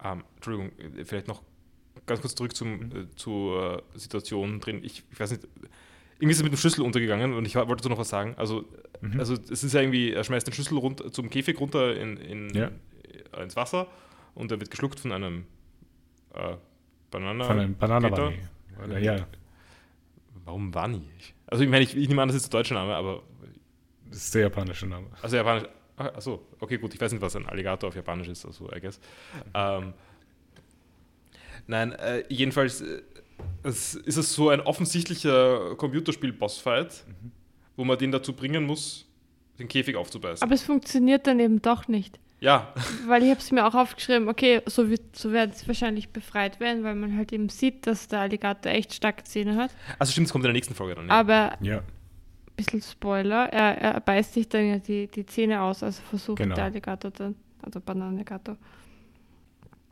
[0.03, 0.71] Ähm, Entschuldigung,
[1.05, 1.43] vielleicht noch
[2.05, 4.81] ganz kurz zurück zum, äh, zur äh, Situation drin.
[4.83, 5.47] Ich, ich weiß nicht,
[6.17, 8.33] irgendwie ist er mit dem Schlüssel untergegangen und ich wollte so noch was sagen.
[8.37, 8.65] Also,
[9.01, 9.19] Mhm.
[9.19, 12.53] also es ist ja irgendwie, er schmeißt den Schlüssel runter, zum Käfig runter in, in,
[12.53, 12.69] Ja.
[13.33, 13.87] äh, ins Wasser
[14.35, 15.45] und er wird geschluckt von einem
[16.33, 16.55] äh,
[17.09, 17.43] Banana.
[17.43, 18.33] Von einem Bananenwanne.
[18.83, 19.27] Oder, ja,
[20.45, 21.01] Warum Wani?
[21.47, 23.23] Also ich meine, ich, ich nehme an, das ist der deutsche Name, aber
[24.09, 25.07] das ist der japanische Name.
[25.21, 25.65] Also Japanisch.
[25.97, 26.93] ah, Achso, okay, gut.
[26.93, 28.99] Ich weiß nicht, was ein Alligator auf Japanisch ist, also I guess.
[29.53, 29.93] Ähm,
[31.67, 33.01] nein, äh, jedenfalls äh,
[33.63, 37.05] es ist es so ein offensichtlicher Computerspiel-Bossfight,
[37.75, 39.07] wo man den dazu bringen muss,
[39.59, 40.43] den Käfig aufzubeißen.
[40.43, 42.19] Aber es funktioniert dann eben doch nicht.
[42.41, 42.73] Ja,
[43.07, 46.59] Weil ich habe es mir auch aufgeschrieben, okay, so, wird, so werden sie wahrscheinlich befreit
[46.59, 49.71] werden, weil man halt eben sieht, dass der Alligator echt starke Zähne hat.
[49.99, 51.07] also stimmt, es kommt in der nächsten Folge dann.
[51.07, 51.13] Ja.
[51.13, 51.83] Aber Ja, ein
[52.55, 56.55] bisschen Spoiler, er, er beißt sich dann ja die, die Zähne aus, also versucht Genau.
[56.55, 58.57] der Alligator dann, also Bananenalligator.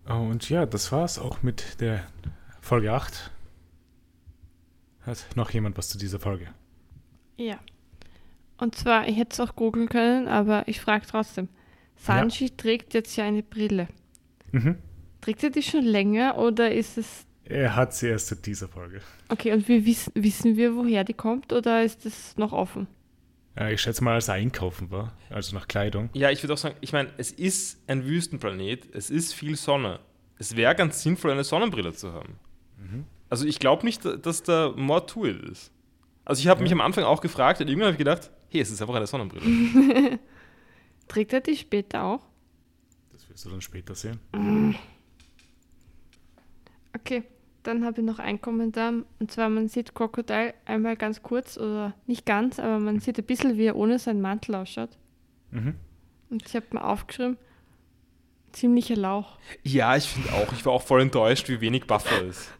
[0.08, 2.04] Und ja, das war's auch mit der
[2.62, 3.30] Folge 8.
[5.06, 6.48] Hat noch jemand was zu dieser Folge?
[7.38, 7.60] Ja.
[8.58, 11.48] Und zwar, ich hätte es auch googeln können, aber ich frage trotzdem.
[12.06, 13.88] Sanji trägt jetzt ja eine Brille.
[14.52, 14.76] Mhm.
[15.22, 17.26] Trägt er die schon länger oder ist es.
[17.46, 19.02] Er hat sie erst in dieser Folge.
[19.30, 22.88] Okay, und wir wissen, wissen wir, woher die kommt oder ist das noch offen?
[23.58, 26.10] Ja, ich schätze mal, als er einkaufen war, also nach Kleidung.
[26.14, 30.00] Ja, ich würde auch sagen, ich meine, es ist ein Wüstenplanet, es ist viel Sonne.
[30.38, 32.36] Es wäre ganz sinnvoll, eine Sonnenbrille zu haben.
[33.30, 35.72] Also ich glaube nicht, dass da more to it ist.
[36.26, 36.64] Also ich habe Ja.
[36.64, 39.08] mich am Anfang auch gefragt und irgendwann habe ich gedacht, hey, es ist einfach eine
[39.08, 39.46] Sonnenbrille.
[41.10, 42.22] Trägt er die später auch?
[43.12, 44.20] Das wirst du dann später sehen.
[46.96, 47.24] Okay,
[47.64, 48.94] dann habe ich noch einen Kommentar.
[49.20, 53.26] Und zwar, man sieht Crocodile einmal ganz kurz, oder nicht ganz, aber man sieht ein
[53.26, 54.92] bisschen, wie er ohne seinen Mantel ausschaut.
[55.52, 55.76] Mhm.
[56.30, 57.38] Und ich habe mir aufgeschrieben,
[58.52, 59.40] ziemlicher Lauch.
[59.64, 62.52] ja, ich finde auch, ich war auch voll enttäuscht, wie wenig Buffer ist.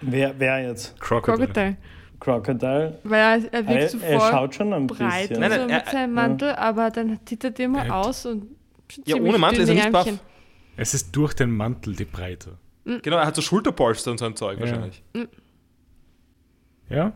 [0.00, 0.98] Wer, wer jetzt?
[1.00, 1.46] Crocodile.
[1.46, 1.76] Crocodile.
[2.20, 2.98] Crocodile?
[3.04, 5.40] Weil er, er wirkt so er schaut schon ein breit bisschen.
[5.40, 8.06] Nein, so nein, mit er- seinem Mantel, aber dann zieht er den mal Er hat-
[8.06, 8.46] aus und
[9.04, 10.06] Ja, ohne Mantel ist er nicht buff.
[10.06, 10.20] Ärmchen.
[10.76, 12.58] Es ist durch den Mantel die Breite.
[12.84, 14.60] Genau, er hat so Schulterpolster und so ein Zeug Ja.
[14.64, 15.02] wahrscheinlich.
[16.88, 17.12] Ja?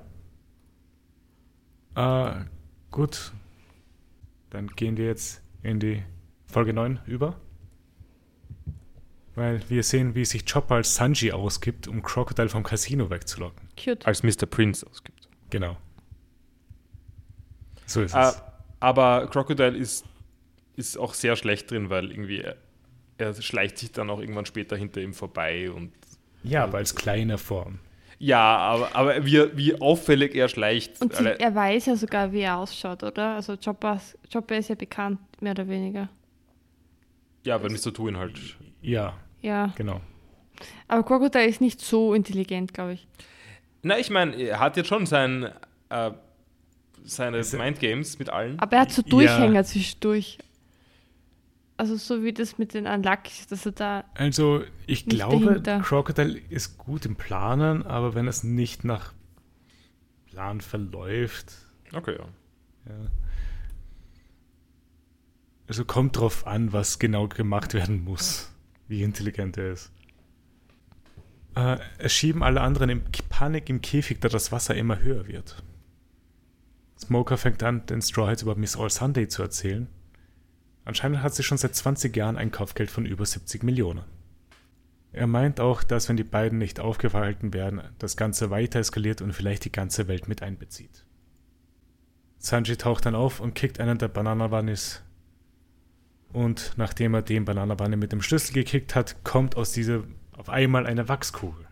[1.95, 2.45] Äh,
[2.91, 3.33] gut.
[4.51, 6.03] Dann gehen wir jetzt in die
[6.47, 7.37] Folge 9 über.
[9.37, 13.69] Weil wir sehen, wie sich Chopper als Sanji ausgibt, um Crocodile vom Casino wegzulocken.
[13.83, 14.05] Cute.
[14.07, 14.47] Als Mr.
[14.47, 15.29] Prince ausgibt.
[15.51, 15.77] Genau.
[17.87, 18.43] So ist Äh, es.
[18.81, 20.05] aber Crocodile ist,
[20.77, 22.57] ist auch sehr schlecht drin, weil irgendwie er,
[23.19, 25.93] er schleicht sich dann auch irgendwann später hinter ihm vorbei und
[26.43, 27.79] Ja, aber als kleine Form.
[28.19, 31.01] ja, aber, aber wie, wie auffällig er schleicht.
[31.01, 33.35] Und sie, er weiß ja sogar, wie er ausschaut, oder?
[33.37, 34.01] Also Chopper,
[34.33, 36.09] Chopper ist ja bekannt, mehr oder weniger.
[37.45, 37.93] ja, weil Mr.
[37.95, 38.39] Tuin halt.
[38.83, 39.73] Ja, Ja.
[39.77, 40.01] genau.
[40.89, 43.07] Aber Crocodile ist nicht so intelligent, glaube ich.
[43.83, 45.49] Na, ich meine, er hat jetzt schon sein,
[45.89, 46.11] äh,
[47.03, 48.59] seine er- Mindgames mit allen.
[48.61, 49.09] Aber er hat so Ja.
[49.09, 50.39] Durchhänger zwischendurch.
[51.79, 54.05] Also so wie das mit den Unluckies, dass er da.
[54.15, 55.81] Also, ich glaube, dahinter.
[55.81, 59.15] Crocodile ist gut im Planen, aber wenn es nicht nach
[60.31, 61.53] Plan verläuft,
[61.95, 62.25] Okay, ja.
[62.93, 63.07] ja.
[65.67, 68.50] Also kommt drauf an, was genau gemacht werden muss,
[68.91, 69.91] wie intelligent er ist.
[71.55, 75.63] Äh, es schieben alle anderen in Panik im Käfig, da das Wasser immer höher wird.
[76.99, 79.89] Smoker fängt an, den Straw Hats über Miss All Sunday zu erzählen.
[80.85, 84.05] Anscheinend hat sie schon seit 20 Jahren ein Kaufgeld von über 70 Millionen.
[85.13, 89.33] Er meint auch, dass wenn die beiden nicht aufgehalten werden, das Ganze weiter eskaliert und
[89.33, 91.05] vielleicht die ganze Welt mit einbezieht.
[92.39, 95.03] Sanji taucht dann auf und kickt einen der Bananawanis.
[96.33, 100.05] Und nachdem er den Bananawanne mit dem Schlüssel gekickt hat, kommt aus dieser
[100.37, 101.67] auf einmal eine Wachskugel.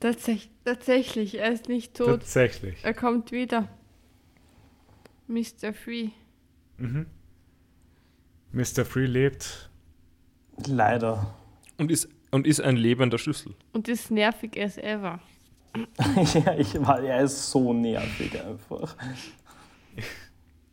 [0.00, 2.20] Tatsächlich, tatsächlich er ist nicht tot.
[2.20, 2.78] Tatsächlich.
[2.82, 3.68] Er kommt wieder.
[5.26, 5.72] Mr.
[5.72, 6.08] Free.
[6.78, 7.06] Mhm.
[8.52, 8.84] Mr.
[8.84, 9.70] Free lebt.
[10.66, 11.34] Leider.
[11.78, 13.54] Und ist, und ist ein lebender Schlüssel.
[13.72, 15.20] Und ist nervig as ever.
[16.34, 18.96] ja, ich war, er ist so nervig einfach.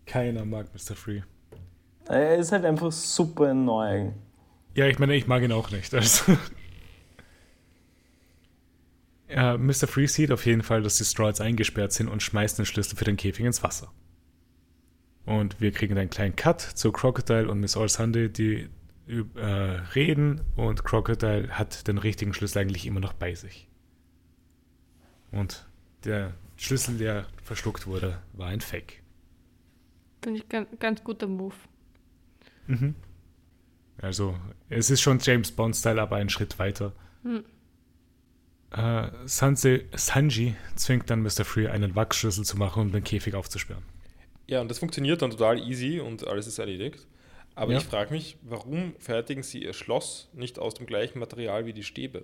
[0.06, 0.96] Keiner mag Mr.
[0.96, 1.22] Free.
[2.08, 4.14] Er ist halt einfach super annoying.
[4.76, 5.94] Ja, ich meine, ich mag ihn auch nicht.
[5.94, 6.38] Also.
[9.30, 9.88] Ja, Mr.
[9.88, 13.04] Free sieht auf jeden Fall, dass die Straws eingesperrt sind und schmeißt den Schlüssel für
[13.04, 13.92] den Käfig ins Wasser.
[15.26, 18.70] Und wir kriegen einen kleinen Cut zu Crocodile und Miss All Sunday, die
[19.36, 23.68] äh, reden und Crocodile hat den richtigen Schlüssel eigentlich immer noch bei sich.
[25.32, 25.68] Und
[26.06, 29.04] der Schlüssel, der verschluckt wurde, war ein Fake.
[30.22, 31.56] Finde ich ganz, ganz guter Move.
[32.68, 32.96] Mhm.
[34.00, 34.36] Also,
[34.70, 36.94] es ist schon James Bond-Style, aber einen Schritt weiter.
[37.24, 37.44] Hm.
[38.72, 41.46] Äh, Sanse, Sanji zwingt dann Mr.
[41.46, 43.84] Free, einen Wachsschlüssel zu machen, um den Käfig aufzusperren.
[44.46, 47.08] Ja, und das funktioniert dann total easy und alles ist erledigt.
[47.56, 47.80] Aber Ja.
[47.80, 51.84] ich frage mich, warum fertigen sie ihr Schloss nicht aus dem gleichen Material wie die
[51.84, 52.24] Stäbe?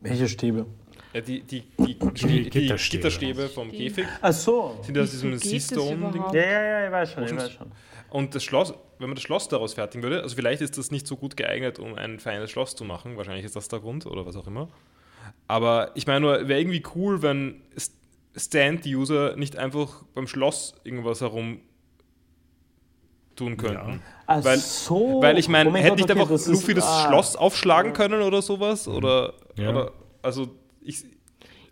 [0.00, 0.66] Welche Stäbe?
[1.12, 3.02] Ja, die, die, die, die, die Gitterstäbe.
[3.02, 3.70] Gitterstäbe vom.
[3.72, 4.78] Käfig Ach so.
[4.82, 6.14] sind aus diesem Seastone-Ding.
[6.14, 6.34] überhaupt?
[6.34, 7.72] Ja, ja, ja, ich weiß schon, ich weiß schon.
[8.10, 11.06] Und das Schloss, wenn man das Schloss daraus fertigen würde, also vielleicht ist das nicht
[11.06, 13.16] so gut geeignet, um ein feines Schloss zu machen.
[13.16, 14.68] Wahrscheinlich ist das der Grund oder was auch immer.
[15.48, 17.92] Aber ich meine nur, wäre irgendwie cool, wenn St-
[18.36, 21.60] Stand-User nicht einfach beim Schloss irgendwas herum
[23.34, 24.00] tun könnten.
[24.26, 25.20] Ach Weil- so.
[25.22, 27.08] Weil ich meine, Oh mein hätte Gott, nicht okay, einfach das ist- Luffy das ah.
[27.08, 28.88] Schloss aufschlagen können oder sowas?
[28.88, 29.70] Oder, Ja.
[29.70, 29.92] oder
[30.22, 30.48] also
[30.80, 31.04] ich,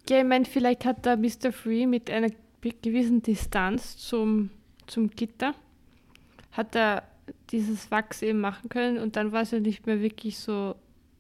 [0.09, 1.53] Ja, ich meine, vielleicht hat da Mr.
[1.53, 2.29] Free mit einer
[2.83, 4.51] gewissen Distanz zum,
[4.87, 5.55] zum Gitter,
[6.55, 7.03] hat er
[7.51, 10.77] dieses Wachs eben machen können und dann war es ja nicht mehr wirklich so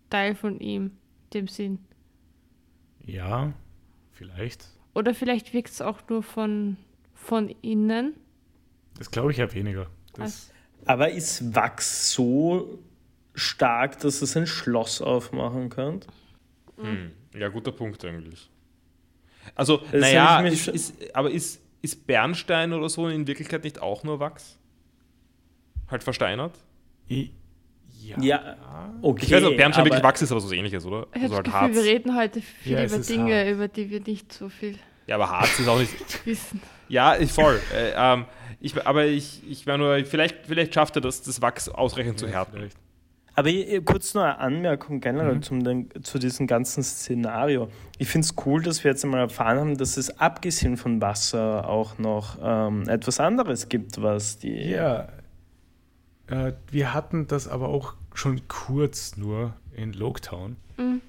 [0.08, 0.92] Teil von ihm,
[1.32, 1.80] dem Sinn.
[3.04, 3.52] Ja,
[4.12, 4.68] vielleicht.
[4.94, 6.76] Oder vielleicht wirkt es auch nur von,
[7.14, 8.14] von innen.
[8.96, 9.88] Das glaube ich ja weniger.
[10.14, 10.52] Das,
[10.86, 12.78] Aber ist Wachs so
[13.34, 16.00] stark, dass es ein Schloss aufmachen kann?
[16.76, 17.10] Hm.
[17.36, 18.48] Ja, guter Punkt eigentlich.
[19.56, 20.38] Also, naja,
[21.12, 24.58] aber ist, ist Bernstein oder so in Wirklichkeit nicht auch nur Wachs?
[25.90, 26.52] Halt versteinert?
[27.08, 28.16] Ja.
[28.20, 28.56] Ja,
[29.02, 29.24] okay.
[29.24, 31.06] Ich weiß nicht, ob Bernstein wirklich Wachs ist, aber so ähnliches, oder?
[31.14, 31.74] Ich habe also das halt Gefühl, Harz.
[31.74, 33.50] wir reden heute viel Ja, über Dinge, Harz.
[33.50, 35.92] über die wir nicht so viel Ja, aber Harz ist auch nicht.
[36.26, 36.60] wissen.
[36.88, 37.58] Ja, ich- voll.
[37.74, 38.26] Äh, ähm,
[38.60, 42.26] ich, aber ich, ich war nur, vielleicht, vielleicht schafft er das, das Wachs ausreichend zu
[42.26, 42.54] Ja, härten.
[42.58, 42.76] vielleicht.
[43.36, 45.42] Aber eh, kurz noch eine Anmerkung generell Mhm.
[45.42, 47.68] zum, den, zu diesem ganzen Szenario.
[47.98, 51.68] Ich finde es cool, dass wir jetzt einmal erfahren haben, dass es abgesehen von Wasser
[51.68, 54.52] auch noch ähm, etwas anderes gibt, was die.
[54.70, 55.08] Ja.
[56.28, 60.56] Äh, wir hatten das aber auch schon kurz nur in Loketown.
[60.76, 61.00] Mhm.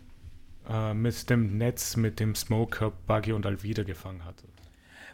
[0.69, 4.43] Äh, mit dem Netz, mit dem Smoker Buggy und Alvida gefangen hatte.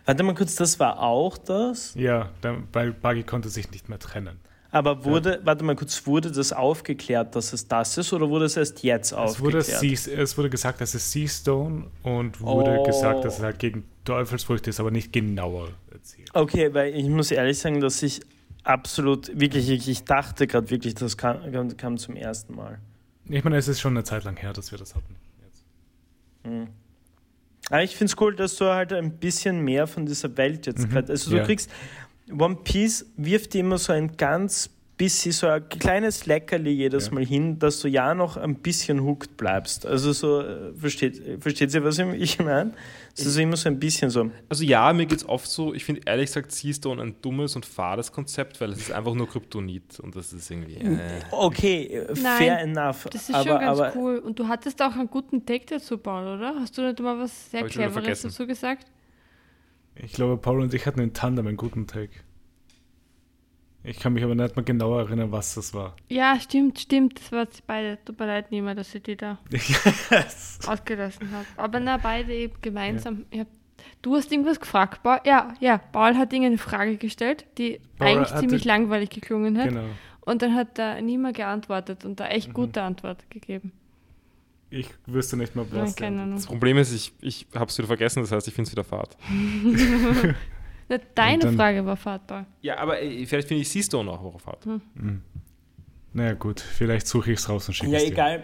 [0.06, 1.94] Warte mal kurz, das war auch das?
[1.96, 2.30] Ja,
[2.74, 4.40] weil Buggy konnte sich nicht mehr trennen.
[4.74, 8.56] Aber wurde, warte mal kurz, wurde das aufgeklärt, dass es das ist oder wurde es
[8.56, 9.98] erst jetzt Es wurde, aufgeklärt?
[10.00, 12.84] Sea, es wurde gesagt, dass es Seastone und wurde Oh.
[12.84, 16.30] gesagt, dass es halt gegen Teufelsfrüchte ist, aber nicht genauer erzählt.
[16.34, 18.22] Okay, weil ich muss ehrlich sagen, dass ich
[18.64, 21.40] absolut, wirklich, ich, ich dachte gerade wirklich, das kam,
[21.78, 22.80] kam, zum ersten Mal.
[23.26, 25.16] Ich meine, es ist schon eine Zeit lang her, dass wir das hatten.
[25.44, 26.72] Jetzt.
[27.70, 30.88] Aber ich finde es cool, dass du halt ein bisschen mehr von dieser Welt jetzt
[30.88, 31.12] Mhm, gerade.
[31.12, 31.44] Also du ja.
[31.44, 31.70] kriegst.
[32.32, 34.70] One Piece wirft dir immer so ein ganz
[35.02, 37.14] bisschen, so ein kleines Leckerli jedes Ja.
[37.14, 39.84] Mal hin, dass du ja noch ein bisschen hooked bleibst.
[39.84, 42.74] Also so, äh, versteht, versteht ihr, was ich meine?
[43.18, 44.30] Es ist immer so ein bisschen so.
[44.48, 47.66] Also ja, mir geht es oft so, ich finde ehrlich gesagt Seastone ein dummes und
[47.66, 50.76] fades Konzept, weil es ist einfach nur Kryptonit und das ist irgendwie.
[50.76, 51.22] Äh.
[51.32, 53.08] Okay, Nein, fair enough.
[53.12, 54.20] Das ist aber, schon ganz aber, cool.
[54.20, 56.54] Und du hattest auch einen guten Take dazu, Paul, oder?
[56.60, 58.86] Hast du nicht mal was sehr Cleveres dazu gesagt?
[59.96, 62.12] Ich glaube, Paul und ich hatten in Tandem einen guten Take.
[63.84, 65.96] Ich kann mich aber nicht mehr genau erinnern, was das war.
[66.08, 67.20] Ja, stimmt, stimmt.
[67.20, 67.98] Das war beide.
[68.06, 70.60] Tut mir leid, Nima, dass ich die da yes.
[70.68, 71.46] ausgelassen habe.
[71.58, 73.26] Aber na, beide eben gemeinsam.
[73.32, 73.48] Ich hab,
[74.04, 75.20] du hast irgendwas gefragt, Paul?
[75.26, 75.80] Ja, ja.
[75.80, 79.70] Paul hat irgendeine Frage gestellt, die Paul eigentlich ziemlich langweilig geklungen hat.
[79.70, 79.86] Genau.
[80.22, 82.54] Und dann hat da Nima geantwortet und da echt Mhm.
[82.54, 83.72] gute Antwort gegeben.
[84.70, 86.02] Ich wüsste nicht mal, Nein, was.
[86.02, 86.32] Ahnung.
[86.36, 88.84] Das Problem ist, ich, ich habe es wieder vergessen, das heißt, ich finde es wieder
[88.84, 89.18] fad.
[90.98, 92.46] Na, deine dann- Frage war Fahrt, Paul.
[92.62, 94.66] Ja, aber äh, vielleicht finde ich Seastone auch horrorfad.
[94.66, 95.22] Mhm.
[96.14, 98.12] Naja, gut, vielleicht suche ich es raus und schicke ja, es dir.
[98.12, 98.42] egal,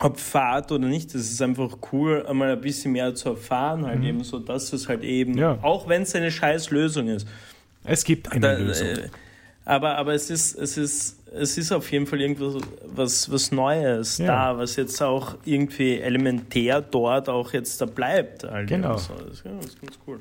[0.00, 4.02] ob Fahrt oder nicht, es ist einfach cool, einmal ein bisschen mehr zu erfahren, halt
[4.02, 5.38] eben so, dass es halt eben, Mhm.
[5.38, 5.58] Ja.
[5.62, 7.26] auch wenn es eine scheiß Lösung ist.
[7.84, 8.88] Es gibt eine Da, Lösung.
[8.88, 9.08] äh,
[9.64, 14.18] aber, aber es ist, es ist, es ist auf jeden Fall irgendwas was, was Neues
[14.18, 14.26] Ja.
[14.52, 18.42] da, was jetzt auch irgendwie elementär dort auch jetzt da bleibt.
[18.44, 18.96] Halt Genau.
[18.96, 19.14] So.
[19.14, 20.18] Das, ja, das ist ganz cool.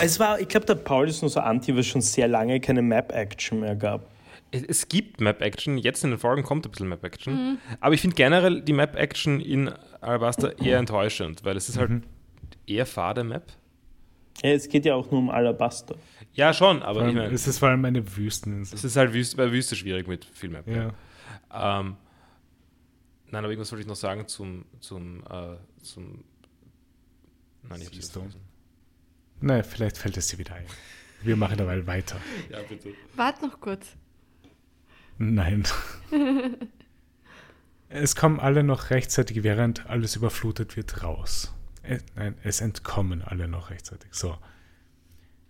[0.00, 2.60] Es war, ich glaube, der Paul ist nur so anti, weil es schon sehr lange
[2.60, 4.06] keine Map-Action mehr gab.
[4.52, 8.62] Es, gibt Map-Action, jetzt in den Folgen kommt ein bisschen Map-Action, aber ich finde generell
[8.62, 9.68] die Map-Action in
[10.00, 12.02] Alabasta eher enttäuschend, weil es ist halt Mhm.
[12.66, 13.44] eher fade Map.
[14.42, 15.94] Ja, es geht ja auch nur um Alabasta.
[16.32, 18.74] Ja, schon, aber ich meine, es ist vor allem eine Wüsteninsel.
[18.76, 20.66] es ist halt Wüste, bei Wüste schwierig mit viel Map.
[20.66, 20.92] Ja.
[21.80, 21.96] Ähm,
[23.30, 26.24] nein, aber irgendwas wollte ich noch sagen zum, zum, äh, zum
[27.68, 28.12] Nein, ich hab's
[29.40, 30.66] Naja, vielleicht fällt es dir wieder ein.
[31.22, 32.16] Wir machen dabei weiter.
[32.50, 32.94] Ja, bitte.
[33.16, 33.86] Warte noch kurz.
[35.18, 35.64] Nein.
[37.88, 41.54] es kommen alle noch rechtzeitig, während alles überflutet wird, raus.
[41.82, 44.08] Äh, nein, es entkommen alle noch rechtzeitig.
[44.12, 44.36] So.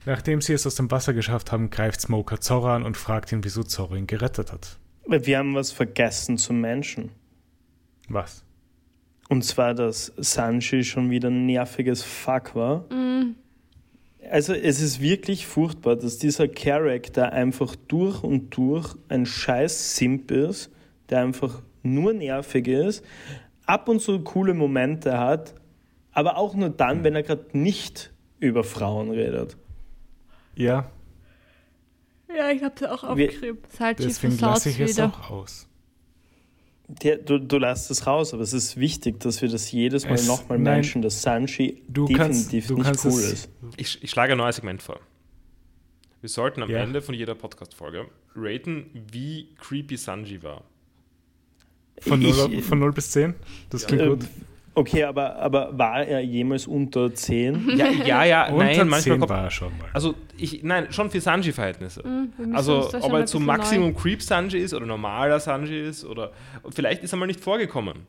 [0.06, 3.44] Nachdem sie es aus dem Wasser geschafft haben, greift Smoker Zorro an und fragt ihn,
[3.44, 4.78] wieso Zorro ihn gerettet hat.
[5.06, 7.10] Weil Wir haben was vergessen zum Menschen.
[8.08, 8.44] Was?
[9.28, 12.86] Und zwar, dass Sanji schon wieder ein nerviges Fuck war.
[14.28, 20.30] Also es ist wirklich furchtbar, dass dieser Charakter einfach durch und durch ein scheiß Simp
[20.30, 20.70] ist,
[21.08, 23.04] der einfach nur nervig ist,
[23.66, 25.54] ab und zu coole Momente hat,
[26.12, 29.56] aber auch nur dann, wenn er gerade nicht über Frauen redet.
[30.54, 30.90] Ja,
[32.36, 33.58] Ja, ich habe es auch aufgeschrieben.
[33.98, 35.06] Deswegen lasse ich es wieder.
[35.06, 35.69] auch aus.
[37.02, 40.20] Der, du, du lässt es raus, aber es ist wichtig, dass wir das jedes Mal
[40.24, 42.16] nochmal mention, dass Sanji Du definitiv
[42.66, 43.48] kannst, du nicht kannst cool es, ist.
[43.76, 44.98] Ich, ich schlage ein neues Segment vor.
[46.20, 46.78] Wir sollten am Ja.
[46.78, 50.64] Ende von jeder Podcast-Folge raten, wie creepy Sanji war.
[52.00, 53.34] Von 0, Ich- von 0 bis 10?
[53.70, 54.26] Das klingt Äh, gut.
[54.72, 57.70] Okay, aber, aber war er jemals unter 10?
[57.76, 59.88] Ja, ja, ja Unter nein, manchmal 10 kommt, war er schon mal.
[59.92, 62.02] Also, ich, nein, schon für Sanji-Verhältnisse.
[62.04, 66.30] Hm, müssen Also, ob er zu Maximum Creep Sanji ist oder normaler Sanji ist oder
[66.70, 68.06] vielleicht ist er mal nicht vorgekommen.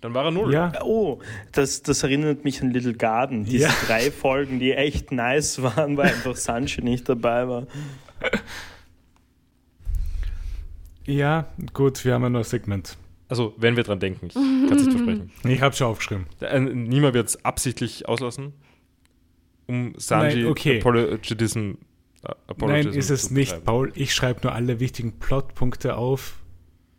[0.00, 0.52] Dann war er null.
[0.52, 1.20] ja, Oh,
[1.52, 3.44] das, das erinnert mich an Little Garden.
[3.44, 3.70] Diese Ja.
[3.86, 7.66] drei Folgen, die echt nice waren, weil einfach Sanji nicht dabei war.
[11.06, 12.96] ja, gut, wir haben ja nur ein Segment.
[13.32, 15.30] Also, wenn wir dran denken, ich kann es nicht versprechen.
[15.48, 16.26] Ich habe schon aufgeschrieben.
[16.42, 18.52] Äh, Niemand wird es absichtlich auslassen,
[19.66, 20.80] um Sanji Nein, okay.
[20.80, 21.72] Apologism, äh,
[22.24, 23.64] Nein, Apologism ist es nicht, betreiben.
[23.64, 23.92] Paul.
[23.94, 26.42] Ich schreibe nur alle wichtigen Plotpunkte auf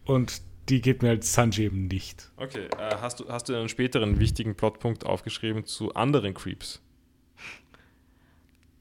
[0.05, 2.31] und die gibt mir als Sanji eben nicht.
[2.37, 6.81] Okay, äh, hast, du, hast du einen späteren wichtigen Plotpunkt aufgeschrieben zu anderen Creeps?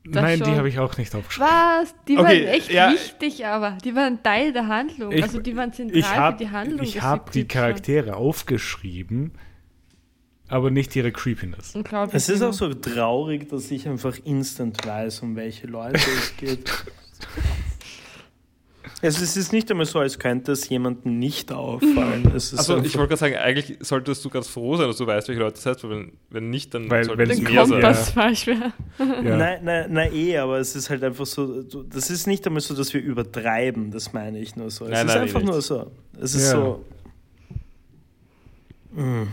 [0.05, 0.57] Das Nein, die schon.
[0.57, 1.49] habe ich auch nicht aufgeschrieben.
[1.49, 1.95] Was?
[2.09, 2.91] Die Okay, waren echt ja.
[2.93, 5.13] wichtig, aber die waren Teil der Handlung.
[5.13, 6.81] Ich- also die waren zentral Ich für habe die Handlung.
[6.83, 7.47] ich des hab die.
[7.47, 9.31] Charaktere aufgeschrieben,
[10.49, 11.75] aber nicht ihre Creepiness.
[11.77, 12.15] Unglaublich.
[12.17, 12.51] Es ist immer.
[12.51, 16.71] auch so traurig, dass ich einfach instant weiß, um welche Leute es geht.
[19.01, 22.33] Also es ist nicht einmal so, als könnte es jemandem nicht auffallen.
[22.35, 25.07] Es ist Also, ich wollte gerade sagen, eigentlich solltest du ganz froh sein, dass du
[25.07, 27.71] weißt, welche Leute das heißt, weil wenn, wenn nicht, dann Weil- sollte es mehr sein.
[27.81, 28.73] Kompass falsch wäre.
[28.99, 29.37] Ja.
[29.37, 32.75] Nein, nein, nein, eh, aber es ist halt einfach so, das ist nicht einmal so,
[32.75, 34.85] dass wir übertreiben, das meine ich nur so.
[34.87, 35.91] Es Nein, ist nein, einfach eh nur so.
[36.21, 36.51] Es ist Ja.
[36.53, 36.85] so.
[38.95, 39.29] Mm.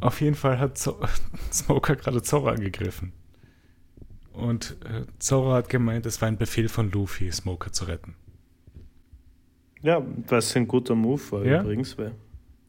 [0.00, 0.78] Auf jeden Fall hat
[1.52, 3.12] Smoker gerade Zorro angegriffen.
[4.32, 8.14] Und äh, Zorro hat gemeint, es war ein Befehl von Luffy, Smoker zu retten.
[9.82, 11.60] Ja, was ein guter Move war Ja?
[11.62, 12.12] übrigens, weil,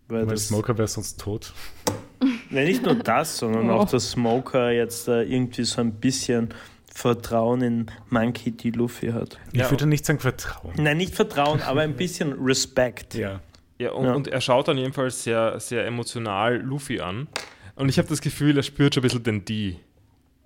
[0.08, 1.54] weil das, Smoker wäre sonst tot.
[2.52, 3.74] Nein, nicht nur das, sondern Oh.
[3.74, 6.50] auch, dass Smoker jetzt äh, irgendwie so ein bisschen
[6.94, 8.72] Vertrauen in Monkey D.
[8.72, 9.40] Luffy hat.
[9.54, 10.74] Ich Ja, würde nicht sagen Vertrauen.
[10.78, 13.14] Nein, nicht Vertrauen, aber ein bisschen Respekt.
[13.16, 13.40] Ja.
[13.78, 14.14] Ja, und, Ja.
[14.14, 17.28] und er schaut dann jedenfalls sehr, sehr emotional Luffy an.
[17.76, 19.78] Und ich habe das Gefühl, er spürt schon ein bisschen den D.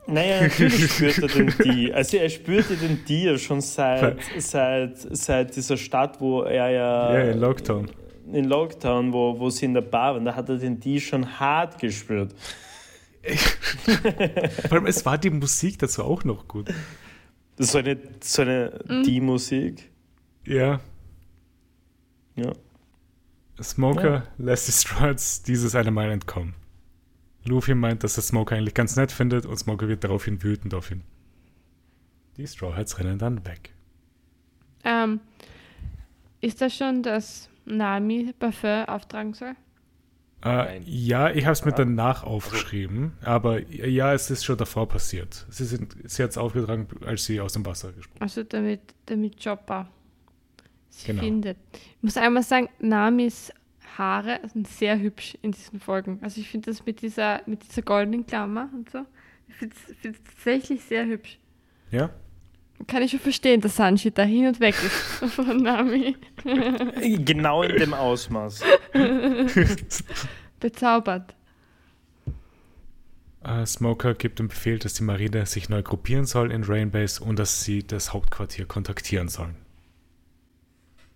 [0.06, 1.92] Naja, natürlich spürt er den D.
[1.94, 7.14] Also er spürte den D ja schon seit, seit, seit dieser Stadt, wo er ja,
[7.14, 7.90] Ja, in Lockdown.
[8.32, 11.40] in Lockdown, wo, wo sie in der Bar waren, da hat er den D schon
[11.40, 12.36] hart gespürt.
[14.68, 16.70] Vor allem, es war die Musik dazu auch noch gut.
[17.58, 18.72] So eine, so eine
[19.06, 19.90] D-Musik.
[20.46, 20.82] Ja.
[22.36, 22.52] Ja.
[23.62, 26.56] Smoker lässt die Struts dieses eine Mal entkommen.
[27.46, 30.92] Luffy meint, dass er Smoker eigentlich ganz nett findet und Smoker wird daraufhin wütend auf
[30.92, 31.04] ihn.
[32.38, 33.72] Die Straw Hats rennen dann weg.
[34.84, 35.20] Ähm,
[36.42, 39.54] ist das schon, dass Nami Parfum auftragen soll?
[40.44, 45.46] Äh, ja, ich habe es mir danach aufgeschrieben, aber ja, es ist schon davor passiert.
[45.50, 49.42] Sie, sind, sie hat es aufgetragen, als sie aus dem Wasser gesprungen Also damit, damit
[49.42, 49.88] Chopper
[50.90, 51.22] sie Genau.
[51.24, 51.58] findet.
[51.72, 53.54] Ich muss einmal sagen, Namis
[53.98, 56.20] Haare sind sehr hübsch in diesen Folgen.
[56.22, 59.06] Also ich finde das mit dieser, mit dieser goldenen Klammer und so.
[59.48, 61.40] Ich finde es tatsächlich sehr hübsch.
[61.92, 62.10] Ja?
[62.88, 66.16] Kann ich schon verstehen, dass Sanji da hin und weg ist von Nami.
[67.26, 68.62] Genau in dem Ausmaß.
[70.60, 71.36] Bezaubert.
[73.44, 77.38] Äh, Smoker gibt den Befehl, dass die Marine sich neu gruppieren soll in Rainbase und
[77.38, 79.56] dass sie das Hauptquartier kontaktieren sollen.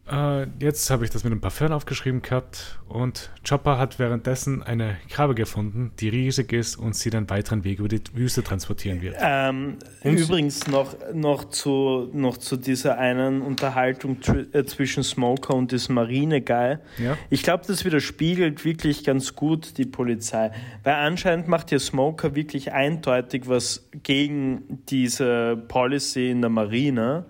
[0.10, 4.98] Äh, jetzt habe ich das mit dem Parfum aufgeschrieben gehabt und Chopper hat währenddessen eine
[5.10, 9.18] Krabbe gefunden, die riesig ist und sie den weiteren Weg über die Wüste transportieren wird.
[9.20, 14.20] Ähm, übrigens noch, noch, zu, noch zu dieser einen Unterhaltung
[14.54, 16.78] äh, zwischen Smoker und diesem Marine-Guy.
[16.98, 17.18] Ja?
[17.30, 20.52] Ich glaube, das widerspiegelt wirklich ganz gut die Polizei.
[20.84, 27.26] Weil anscheinend macht ja Smoker wirklich eindeutig was gegen diese Policy in der Marine.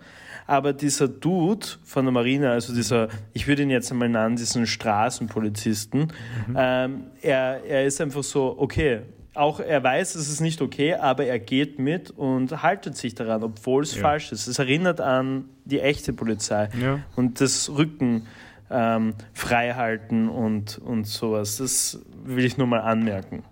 [0.47, 4.65] Aber dieser Dude von der Marine, also dieser, ich würde ihn jetzt einmal nennen, diesen
[4.65, 6.13] Straßenpolizisten,
[6.55, 9.01] ähm, er, er ist einfach so, okay,
[9.33, 13.43] auch er weiß, es ist nicht okay, aber er geht mit und haltet sich daran,
[13.43, 14.01] obwohl es Ja.
[14.01, 14.47] falsch ist.
[14.47, 16.99] Es erinnert an die echte Polizei Ja.
[17.15, 18.25] und das Rücken
[18.71, 21.57] ähm, frei halten und, und sowas.
[21.57, 23.43] Das will ich nur mal anmerken.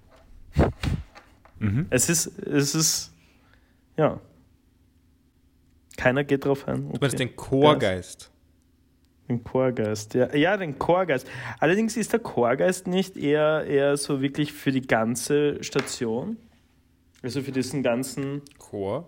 [1.59, 1.85] Mhm.
[1.89, 3.13] Es ist, es ist,
[3.97, 4.19] ja.
[5.97, 6.91] Keiner geht drauf ein.
[6.91, 8.31] Du meinst den Chorgeist.
[9.27, 10.33] Den Chorgeist, ja.
[10.35, 11.27] Ja, den Chorgeist.
[11.59, 16.37] Allerdings ist der Chorgeist nicht eher, eher so wirklich für die ganze Station.
[17.23, 19.07] Also für diesen ganzen Chor?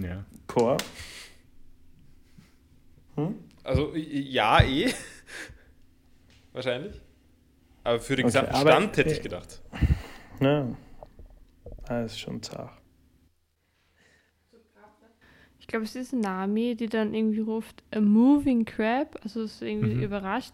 [0.00, 0.24] ja.
[0.46, 0.78] Chor.
[3.64, 4.90] Also, i- ja, eh.
[6.52, 7.00] Wahrscheinlich.
[7.84, 9.60] Aber für den Okay, gesamten aber- Stand hätte ich gedacht.
[10.40, 10.68] Ja.
[11.86, 12.72] Das ist schon zart.
[15.72, 19.94] Ich glaube, es ist Nami, die dann irgendwie ruft, a moving crab, also so irgendwie
[19.94, 20.02] Mhm.
[20.02, 20.52] überrascht.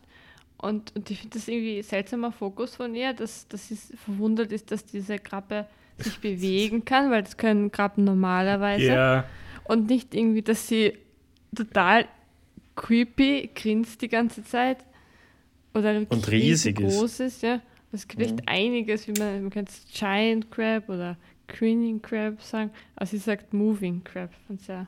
[0.59, 4.71] Und, und ich finde das irgendwie seltsamer Fokus von ihr, dass, dass sie verwundert ist,
[4.71, 5.67] dass diese Krabbe
[5.97, 8.85] sich bewegen kann, weil das können Krabben normalerweise.
[8.87, 9.25] Ja,
[9.65, 10.93] Und nicht irgendwie, dass sie
[11.53, 12.07] total
[12.77, 14.79] creepy grinst die ganze Zeit.
[15.75, 16.97] Oder Und riesig ist.
[16.97, 17.43] groß ist.
[17.43, 17.61] Ja.
[17.91, 21.17] Es gibt echt einiges, wie man, man es Giant Crab oder
[21.49, 22.71] Grinning Crab sagen.
[22.95, 24.31] Aber sie sagt Moving Crab.
[24.47, 24.87] Fand sehr,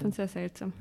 [0.00, 0.72] fand sehr seltsam.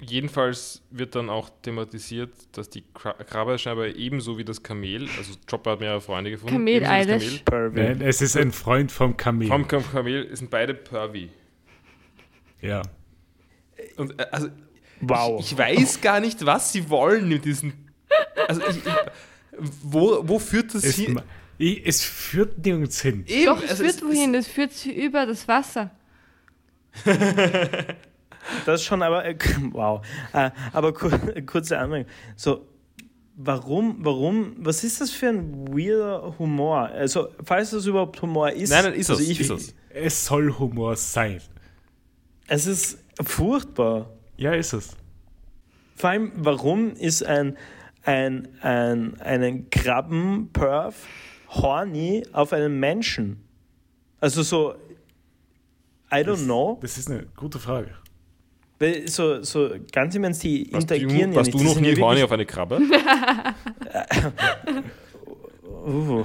[0.00, 5.34] Jedenfalls wird dann auch thematisiert, dass die Kra- Krabbe scheinbar ebenso wie das Kamel, also
[5.48, 6.54] Chopper hat mehrere Freunde gefunden.
[6.54, 7.44] Kamel Eilish.
[7.72, 9.46] nein, es ist ein Freund vom Kamel.
[9.46, 11.28] Vom Kam- Kamel sind beide pervy.
[12.60, 12.82] ja.
[13.96, 14.48] Und äh, also
[15.04, 15.40] Wow.
[15.40, 17.72] ich, ich weiß gar nicht, was sie wollen mit diesen.
[18.48, 18.82] Also ich, ich,
[19.82, 21.20] wo, wo führt das Es, hin?
[21.58, 23.24] ich, es führt nirgends hin.
[23.26, 24.34] Eben, Doch, es also führt wohin?
[24.34, 25.90] Es führt sie über das Wasser.
[28.66, 29.36] Das schon, aber äh,
[29.72, 30.04] wow.
[30.32, 31.10] Äh, aber kur
[31.46, 32.10] kurze Anmerkung.
[32.36, 32.66] So,
[33.36, 36.88] warum, warum, was ist das für ein weirder Humor?
[36.88, 38.70] Also, falls das überhaupt Humor ist.
[38.70, 39.74] Nein, nein, ist also es, ich, ist es.
[39.90, 41.40] Es soll Humor sein.
[42.48, 44.10] Es ist furchtbar.
[44.36, 44.96] Ja, ist es.
[45.94, 47.56] Vor allem, warum ist ein,
[48.02, 50.96] ein, ein einen Krabben-Perf
[51.50, 53.44] horny auf einen Menschen?
[54.20, 54.74] Also so,
[56.12, 56.78] I don't know.
[56.82, 57.90] Das ist eine gute Frage.
[58.78, 61.96] Weil So, so ganz im Ernst, die Warst du, interagieren ja warst du noch nie
[61.96, 62.80] horny auf eine Krabbe?
[65.84, 66.24] Uh.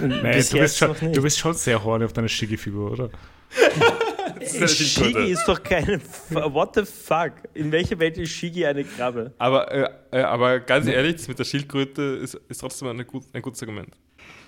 [0.00, 3.10] Nein, du, bist schon, du bist schon sehr horny auf deine Shiggy-Figur, oder?
[4.68, 5.94] Shigi ist doch keine.
[5.94, 7.32] F What the fuck?
[7.54, 9.32] In welcher Welt ist Shigi eine Krabbe?
[9.38, 13.24] Aber, äh, äh, aber ganz ehrlich, das mit der Schildkröte ist, ist trotzdem eine gut,
[13.32, 13.96] ein gutes Argument.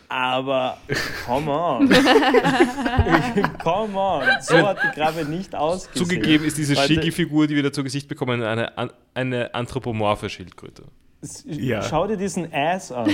[0.09, 0.79] Aber,
[1.25, 1.89] come on.
[3.63, 4.23] come on.
[4.41, 6.09] So hat die Krabbe nicht ausgesehen.
[6.09, 8.73] Zugegeben ist diese Leute, Shigi-Figur, die wir da zu Gesicht bekommen, eine,
[9.15, 10.85] eine anthropomorphe Schildkröte.
[11.45, 11.83] Ja.
[11.83, 13.11] Schau dir diesen Ass an.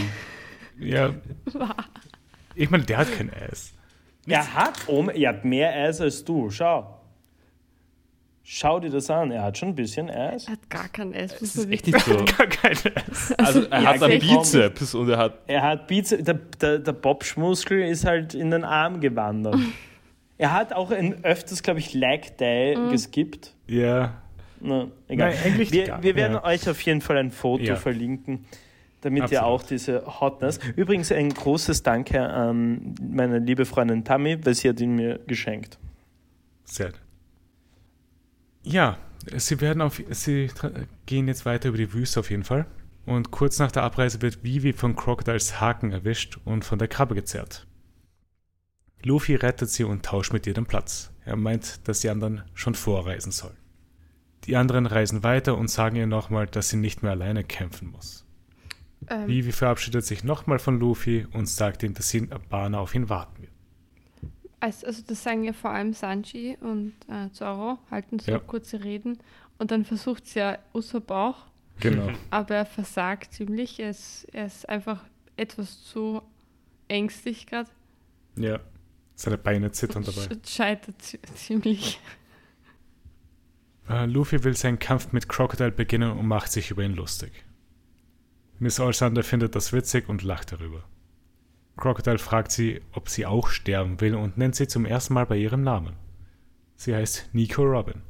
[0.79, 1.15] Ja.
[2.55, 3.73] Ich meine, der hat kein Ass.
[4.27, 6.51] Er hat, um, er hat mehr Ass als du.
[6.51, 7.02] Schau.
[8.45, 9.31] Schau dir das an.
[9.31, 10.47] Er hat schon ein bisschen Ass.
[10.47, 11.39] Er hat gar kein Eis.
[11.39, 12.17] Das ist echt nicht so.
[12.37, 12.77] Gar kein
[13.09, 13.33] Ass.
[13.39, 14.19] Also er Ja, hat einen.
[14.19, 15.39] Bizeps und er hat.
[15.47, 19.57] Er hat Bizeps, der, der, der Bobschmuskel ist halt in den Arm gewandert.
[20.39, 23.55] er hat auch ein, öfters, glaube ich, Leg Day geskippt.
[23.69, 24.21] Ja.
[24.61, 25.31] Na, egal.
[25.31, 26.45] Nein, eigentlich wir, gar- wir werden ja.
[26.45, 27.77] euch auf jeden Fall ein Foto Ja.
[27.77, 28.45] verlinken,
[29.03, 29.61] damit ihr Absolut.
[29.61, 30.59] auch diese Hotness.
[30.75, 35.79] Übrigens ein großes Danke an meine liebe Freundin Tammy, weil sie hat ihn mir geschenkt.
[36.65, 36.91] Sehr.
[38.63, 38.99] Ja,
[39.37, 40.51] sie werden auf, sie
[41.07, 42.67] gehen jetzt weiter über die Wüste auf jeden Fall.
[43.05, 47.15] Und kurz nach der Abreise wird Vivi von Crocodiles Haken erwischt und von der Krabbe
[47.15, 47.67] gezerrt.
[49.03, 51.11] Luffy rettet sie und tauscht mit ihr den Platz.
[51.25, 53.57] Er meint, dass die anderen schon vorreisen sollen.
[54.45, 58.25] Die anderen reisen weiter und sagen ihr nochmal, dass sie nicht mehr alleine kämpfen muss.
[59.09, 62.95] Ähm, Vivi verabschiedet sich nochmal von Luffy und sagt ihm, dass sie in Abana auf
[62.95, 63.52] ihn warten wird.
[64.63, 68.39] Also, also das sagen ja vor allem Sanji und äh, Zoro, halten so Ja.
[68.39, 69.19] kurze Reden.
[69.59, 71.47] Und dann versucht sie ja Usopp auch,
[71.81, 72.11] Genau.
[72.31, 73.79] aber er versagt ziemlich.
[73.81, 75.05] Er ist, er ist einfach
[75.37, 76.23] etwas zu
[76.89, 77.71] ängstlich gerade.
[78.37, 78.61] ja.
[79.15, 80.23] Seine Beine zittern dabei.
[80.23, 82.01] Sch- Scheitert zi- ziemlich.
[83.89, 87.45] Äh, Luffy will seinen Kampf mit Crocodile beginnen und macht sich über ihn lustig.
[88.59, 90.83] Miss Allsander findet das witzig und lacht darüber.
[91.77, 95.37] Crocodile fragt sie, ob sie auch sterben will und nennt sie zum ersten Mal bei
[95.37, 95.95] ihrem Namen.
[96.77, 98.03] Sie heißt Nico Robin.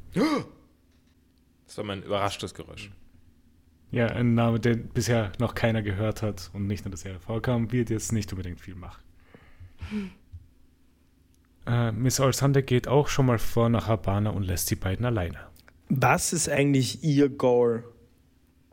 [1.65, 2.91] Das war mein überraschtes Geräusch.
[3.91, 7.89] Ja, ein Name, den bisher noch keiner gehört hat und nicht der Serie vorkam, wird
[7.89, 9.01] jetzt nicht unbedingt viel machen.
[11.65, 15.37] Äh, Miss Allsander geht auch schon mal vor nach Habana und lässt die beiden alleine.
[15.87, 17.85] Was ist eigentlich ihr Goal?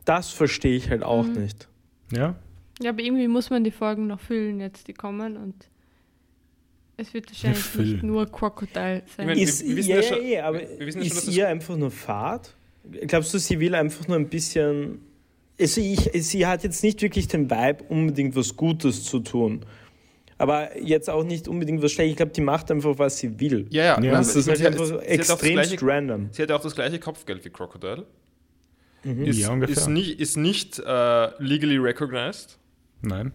[0.03, 1.33] Das verstehe ich halt auch Mhm.
[1.33, 1.69] nicht.
[2.11, 2.35] Ja?
[2.81, 5.37] Ja, aber irgendwie muss man die Folgen noch füllen, jetzt die kommen.
[5.37, 5.55] Und
[6.97, 7.99] es wird wahrscheinlich nicht füllen.
[8.07, 9.05] nur Crocodile sein.
[9.17, 11.07] Ich meine, Ist, wir- wir wissen ja, ja ja, schon- ja, aber wir wissen ja
[11.07, 12.55] schon, dass ist ihr einfach nur Fahrt?
[13.07, 14.99] Glaubst du, sie will einfach nur ein bisschen.
[15.59, 19.63] Also ich, sie hat jetzt nicht wirklich den Vibe, unbedingt was Gutes zu tun.
[20.39, 22.11] Aber jetzt auch nicht unbedingt was Schlechtes.
[22.13, 23.67] Ich glaube, die macht einfach, was sie will.
[23.69, 24.01] Ja, ja.
[24.01, 24.11] Ja.
[24.13, 26.29] Das ist sie- halt einfach gleiche- random.
[26.31, 28.07] Sie hat ja auch das gleiche Kopfgeld wie Crocodile.
[29.03, 29.25] Mhm.
[29.25, 29.77] Ist, Ja, ungefähr.
[29.77, 32.57] ist nicht, ist nicht äh, legally recognized.
[33.01, 33.33] Nein?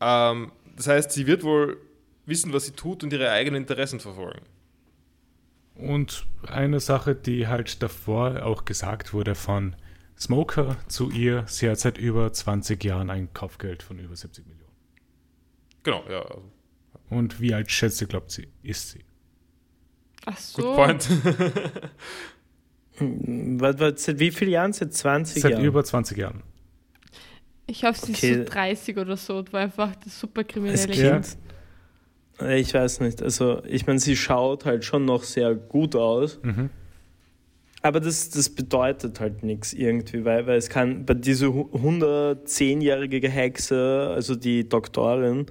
[0.00, 1.78] Ähm, das heißt, sie wird wohl
[2.26, 4.42] wissen, was sie tut und ihre eigenen Interessen verfolgen.
[5.74, 9.76] Und eine Sache, die halt davor auch gesagt wurde von
[10.18, 14.60] Smoker zu ihr, sie hat seit über 20 Jahren ein Kaufgeld von über 70 Millionen.
[15.82, 16.20] Genau, ja.
[16.20, 16.42] Also,
[17.08, 19.04] Und wie alt schätze, glaubt sie, ist sie?
[20.26, 20.62] Ach so.
[20.62, 21.08] good point.
[23.00, 24.74] Was, was, seit wie vielen Jahren?
[24.74, 25.64] Seit 20 Seit Jahren?
[25.64, 26.42] über 20 Jahren.
[27.70, 28.30] Ich hoffe, sie Okay.
[28.32, 31.12] ist so 30 oder so und war einfach das Als superkriminelle Ja.
[31.12, 31.36] Kind?
[32.40, 33.22] Äh, Ich weiß nicht.
[33.22, 36.38] Also, ich meine, sie schaut halt schon noch sehr gut aus.
[36.42, 36.70] Mhm.
[37.82, 43.26] Aber das, das bedeutet halt nichts irgendwie, weil, weil es kann bei dieser hu- 110-jährige
[43.30, 45.46] Hexe, also die Doktorin,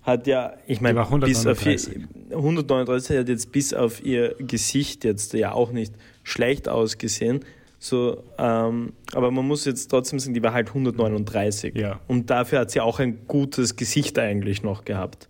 [0.00, 2.06] hat ja, ich meine, bis auf ihr, 139.
[2.30, 7.40] 139 hat jetzt bis auf ihr Gesicht jetzt ja auch nicht schlecht ausgesehen.
[7.88, 11.76] So, ähm, aber man muss jetzt trotzdem sagen, die war halt 139.
[11.76, 12.00] Ja.
[12.08, 15.28] Und dafür hat sie auch ein gutes Gesicht eigentlich noch gehabt.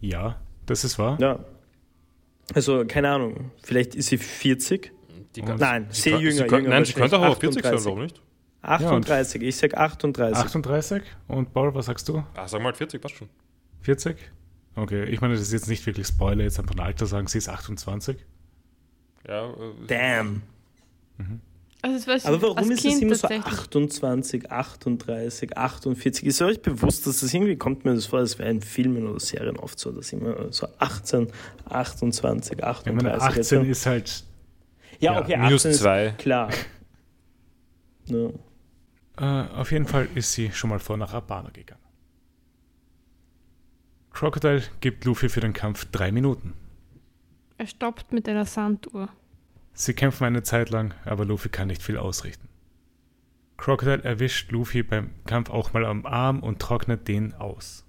[0.00, 1.18] Ja, das ist wahr.
[1.20, 1.40] Ja.
[2.54, 4.92] Also, keine Ahnung, vielleicht ist sie 40.
[5.34, 6.32] Die Und- Nein, sie sehr kann- jünger.
[6.36, 7.86] sie kann, jünger nein, sie könnte auch auf 40 sein, 38.
[7.86, 8.22] warum nicht?
[8.62, 10.36] 38, ich sag 38.
[10.44, 11.02] 38.
[11.26, 12.22] Und Paul, was sagst du?
[12.34, 13.28] Ah, sag mal 40, passt schon.
[13.80, 14.16] 40?
[14.76, 17.38] Okay, ich meine, das ist jetzt nicht wirklich Spoiler, jetzt einfach ein Alter sagen, sie
[17.38, 18.16] ist 28.
[19.26, 19.54] Ja, äh,
[19.88, 20.42] Damn.
[21.80, 23.54] Also Aber warum ist es immer so tatsächlich.
[23.54, 26.26] 28, 38, 48?
[26.26, 29.20] Ist euch bewusst, dass das irgendwie kommt mir das vor, als wäre in Filmen oder
[29.20, 31.28] Serien oft so, dass immer so 18,
[31.68, 32.86] 28, 38.
[32.86, 34.24] Ich meine, 18 ist halt,
[34.98, 36.14] ja, ja, okay, minus 18 ist zwei.
[36.18, 36.50] Klar.
[38.06, 38.30] Ja.
[39.18, 41.82] äh, auf jeden Fall ist sie schon mal vor nach Abana gegangen.
[44.10, 46.54] Crocodile gibt Luffy für den Kampf drei Minuten.
[47.56, 49.10] Er stoppt mit einer Sanduhr.
[49.72, 52.48] Sie kämpfen eine Zeit lang, aber Luffy kann nicht viel ausrichten.
[53.56, 57.84] Crocodile erwischt Luffy beim Kampf auch mal am Arm und trocknet den aus.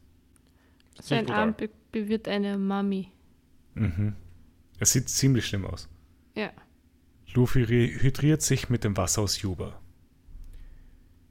[0.99, 1.29] Sein.
[1.29, 3.11] Arm be berührt eine Mami.
[3.73, 4.15] Mhm.
[4.79, 5.89] Es sieht ziemlich schlimm aus.
[6.35, 6.51] Ja.
[7.33, 9.79] Luffy rehydriert sich mit dem Wasser aus Juba.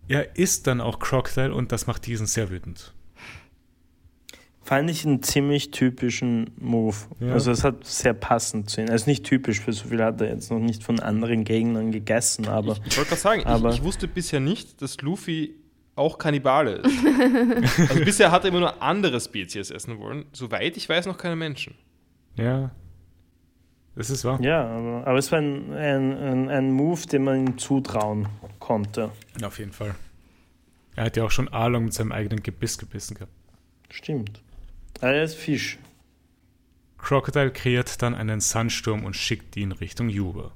[0.08, 2.94] Er isst dann auch Crocodile und das macht diesen sehr wütend.
[4.68, 6.94] Fand ich einen ziemlich typischen Move.
[7.20, 7.32] Ja.
[7.32, 8.90] Also es hat sehr passend zu ihm.
[8.90, 12.46] Also nicht typisch, für so viel hat er jetzt noch nicht von anderen Gegnern gegessen,
[12.48, 15.54] aber Ich, ich wollte gerade sagen, Aber- ich, ich wusste bisher nicht, dass Luffy
[15.96, 16.98] auch Kannibale ist.
[17.88, 20.26] also bisher hat er immer nur andere Spezies essen wollen.
[20.34, 21.74] Soweit ich weiß, noch keine Menschen.
[22.36, 22.70] Ja.
[23.96, 24.38] Das ist wahr.
[24.42, 28.28] ja, aber, aber es war ein, ein, ein, ein Move, den man ihm zutrauen
[28.58, 29.12] konnte.
[29.42, 29.94] Auf jeden Fall.
[30.94, 33.32] Er hat ja auch schon Arlong mit seinem eigenen Gebiss gebissen gehabt.
[33.88, 34.42] Stimmt.
[35.00, 35.78] Er ist Fisch.
[36.98, 40.52] Crocodile kreiert dann einen Sandsturm und schickt ihn Richtung Juba.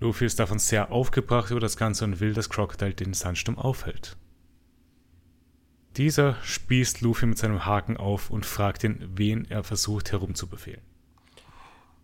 [0.00, 4.16] Luffy ist davon sehr aufgebracht über das Ganze und will, dass Crocodile den Sandsturm aufhält.
[5.96, 10.82] Dieser spießt Luffy mit seinem Haken auf und fragt ihn, wen er versucht herumzubefehlen.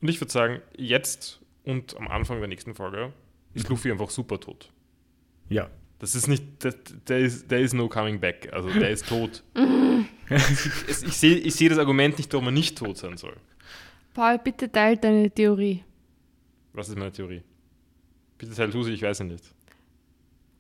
[0.01, 3.13] Und ich würde sagen, jetzt und am Anfang der nächsten Folge
[3.53, 4.73] ist Luffy einfach super tot.
[5.49, 5.69] Ja,
[5.99, 8.51] Das ist nicht, das, there, is, there is no coming back.
[8.53, 9.43] Also der ist tot.
[10.31, 13.36] es, ich sehe ich seh das Argument nicht, warum er nicht tot sein soll.
[14.15, 15.82] Paul, bitte teil deine Theorie,
[16.73, 17.43] Was ist meine Theorie?
[18.39, 19.44] Bitte teil du sie, ich weiß sie nicht.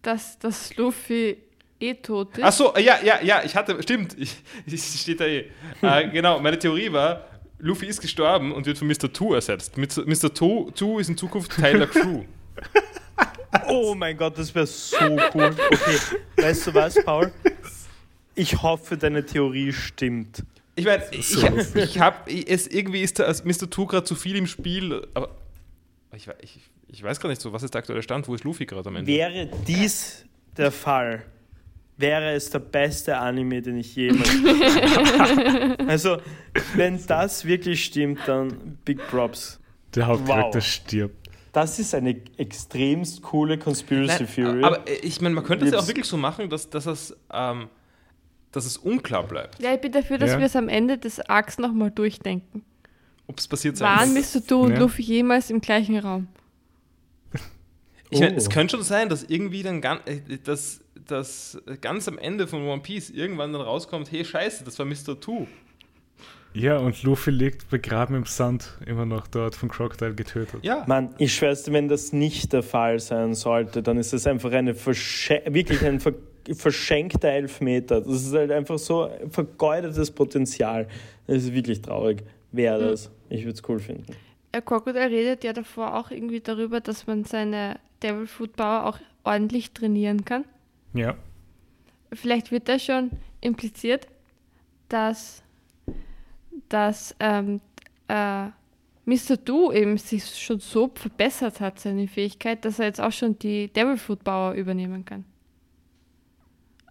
[0.02, 1.36] dass das Luffy
[1.80, 2.44] eh tot ist.
[2.44, 4.36] Ach so, ja, ja, ja, ich hatte, stimmt, ich,
[4.66, 5.50] ich steht da eh.
[5.82, 7.26] äh, genau, meine Theorie war,
[7.58, 9.12] Luffy ist gestorben und wird von Mr.
[9.12, 9.76] Two ersetzt.
[9.76, 10.32] Mr.
[10.32, 12.24] Two, Two ist in Zukunft Teil der Crew.
[13.66, 14.96] Oh mein Gott, das wäre so
[15.34, 15.50] cool.
[15.72, 15.98] Okay,
[16.36, 17.32] weißt du was, Paul?
[18.40, 20.44] Ich hoffe, deine Theorie stimmt.
[20.74, 23.68] Ich meine, ich, ich, ich habe, es irgendwie ist da als Mr.
[23.68, 25.36] Two gerade zu viel im Spiel, aber
[26.16, 26.58] ich, ich,
[26.88, 28.96] ich weiß gar nicht so, was ist der aktuelle Stand, wo ist Luffy gerade am
[28.96, 29.10] Ende?
[29.12, 30.24] Wäre dies
[30.56, 31.22] der Fall,
[31.98, 34.30] wäre es der beste Anime, den ich jemals
[35.86, 36.16] Also,
[36.76, 39.60] wenn das wirklich stimmt, dann Big Props.
[39.94, 40.64] der Hauptcharakter Wow.
[40.64, 41.28] stirbt.
[41.52, 44.62] Das ist eine extremst coole Conspiracy Nein, Theory.
[44.64, 47.14] aber äh, ich meine, man könnte es ja auch wirklich so machen, dass, dass, es,
[47.32, 47.68] ähm,
[48.52, 50.38] dass es unklar bleibt, Ja, ich bin dafür, dass Ja.
[50.38, 52.62] wir es am Ende des Arcs nochmal durchdenken.
[53.26, 54.24] ob es passiert sein Waren.
[54.48, 54.78] Du und Ja.
[54.80, 56.26] Luffy jemals im gleichen Raum?
[58.10, 58.38] Ich meine, Oh.
[58.38, 62.62] es könnte schon sein, dass irgendwie dann ganz, äh, dass, dass ganz am Ende von
[62.66, 65.20] One Piece irgendwann dann rauskommt, hey Scheiße, das war Mr.
[65.20, 65.46] Two.
[66.52, 70.64] Ja, und Luffy liegt begraben im Sand, immer noch dort von Crocodile getötet.
[70.64, 70.82] Ja.
[70.88, 74.50] Mann, ich schwör's dir, wenn das nicht der Fall sein sollte, dann ist das einfach
[74.50, 76.14] eine Versche wirklich ein ver
[76.54, 78.00] verschenkter Elfmeter.
[78.00, 80.88] Das ist halt einfach so vergeudetes Potenzial.
[81.26, 82.22] Das ist wirklich traurig.
[82.52, 83.10] Wäre das.
[83.28, 84.06] Ich würde es cool finden.
[84.52, 88.98] Äh, Crocodile redet ja davor auch irgendwie darüber, dass man seine Devil Fruit Power auch
[89.22, 90.44] ordentlich trainieren kann.
[90.94, 91.16] Ja,
[92.12, 93.10] Vielleicht wird da schon
[93.40, 94.06] impliziert,
[94.88, 95.42] dass,
[96.68, 97.60] dass ähm,
[98.08, 98.46] äh,
[99.04, 99.36] Mr.
[99.44, 103.68] Do eben sich schon so verbessert hat, seine Fähigkeit, dass er jetzt auch schon die
[103.68, 105.24] Devil Fruit Power übernehmen kann.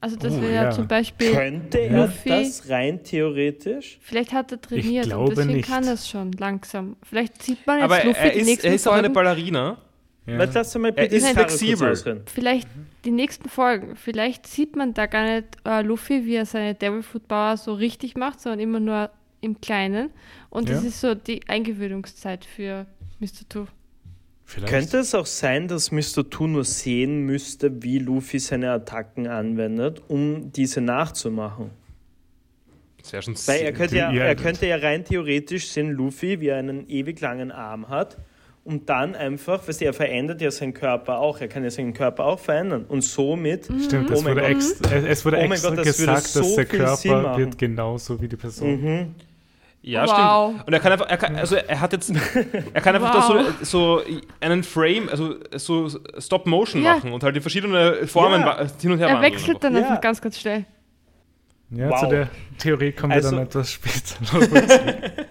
[0.01, 3.99] Also das Oh, wäre ja zum Beispiel, Könnte er Luffy- das rein theoretisch?
[4.01, 5.67] vielleicht hat er trainiert glaube und deswegen nicht.
[5.69, 6.95] kann er es schon langsam.
[7.03, 9.09] Vielleicht sieht man jetzt Aber Luffy er die ist, nächsten er ist auch eine.
[9.09, 9.77] Ballerina.
[10.25, 10.37] Ja.
[10.43, 11.95] Lass mal bitte ist flexibel.
[12.33, 12.67] Vielleicht
[13.03, 17.01] die nächsten Folgen, vielleicht sieht man da gar nicht äh, Luffy, wie er seine Devil
[17.01, 19.09] Fruit Power so richtig macht, sondern immer nur
[19.41, 20.11] im Kleinen.
[20.49, 20.75] Und ja.
[20.75, 22.85] das ist so die Eingewöhnungszeit für
[23.19, 23.47] Mr.
[23.49, 23.65] Two.
[24.49, 24.73] Vielleicht.
[24.73, 26.27] Könnte es auch sein, dass Mr.
[26.27, 31.69] Two nur sehen müsste, wie Luffy seine Attacken anwendet, um diese nachzumachen?
[33.03, 36.57] Sehr schon Weil er könnte, ja, er könnte ja rein theoretisch sehen, Luffy, wie er
[36.57, 38.17] einen ewig langen Arm hat
[38.63, 41.93] und dann einfach, weißt du, er verändert ja seinen Körper auch, er kann ja seinen
[41.93, 43.69] Körper auch verändern und somit...
[43.69, 43.83] Mhm.
[43.83, 46.65] Stimmt, oh es, wurde extra, es, wurde oh extra Gott, das gesagt, so dass der
[46.65, 48.81] Körper wird genauso wie die Person.
[48.81, 49.15] Mhm.
[49.81, 50.51] Ja, wow.
[50.51, 50.67] stimmt.
[50.67, 52.11] Und er kann einfach, er kann, also er hat jetzt,
[52.73, 53.53] er kann einfach wow.
[53.61, 54.01] so, so
[54.41, 56.95] einen Frame, also so Stop Motion ja.
[56.95, 58.67] machen und halt die verschiedenen Formen ja.
[58.81, 60.65] hin und her Er wechselt dann einfach ganz, ganz schnell.
[61.71, 61.99] Ja, wow.
[61.99, 64.15] zu der Theorie kommen also, wir dann etwas später.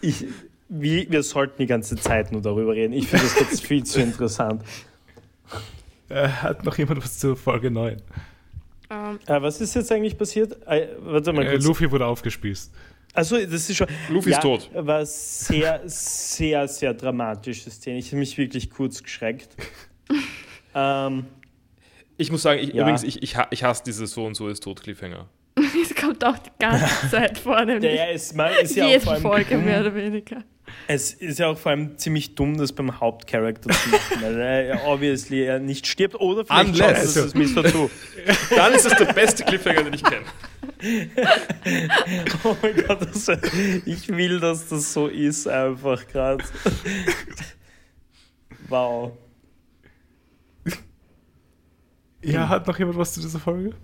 [0.00, 0.26] ich,
[0.68, 2.92] wie, wir sollten die ganze Zeit nur darüber reden.
[2.92, 4.62] Ich finde das jetzt viel zu interessant.
[6.08, 7.96] Äh, hat noch jemand was zur Folge 9?
[8.90, 8.96] Um.
[8.96, 9.18] Ähm.
[9.26, 10.58] Äh, was ist jetzt eigentlich passiert?
[10.66, 11.64] Äh, warte mal äh, kurz.
[11.64, 12.72] Luffy wurde aufgespießt.
[13.14, 13.88] Also das ist schon.
[14.08, 14.70] Luffy ja, ist tot.
[14.74, 17.98] War sehr, sehr, sehr dramatische Szene.
[17.98, 19.54] Ich habe mich wirklich kurz geschreckt.
[20.74, 21.26] ähm,
[22.16, 22.82] ich muss sagen, ich, ja.
[22.82, 25.28] übrigens, ich, ich, ich hasse diese so und so ist tot Cliffhanger.
[25.82, 27.92] Es kommt auch die ganze Zeit vor, nämlich.
[27.92, 30.42] Der ist, mal, ist ja Jede Folge mehr oder weniger.
[30.86, 34.86] Es ist ja auch vor allem ziemlich dumm, das beim Hauptcharakter zu machen, weil er
[34.86, 37.16] obviously er nicht stirbt oder vielleicht Unless.
[37.16, 37.64] es Mr.
[37.64, 37.90] Two.
[38.56, 40.24] Dann ist es der beste Cliffhanger, den ich kenne.
[42.44, 43.28] Oh mein Gott, das,
[43.86, 46.44] ich will, dass das so ist, einfach gerade.
[48.68, 49.12] Wow.
[52.22, 53.74] Ja, hat noch jemand was zu dieser Folge?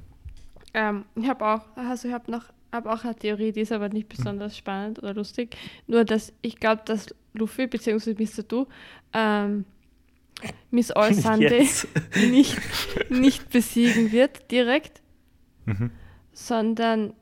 [0.75, 3.89] Ähm, ich habe auch, also ich habe noch, habe auch eine Theorie, die ist aber
[3.89, 5.57] nicht besonders spannend oder lustig.
[5.87, 8.15] Nur, dass ich glaube, dass Luffy bzw.
[8.15, 8.43] Mr.
[8.43, 8.67] Du
[9.13, 9.65] ähm,
[10.71, 11.69] Miss All Sunday
[12.15, 12.57] nicht,
[13.11, 15.03] nicht besiegen wird direkt,
[15.67, 15.91] mhm.
[16.39, 17.15] Sondern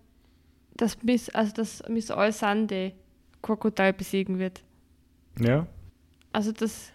[0.75, 2.95] dass Miss, also dass Miss All Sunday
[3.41, 4.63] Krokodil besiegen wird.
[5.41, 5.67] Ja.
[6.33, 6.93] Also dass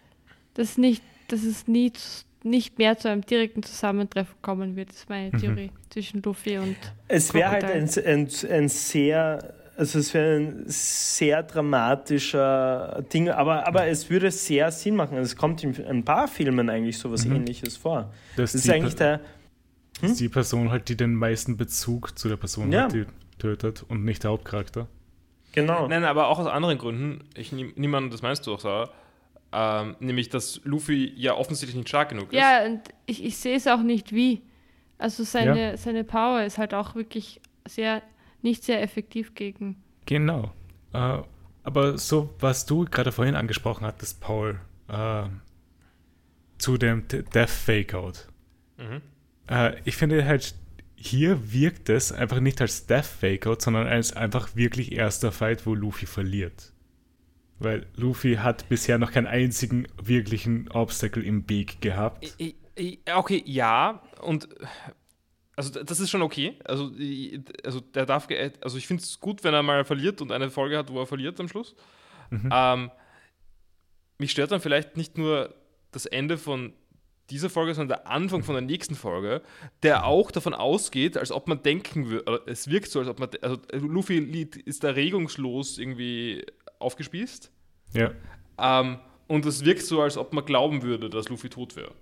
[0.53, 1.91] das nicht, dass es nie
[2.43, 4.91] nicht mehr zu einem direkten Zusammentreffen kommen wird.
[4.91, 5.39] Ist meine mhm.
[5.39, 5.91] Theorie mhm.
[5.91, 6.75] zwischen Luffy und.
[7.07, 13.65] Es wäre halt ein, ein, ein sehr also es wäre ein sehr dramatischer Ding, aber,
[13.65, 15.17] aber es würde sehr Sinn machen.
[15.17, 17.37] Also es kommt in ein paar Filmen eigentlich sowas mhm.
[17.37, 18.11] ähnliches vor.
[18.35, 19.21] Das, das ist eigentlich der.
[20.01, 20.11] Hm?
[20.11, 22.83] ist die Person halt, die den meisten Bezug zu der Person ja.
[22.83, 23.05] hat, die
[23.39, 24.87] tötet und nicht der Hauptcharakter.
[25.53, 25.87] Genau.
[25.87, 27.23] Nein, aber auch aus anderen Gründen.
[27.35, 28.89] Ich niemand, das meinst du auch, Sarah.
[29.53, 32.39] Ähm, nämlich, dass Luffy ja offensichtlich nicht stark genug ist.
[32.39, 34.41] Ja, und ich, ich sehe es auch nicht wie.
[34.97, 35.77] Also seine, ja.
[35.77, 38.01] seine Power ist halt auch wirklich sehr,
[38.41, 39.83] nicht sehr effektiv gegen.
[40.05, 40.51] Genau.
[40.93, 41.17] Äh,
[41.63, 45.23] aber so, was du gerade vorhin angesprochen hattest, Paul, äh,
[46.57, 48.27] zu dem Death Fakeout.
[48.77, 49.01] Mhm.
[49.49, 50.55] Äh, ich finde halt,
[50.95, 55.73] hier wirkt es einfach nicht als Death Fakeout, sondern als einfach wirklich erster Fight, wo
[55.73, 56.73] Luffy verliert.
[57.59, 62.35] Weil Luffy hat bisher noch keinen einzigen wirklichen Obstacle im Weg gehabt.
[63.13, 64.47] Okay, ja, und
[65.55, 66.57] also das ist schon okay.
[66.63, 66.91] Also,
[67.63, 68.27] also der darf,
[68.61, 71.05] also ich finde es gut, wenn er mal verliert und eine Folge hat, wo er
[71.05, 71.75] verliert am Schluss.
[72.31, 72.49] Mhm.
[72.51, 72.91] Ähm,
[74.17, 75.53] mich stört dann vielleicht nicht nur
[75.91, 76.73] das Ende von
[77.31, 79.41] dieser Folge, sondern der Anfang von der nächsten Folge,
[79.81, 83.29] der auch davon ausgeht, als ob man denken würde, es wirkt so, als ob man,
[83.41, 86.45] also Luffy ist da regungslos irgendwie
[86.79, 87.51] aufgespießt.
[87.93, 88.11] Ja.
[88.59, 91.93] Ähm, und es wirkt so, als ob man glauben würde, dass Luffy tot wäre.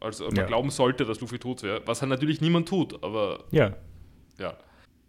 [0.00, 0.46] Also man ja.
[0.46, 3.44] glauben sollte, dass Luffy tot wäre, was halt natürlich niemand tut, aber.
[3.50, 3.76] Ja.
[4.38, 4.56] Ja.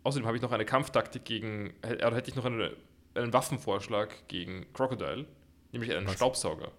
[0.03, 2.75] Außerdem habe ich noch eine Kampftaktik gegen, oder hätte ich noch eine,
[3.13, 5.25] einen Waffenvorschlag gegen Crocodile,
[5.71, 6.15] nämlich einen was?
[6.15, 6.71] Staubsauger.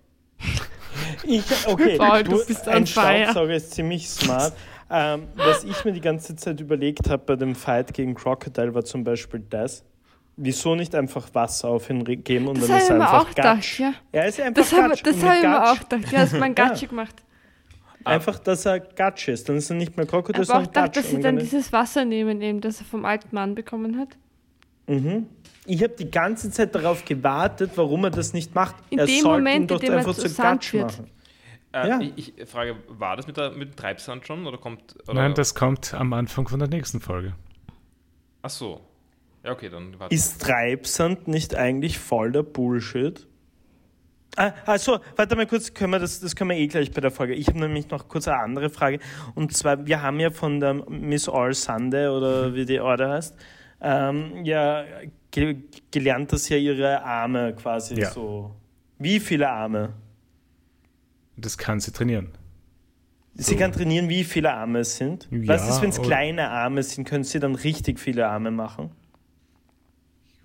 [1.25, 4.53] Ich, okay, Paul, du, bist ein Staubsauger ist ziemlich smart.
[4.91, 8.85] Ähm, was ich mir die ganze Zeit überlegt habe bei dem Fight gegen Crocodile war
[8.85, 9.85] zum Beispiel das.
[10.37, 13.79] Wieso nicht einfach Wasser auf ihn geben und das dann ist er einfach auch Gatsch?
[13.79, 13.95] Gedacht, ja.
[14.13, 16.13] Er ist einfach das habe das hab ich mir auch gedacht.
[16.13, 16.89] Ja, hat man Gatschi ja.
[16.91, 17.23] gemacht.
[18.05, 19.49] Einfach, dass er Gatsch ist.
[19.49, 20.75] Dann ist er nicht mehr Krokodil, sondern Gatsch.
[20.75, 23.99] Ich dachte, dass sie dann dieses Wasser nehmen, eben, das er vom alten Mann bekommen
[23.99, 24.09] hat.
[24.87, 25.27] Mhm.
[25.65, 28.77] Ich habe die ganze Zeit darauf gewartet, warum er das nicht macht.
[28.91, 30.85] In er dem Moment, in dem er zu Gatsch wird.
[30.85, 31.11] machen.
[31.73, 32.01] Äh, ja.
[32.01, 34.47] ich, ich, frage, war das mit, der, mit dem Treibsand schon?
[34.47, 35.15] Oder kommt, oder?
[35.15, 37.35] Nein, das kommt am Anfang von der nächsten Folge.
[38.43, 38.81] Ach so.
[39.45, 40.15] Ja, okay, dann warte.
[40.15, 43.27] Ist Treibsand nicht eigentlich voll der Bullshit?
[44.37, 47.11] Ah, also, warte mal kurz, können wir das, das können wir eh gleich bei der
[47.11, 47.35] Folge.
[47.35, 48.99] Ich habe nämlich noch kurz eine andere Frage.
[49.35, 53.37] Und zwar, wir haben ja von der Miss All Sunday oder wie die Order heißt,
[53.83, 54.85] ähm, ja
[55.31, 55.57] ge
[55.91, 58.11] gelernt, dass ja ihre Arme quasi ja.
[58.11, 58.55] so.
[58.99, 59.95] Wie viele Arme?
[61.37, 62.29] Das kann sie trainieren.
[63.35, 63.57] Sie So.
[63.59, 65.27] kann trainieren, wie viele Arme es sind.
[65.31, 68.91] Ja, Was ist, wenn es kleine Arme sind, können sie dann richtig viele Arme machen?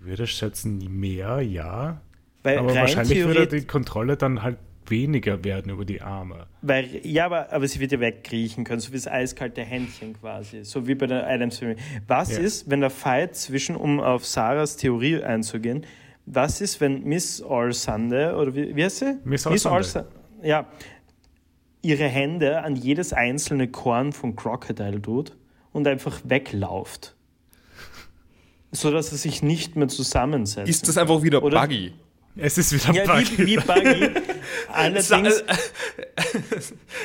[0.00, 2.00] Ich würde schätzen, mehr, ja.
[2.42, 4.58] Weil Aber wahrscheinlich würde die Kontrolle dann halt
[4.90, 6.46] weniger werden über die Arme.
[6.62, 10.64] weil, ja, aber, aber sie wird ja wegkriechen können, so wie das eiskalte Händchen quasi,
[10.64, 11.76] so wie bei der Adams Family.
[12.06, 12.38] Was Ja.
[12.40, 15.84] ist, wenn der Fight zwischen, um auf Sarahs Theorie einzugehen,
[16.26, 19.18] was ist, wenn Miss Allsande, oder wie, wie heißt sie?
[19.24, 19.78] Miss Allsande.
[19.78, 20.06] Allsa-
[20.46, 20.66] ja,
[21.82, 25.36] ihre Hände an jedes einzelne Korn von Crocodile tut
[25.72, 27.14] und einfach weglauft.
[28.70, 30.68] So dass er sich nicht mehr zusammensetzt.
[30.68, 31.92] Ist das einfach wieder Oder- buggy?
[32.40, 33.38] Es ist wieder ja, Buggy.
[33.38, 34.10] wie, wie Buggy.
[34.72, 35.42] Allerdings,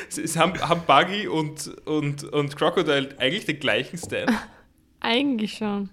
[0.16, 4.30] Es haben, haben Buggy und, und, und Crocodile eigentlich den gleichen Stand?
[5.00, 5.90] Eigentlich schon.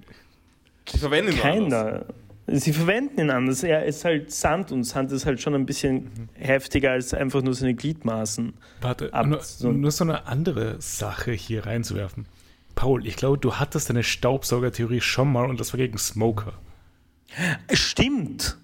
[0.94, 1.84] Die verwenden ihn anders.
[1.84, 2.06] keiner.
[2.48, 3.62] Sie verwenden ihn anders.
[3.64, 7.54] Er ist halt Sand und Sand ist halt schon ein bisschen heftiger als einfach nur
[7.54, 8.54] seine Gliedmaßen.
[8.80, 12.26] Warte, Ab- nur, so- nur so eine andere Sache hier reinzuwerfen.
[12.76, 16.54] Paul, ich glaube, du hattest deine Staubsaugertheorie schon mal und das war gegen Smoker.
[17.74, 18.58] Stimmt.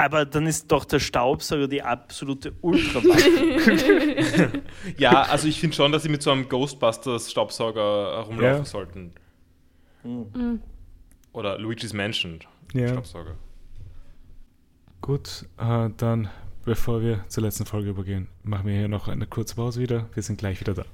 [0.00, 4.62] Aber dann ist doch der Staubsauger die absolute Ultrawaffe.
[4.96, 8.64] Ja, also ich finde schon, dass sie mit so einem Ghostbusters-Staubsauger herumlaufen Ja.
[8.64, 9.10] sollten.
[10.04, 10.60] Mhm.
[11.32, 12.38] Oder Luigi's Mansion
[12.72, 12.90] Ja.
[12.90, 13.34] Staubsauger.
[15.00, 16.28] Gut, äh, dann,
[16.64, 20.08] bevor wir zur letzten Folge übergehen, machen wir hier noch eine kurze Pause wieder.
[20.14, 20.84] Wir sind gleich wieder da.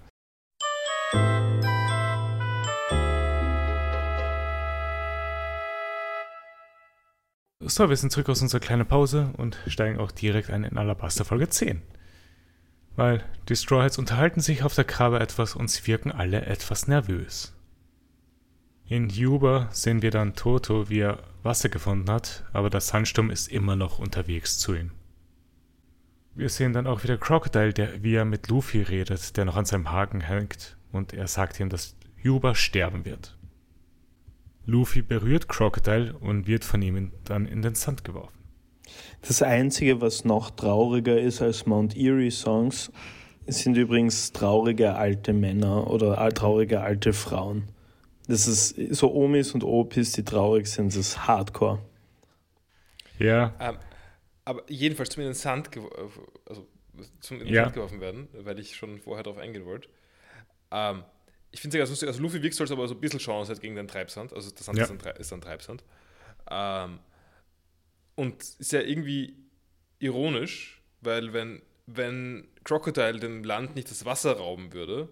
[7.67, 11.25] So, wir sind zurück aus unserer kleinen Pause und steigen auch direkt ein in Alabaster
[11.25, 11.81] Folge 10.
[12.95, 17.55] Weil die Strawheads unterhalten sich auf der Krabbe etwas und sie wirken alle etwas nervös.
[18.87, 23.49] In Juba sehen wir dann Toto, wie er Wasser gefunden hat, aber der Sandsturm ist
[23.49, 24.91] immer noch unterwegs zu ihm.
[26.35, 29.65] Wir sehen dann auch wieder Crocodile, der wie er mit Luffy redet, der noch an
[29.65, 33.39] seinem Haken hängt, und er sagt ihm, dass Juba sterben wird.
[34.67, 38.39] Luffy berührt Crocodile und wird von ihm dann in den Sand geworfen.
[39.23, 42.93] Das Einzige, was noch trauriger ist als Mount Erie Songs,
[43.47, 47.65] sind übrigens traurige alte Männer oder al- traurige alte Frauen.
[48.27, 51.79] Das ist so Omis und Opis, die traurig sind, das ist Hardcore.
[53.19, 53.77] Ja, Ähm,
[54.45, 55.91] aber jedenfalls zum in den Sand, gew-
[56.47, 56.67] also
[57.21, 57.65] zum in den Ja.
[57.65, 59.89] Sand geworfen werden, weil ich schon vorher darauf eingehen wollte.
[60.71, 61.05] Ähm,
[61.55, 63.01] ich finde es ja ganz lustig, also Luffy wirkt so, als ob er so ein
[63.01, 64.33] bisschen Chance hat gegen den Treibsand.
[64.33, 64.85] Also der Sand Ja.
[64.85, 65.85] ist, ein, Tre- ist ein Treibsand.
[66.51, 66.99] Ähm,
[68.17, 69.37] und ist ja irgendwie
[69.99, 75.09] ironisch, weil wenn, wenn Crocodile dem Land nicht das Wasser rauben würde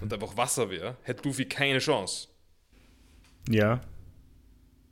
[0.00, 2.28] und einfach Wasser wäre, hätte Luffy keine Chance.
[3.48, 3.80] ja.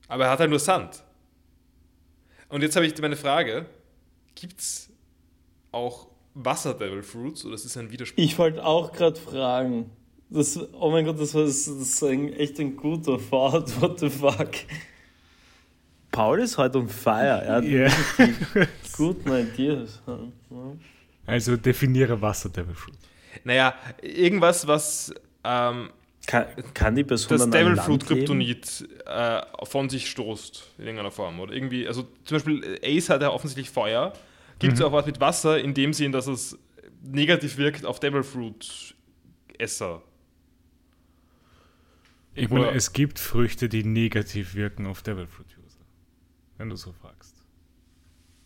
[0.09, 1.05] Aber er hat halt nur Sand.
[2.49, 3.67] Und jetzt habe ich meine Frage:
[4.35, 4.91] Gibt es
[5.71, 8.21] auch Wasser-Devil Fruits oder ist es ein Widerspruch?
[8.21, 9.89] Ich wollte auch gerade fragen.
[10.31, 13.81] Das, oh mein Gott, das war das, das ist ein, echt ein guter Fahrt.
[13.81, 14.51] What the fuck?
[16.13, 17.43] Paul ist heute on fire.
[17.43, 17.87] Er hat die
[18.97, 20.01] guten Ideas.
[21.27, 22.99] Also definiere Wasser Devil Fruit.
[23.45, 25.13] Naja, irgendwas, was
[25.45, 25.91] ähm,
[26.27, 28.07] Kann, kann die Person das Devil Fruit?
[28.07, 31.41] Kryptonit äh, von sich stoßt in irgendeiner Form.
[31.41, 34.13] Oder irgendwie, also zum Beispiel Ace hat ja offensichtlich Feuer.
[34.59, 36.59] Gibt es auch was mit Wasser in dem Sinn, dass es
[37.03, 38.95] negativ wirkt auf Devil Fruit
[39.59, 40.03] Esser?
[42.35, 45.81] Ich meine, Oder- es gibt Früchte, die negativ wirken auf Devil Fruit User.
[46.59, 47.37] Wenn du so fragst.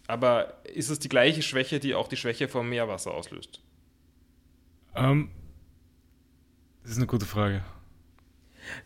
[0.06, 3.62] Aber ist es die gleiche Schwäche, die auch die Schwäche vom Meerwasser auslöst?
[4.94, 5.30] Ähm,
[6.82, 7.62] das ist eine gute Frage.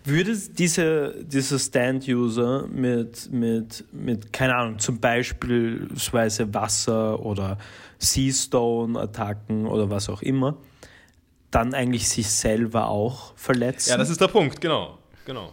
[0.05, 7.59] Würde diese, dieser Stand-User mit, mit, mit, keine Ahnung, zum Beispiel Wasser oder
[7.99, 10.57] Seastone-Attacken oder was auch immer,
[11.51, 13.91] dann eigentlich sich selber auch verletzen?
[13.91, 14.99] Ja, das ist der Punkt, genau.
[15.25, 15.53] genau.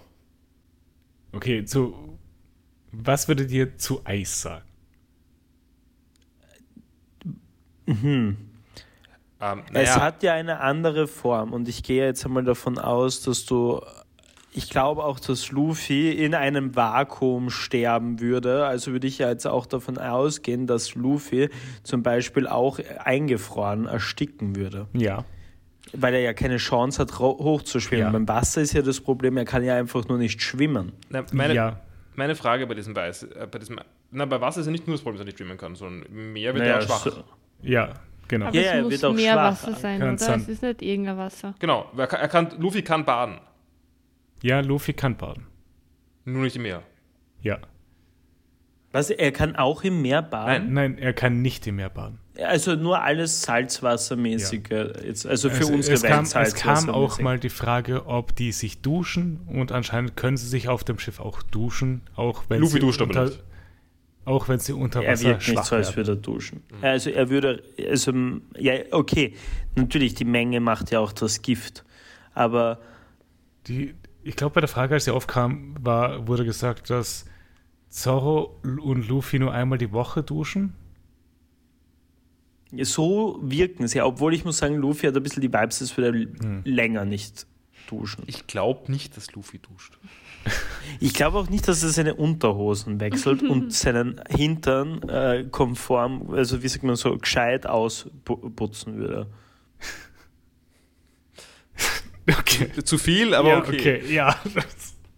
[1.32, 2.18] Okay, zu.
[2.92, 4.64] Was würdet ihr zu Eis sagen?
[7.88, 8.38] Ähm,
[9.40, 13.46] Es naja, hat ja eine andere Form und ich gehe jetzt einmal davon aus, dass
[13.46, 13.82] du,
[14.54, 18.66] ich glaube auch, dass Luffy in einem Vakuum sterben würde.
[18.66, 21.50] Also würde ich ja jetzt auch davon ausgehen, dass Luffy
[21.84, 24.88] zum Beispiel auch eingefroren ersticken würde.
[24.94, 25.26] Ja.
[25.98, 28.06] Weil er ja keine Chance hat, hochzuschwimmen.
[28.06, 28.12] Ja.
[28.12, 30.92] Beim Wasser ist ja das Problem, er kann ja einfach nur nicht schwimmen.
[31.10, 31.80] na, meine, ja.
[32.16, 33.80] meine Frage bei diesem Weiß, äh, bei diesem,
[34.12, 36.04] na, bei Wasser ist ja nicht nur das Problem, dass er nicht schwimmen kann, sondern
[36.12, 37.04] im Meer wird Naja, er schwach.
[37.06, 37.24] so-
[37.62, 37.94] Ja,
[38.28, 38.48] genau.
[38.48, 39.52] Aber Ja, er es muss wird auch mehr schwach.
[39.52, 40.18] Wasser sein, Kann oder?
[40.18, 40.40] sein.
[40.42, 41.54] Es ist nicht irgendein Wasser.
[41.60, 43.40] Genau, er kann, er kann, Luffy kann baden,
[44.42, 45.48] Ja, Luffy kann baden.
[46.26, 46.82] nur nicht im Meer.
[47.42, 47.60] Ja.
[48.96, 50.72] Was, er kann auch im Meer baden?
[50.72, 52.18] Nein, er kann nicht im Meer baden.
[52.42, 54.70] Also nur alles salzwassermäßige.
[55.04, 58.34] Jetzt, also für Also unsere es, Welt kam, es kam auch mal die Frage, ob
[58.38, 62.62] die sich duschen und anscheinend können sie sich auf dem Schiff auch duschen, auch wenn
[62.62, 63.44] Luffy sie duscht aber unter, nicht.
[64.24, 66.64] auch wenn sie unter Er Wasser wirkt nicht so, als würde er duschen.
[66.82, 68.14] Also er würde, also
[68.58, 69.34] ja, okay,
[69.76, 71.84] natürlich, die Menge macht ja auch das Gift.
[72.34, 72.80] Aber
[73.68, 73.94] Die,
[74.24, 77.26] ich glaube, bei der Frage, als sie aufkam, war, wurde gesagt, dass
[77.96, 80.74] Zorro und Luffy nur einmal die Woche duschen.
[82.82, 86.28] so wirken sie, obwohl ich muss sagen, Luffy hat ein bisschen die Vibes, als würde
[86.44, 87.48] er länger nicht
[87.88, 88.26] duschen.
[88.28, 89.98] Ich glaube nicht, dass Luffy duscht.
[91.00, 96.62] Ich glaube auch nicht, dass er seine Unterhosen wechselt und seinen Hintern äh, konform, also
[96.62, 99.28] wie sagt man so, gescheit ausputzen würde.
[102.28, 102.72] Okay.
[102.84, 104.02] Zu viel, aber ja, okay.
[104.12, 104.36] ja.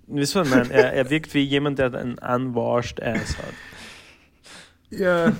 [0.08, 3.54] Wisst ihr, nein, er, er wirkt wie jemand, der einen unwashed ass hat.
[4.90, 5.34] ja,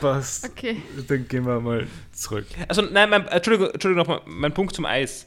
[0.00, 0.48] passt.
[0.48, 0.80] Okay.
[1.06, 2.46] Dann gehen wir mal zurück.
[2.68, 5.26] Also, nein, mein, Entschuldigung, Entschuldigung nochmal, mein Punkt zum Eis.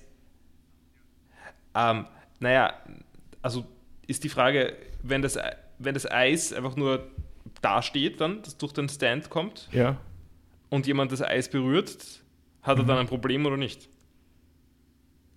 [1.76, 2.06] Ähm,
[2.40, 2.74] naja,
[3.42, 3.66] also
[4.08, 4.74] ist die Frage,
[5.04, 5.38] wenn das,
[5.78, 7.08] wenn das Eis einfach nur
[7.62, 9.98] dasteht, dann, das durch den Stand kommt Ja.
[10.70, 11.96] und jemand das Eis berührt,
[12.64, 12.88] hat er Mhm.
[12.88, 13.90] dann ein Problem oder nicht?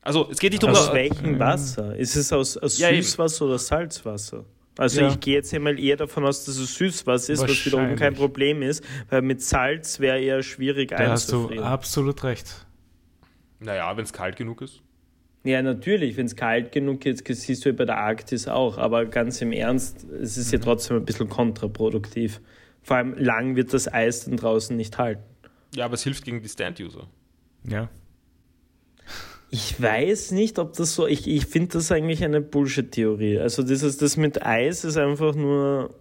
[0.03, 0.71] Also, es geht nicht um.
[0.71, 1.95] Aus welchem Wasser?
[1.97, 3.03] Ist es aus, aus Ja, eben.
[3.03, 4.45] Süßwasser oder Salzwasser?
[4.79, 5.09] Also Ja.
[5.09, 8.15] ich gehe jetzt einmal eher davon aus, dass es Süßwasser ist, was wiederum kein.
[8.15, 11.65] Problem ist, weil mit Salz wäre eher schwierig Da hast du einzufrieren.
[11.65, 12.67] absolut recht.
[13.59, 14.81] Naja, wenn es kalt genug ist.
[15.45, 19.05] Ja, natürlich, wenn es kalt genug ist, siehst du ja bei der Arktis auch, aber
[19.07, 20.63] ganz im Ernst, es ist ja Mhm.
[20.63, 22.41] trotzdem ein bisschen kontraproduktiv.
[22.83, 25.23] Vor allem lang wird das Eis dann draußen nicht halten.
[25.75, 27.07] Ja, aber es hilft gegen die Stand-User.
[27.69, 27.91] Ja.
[29.51, 31.07] Ich weiß nicht, ob das so.
[31.07, 33.39] Ich, ich finde das eigentlich eine Bullshit-Theorie.
[33.39, 35.95] Also, dieses, das mit Eis ist einfach nur.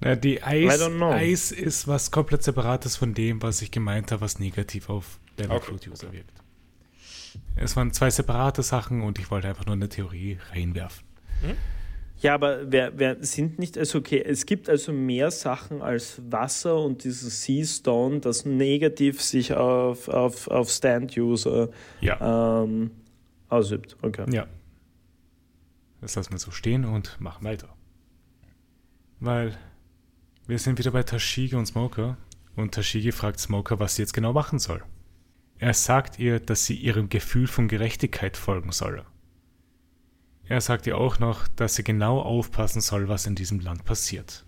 [0.00, 0.80] Na, die Eis.
[0.80, 5.56] Eis ist was komplett separates von dem, was ich gemeint habe, was negativ auf Level
[5.56, 5.66] Okay.
[5.66, 6.32] Fruit User wirkt.
[7.54, 11.04] Es waren zwei separate Sachen und ich wollte einfach nur eine Theorie reinwerfen.
[12.20, 13.76] Ja, aber wer, wer sind nicht.
[13.76, 19.20] Also, okay, es gibt also mehr Sachen als Wasser und dieses Sea Stone, das negativ
[19.20, 21.68] sich auf, auf, auf Stand-User
[22.00, 22.62] Ja.
[22.62, 22.90] ähm,
[23.48, 23.96] ausübt.
[24.02, 24.24] Okay.
[24.32, 24.46] Ja.
[26.00, 27.68] Das lassen wir so stehen und machen weiter.
[29.20, 29.56] Weil
[30.46, 32.16] wir sind wieder bei Tashigi und Smoker
[32.54, 34.82] und Tashigi fragt Smoker, was sie jetzt genau machen soll.
[35.58, 39.04] Er sagt ihr, dass sie ihrem Gefühl von Gerechtigkeit folgen solle.
[40.48, 44.44] Er sagt ihr auch noch, dass sie genau aufpassen soll, was in diesem Land passiert.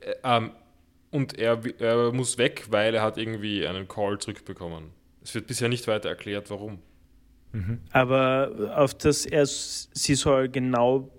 [0.00, 0.52] Äh, ähm,
[1.10, 4.90] und er, er muss weg, weil er hat irgendwie einen Call zurückbekommen.
[5.22, 6.78] Es wird bisher nicht weiter erklärt, warum.
[7.90, 11.10] Aber auf das er, sie soll genau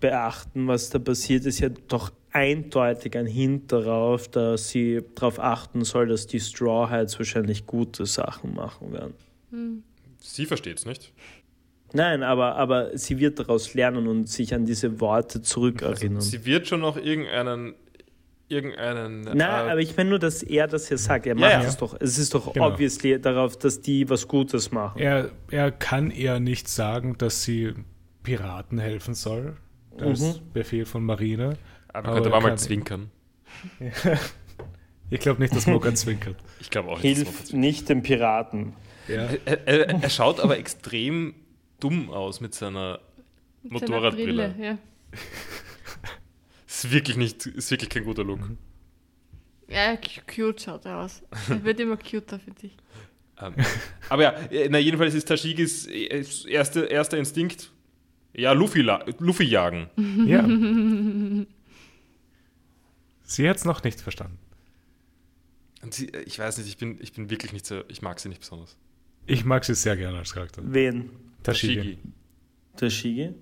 [0.00, 5.84] beachten, was da passiert, ist ja doch eindeutig ein Hint darauf, dass sie darauf achten
[5.84, 9.14] soll, dass die Straw Hats wahrscheinlich gute Sachen machen werden.
[10.18, 11.12] Sie versteht es nicht.
[11.92, 16.16] Nein, aber, aber sie wird daraus lernen und sich an diese Worte zurückerinnern.
[16.16, 17.74] Also Sie wird schon noch irgendeinen.
[18.48, 21.26] irgendeinen Nein, äh, aber ich meine nur, dass er das hier sagt.
[21.26, 21.68] Er Ja, macht ja.
[21.68, 21.96] es doch.
[22.00, 22.68] Es ist doch Genau.
[22.68, 25.00] obviously darauf, dass die was Gutes machen.
[25.00, 27.74] Er, er kann ihr nicht sagen, dass sie
[28.22, 29.56] Piraten helfen soll.
[29.96, 31.56] Das ist Befehl von Marine.
[31.88, 33.10] aber aber könnte er man mal zwinkern.
[35.12, 36.36] Ich glaube nicht, dass Smoker zwinkert.
[36.60, 37.20] Ich glaube auch nicht.
[37.20, 38.74] dass man Hilf nicht den Piraten.
[39.08, 39.28] Ja.
[39.44, 41.34] Er, er, er schaut aber extrem
[41.80, 43.00] dumm aus mit seiner
[43.62, 44.48] Mit seiner Motorradbrille.
[44.50, 44.78] Brille, Ja.
[46.66, 48.40] Ist wirklich nicht, ist wirklich kein guter Look.
[49.68, 51.22] ja, cu- cute schaut er aus.
[51.48, 52.76] Er wird immer cuter, finde ich.
[53.40, 53.54] Ähm,
[54.08, 57.72] aber ja, äh, na, jedenfalls ist Tashigis äh, erste, erster Instinkt,
[58.34, 58.80] ja, Luffy,
[59.18, 59.90] Luffy jagen.
[60.26, 60.42] ja.
[63.24, 64.38] Sie hat es noch nicht verstanden.
[65.82, 68.20] Und sie, äh, ich weiß nicht, ich bin, ich bin wirklich nicht so, ich mag
[68.20, 68.76] sie nicht besonders.
[69.26, 70.62] Ich mag sie sehr gerne als Charakter.
[70.64, 71.10] Wen?
[71.42, 71.98] Tashigi.
[72.80, 73.34] Der Shige?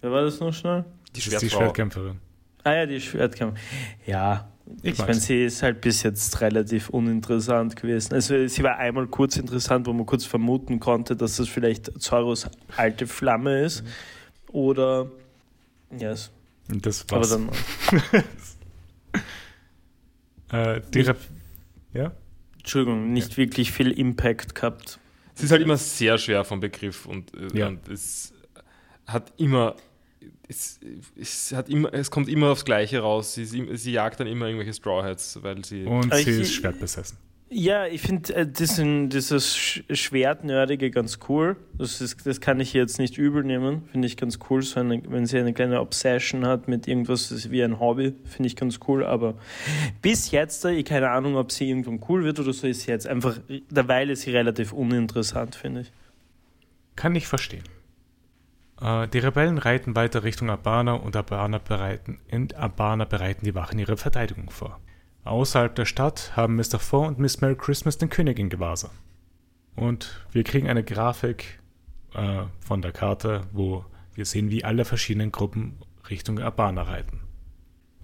[0.00, 0.84] Wer war das noch schnell?
[1.14, 1.58] Die Das ist die Schwertfrau.
[1.60, 2.18] Schwertkämpferin.
[2.64, 3.58] Ah ja, die Schwertkampf.
[4.06, 4.48] Ja,
[4.82, 5.44] Ich ich, meine, sie.
[5.44, 8.14] ist halt bis jetzt relativ uninteressant gewesen.
[8.14, 12.48] Also sie war einmal kurz interessant, wo man kurz vermuten konnte, dass das vielleicht Zoros
[12.76, 13.84] alte Flamme ist.
[14.52, 15.10] Oder
[15.98, 16.30] yes.
[16.70, 17.30] Und das Aber war's.
[17.30, 17.50] dann
[20.76, 21.18] äh, die Rep
[21.94, 22.12] ja?
[22.58, 24.98] Entschuldigung, nicht wirklich viel Impact gehabt.
[25.38, 27.68] Sie ist halt immer sehr schwer vom Begriff und, äh, Ja.
[27.68, 28.32] und es
[29.06, 29.76] hat immer,
[30.48, 30.80] es,
[31.16, 33.34] es, hat immer, es kommt immer aufs Gleiche raus.
[33.34, 35.84] Sie, sie, sie jagt dann immer irgendwelche Straw Hats, weil sie.
[35.84, 37.16] Und sie ich- ist schwertbesessen.
[37.50, 41.56] Ja, ich finde äh, dieses Schwertnördige ganz cool.
[41.78, 43.88] Das, ist, das kann ich jetzt nicht übel nehmen.
[43.90, 44.60] Finde ich ganz cool.
[44.60, 48.56] So eine, wenn sie eine kleine Obsession hat mit irgendwas wie ein Hobby, finde ich
[48.56, 49.02] ganz cool.
[49.02, 49.34] Aber
[50.02, 53.06] bis jetzt, ich keine Ahnung, ob sie irgendwann cool wird oder so, ist sie jetzt
[53.06, 53.38] einfach,
[53.70, 55.92] derweil ist sie relativ uninteressant, finde ich.
[56.96, 57.64] Kann ich verstehen.
[58.82, 63.78] Äh, die Rebellen reiten weiter Richtung Abana und Abana bereiten, in Abana bereiten die Wachen
[63.78, 64.78] ihre Verteidigung vor.
[65.28, 66.78] Außerhalb der Stadt haben Mr.
[66.78, 68.92] Four und Miss Merry Christmas den König in Gewahrsam.
[69.76, 71.60] Und wir kriegen eine Grafik
[72.14, 73.84] äh, von der Karte, wo
[74.14, 75.76] wir sehen, wie alle verschiedenen Gruppen
[76.08, 77.20] Richtung Abana reiten.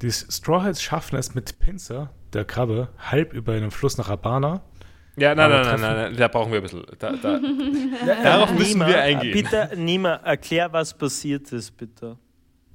[0.03, 4.61] Die Strawheads schaffen es mit Pinzer, der Krabbe, halb über den Fluss nach Abana.
[5.17, 6.85] Ja, nein, nein, nein, nein, nein, da brauchen wir ein bisschen.
[6.99, 7.41] Da, da.
[8.23, 9.33] Darauf müssen Nima, wir eingehen.
[9.33, 12.19] Bitte, Nima, erklär, was passiert ist, bitte.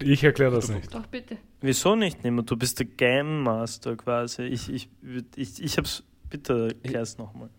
[0.01, 0.91] Ich erkläre das nicht.
[0.93, 1.38] Doch, bitte.
[1.61, 2.41] Wieso nicht, Nima?
[2.44, 4.44] Du bist der Game Master quasi.
[4.44, 4.90] Ich, ich,
[5.36, 6.03] ich, ich hab's.
[6.30, 7.49] Bitte erklär's nochmal.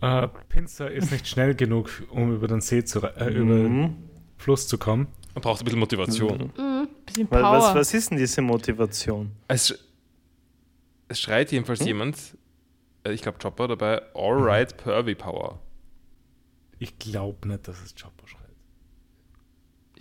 [0.00, 3.96] Äh, Pinzer ist nicht schnell genug, um über den See zu, äh, über den Mhm.
[4.38, 5.08] Fluss zu kommen.
[5.34, 6.50] Man braucht ein bisschen Motivation.
[6.56, 6.88] Mhm.
[7.06, 7.58] Bisschen Was, Power.
[7.58, 9.30] was, was ist denn diese Motivation?
[9.46, 9.78] Es,
[11.08, 11.86] es schreit jedenfalls Hm?
[11.86, 12.16] jemand,
[13.04, 15.60] äh, ich glaube Chopper dabei, Alright Pervy Power.
[16.78, 18.41] Ich glaube nicht, dass es Chopper schreit.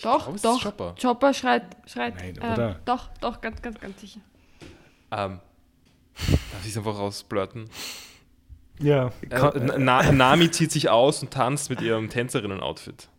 [0.04, 0.62] Doch, glaub, doch.
[0.64, 0.96] Chopper.
[1.02, 2.16] Chopper schreit, schreit.
[2.16, 2.80] Nein, ähm, oder?
[2.86, 4.20] Doch, doch, ganz, ganz, ganz sicher.
[5.12, 5.40] Ähm,
[6.18, 7.70] darf ich es einfach rausblurten?
[8.80, 9.12] Ja.
[9.30, 13.10] Äh, Na Nami zieht sich aus und tanzt mit ihrem Tänzerinnen-Outfit.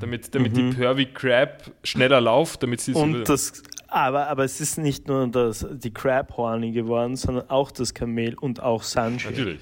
[0.00, 4.44] Damit, damit die Pervy Crab schneller lauft, damit sie es über- Und das, aber, aber
[4.44, 9.32] es ist nicht nur das, die Crab-Horny geworden, sondern auch das Kamel und auch Sunshine.
[9.32, 9.60] Natürlich.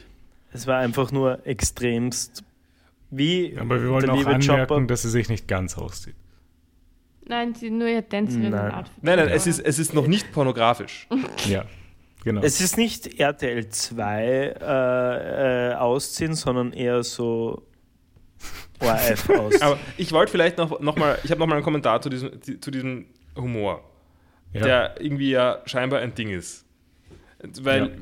[0.52, 2.44] Es war einfach nur extremst.
[3.10, 4.86] Wie Aber wir wollen der auch liebe anmerken, Chopper.
[4.86, 6.14] dass sie sich nicht ganz auszieht.
[7.30, 8.72] Nein, sie nur ihr Tänzerin Nein.
[8.72, 9.02] Outfit.
[9.02, 11.06] Nein, nein, es ist, es ist noch nicht pornografisch.
[11.46, 11.64] Ja,
[12.24, 12.42] genau.
[12.42, 17.68] Es ist nicht RTL 2 äh, äh, ausziehen, sondern eher so
[18.80, 19.62] ORF aus.
[19.62, 22.42] Aber ich wollte vielleicht noch, noch mal, ich habe noch mal einen Kommentar zu diesem,
[22.42, 23.84] zu diesem Humor,
[24.52, 24.62] ja.
[24.62, 26.66] der irgendwie ja scheinbar ein Ding ist.
[27.60, 27.96] Weil,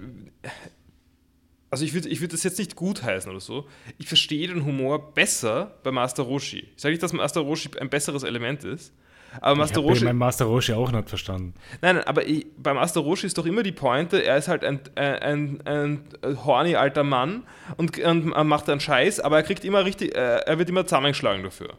[1.68, 3.68] also ich würde ich würd das jetzt nicht gut heißen oder so.
[3.98, 6.66] Ich verstehe den Humor besser bei Master Roshi.
[6.74, 8.94] Ich sage nicht, dass Master Roshi ein besseres Element ist,
[9.40, 10.04] aber ich Master habe Roshi...
[10.04, 11.54] meinen Master Roshi auch nicht verstanden.
[11.80, 14.64] Nein, nein, aber ich, bei Master Roshi ist doch immer die Pointe, er ist halt
[14.64, 17.44] ein, ein, ein, ein horny alter Mann
[17.76, 21.42] und, und macht einen Scheiß, aber er kriegt immer richtig, äh, er wird immer zusammengeschlagen
[21.42, 21.74] dafür.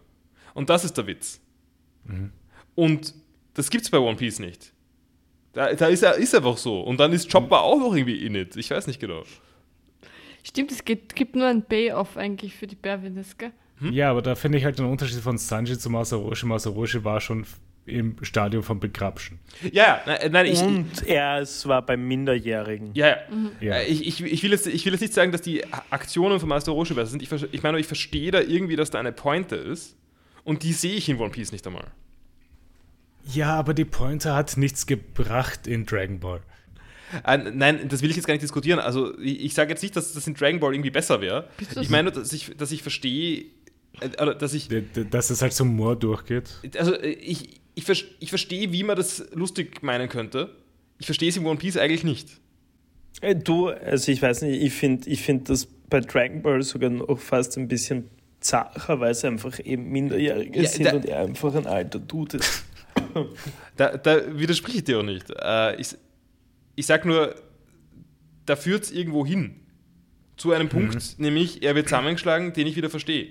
[0.53, 1.41] Und das ist der Witz.
[2.75, 3.13] Und
[3.53, 4.73] das gibt's bei One Piece nicht.
[5.53, 6.81] Da, da ist er ist einfach so.
[6.81, 8.55] Und dann ist Chopper auch noch irgendwie in it.
[8.55, 9.23] Ich weiß nicht genau.
[10.43, 13.51] Stimmt, es gibt, gibt nur ein Payoff eigentlich für die Berwindes, gell?
[13.81, 16.45] Ja, aber da finde ich halt den Unterschied von Sanji zu Master Roshi.
[16.45, 17.45] Master Roshi war schon
[17.85, 19.39] im Stadium von Begrapschen.
[19.71, 22.91] Ja, nein, nein ich, Und er es war beim Minderjährigen.
[22.93, 23.17] Ja, ja.
[23.59, 23.75] Ja.
[23.77, 26.49] Äh, Ich, ich, ich, will jetzt, ich will jetzt nicht sagen, dass die Aktionen von
[26.49, 27.23] Master Roshi besser sind.
[27.23, 29.95] Ich, ich meine, ich verstehe da irgendwie, dass da eine Pointe ist.
[30.43, 31.87] Und die sehe ich in One Piece nicht einmal.
[33.33, 36.41] Ja, aber die Pointer hat nichts gebracht in Dragon Ball.
[37.25, 38.79] Äh, nein, das will ich jetzt gar nicht diskutieren.
[38.79, 41.49] Also, ich, ich sage jetzt nicht, dass das in Dragon Ball irgendwie besser wäre.
[41.79, 43.45] Ich meine, dass ich, dass ich verstehe,
[44.21, 44.69] oder dass ich,
[45.09, 46.49] Dass es halt zum Moor durchgeht.
[46.77, 50.55] also äh, ich, ich, ich verstehe, wie man das lustig meinen könnte.
[50.97, 52.29] Ich verstehe es in One Piece eigentlich nicht.
[53.21, 56.89] Äh, Du, also ich weiß nicht, ich finde ich find das bei Dragon Ball sogar
[56.89, 58.09] noch fast ein bisschen
[58.39, 62.37] zacher, weil es einfach eben Minderjährige Ja, sind da- und er einfach ein alter Dude
[62.37, 62.63] ist.
[63.77, 65.25] Da, da widerspreche ich dir auch nicht.
[65.77, 65.95] Ich,
[66.75, 67.33] ich sag nur,
[68.45, 69.55] da führt es irgendwo hin.
[70.37, 73.29] Zu einem Punkt, nämlich er wird zusammengeschlagen, den ich wieder verstehe.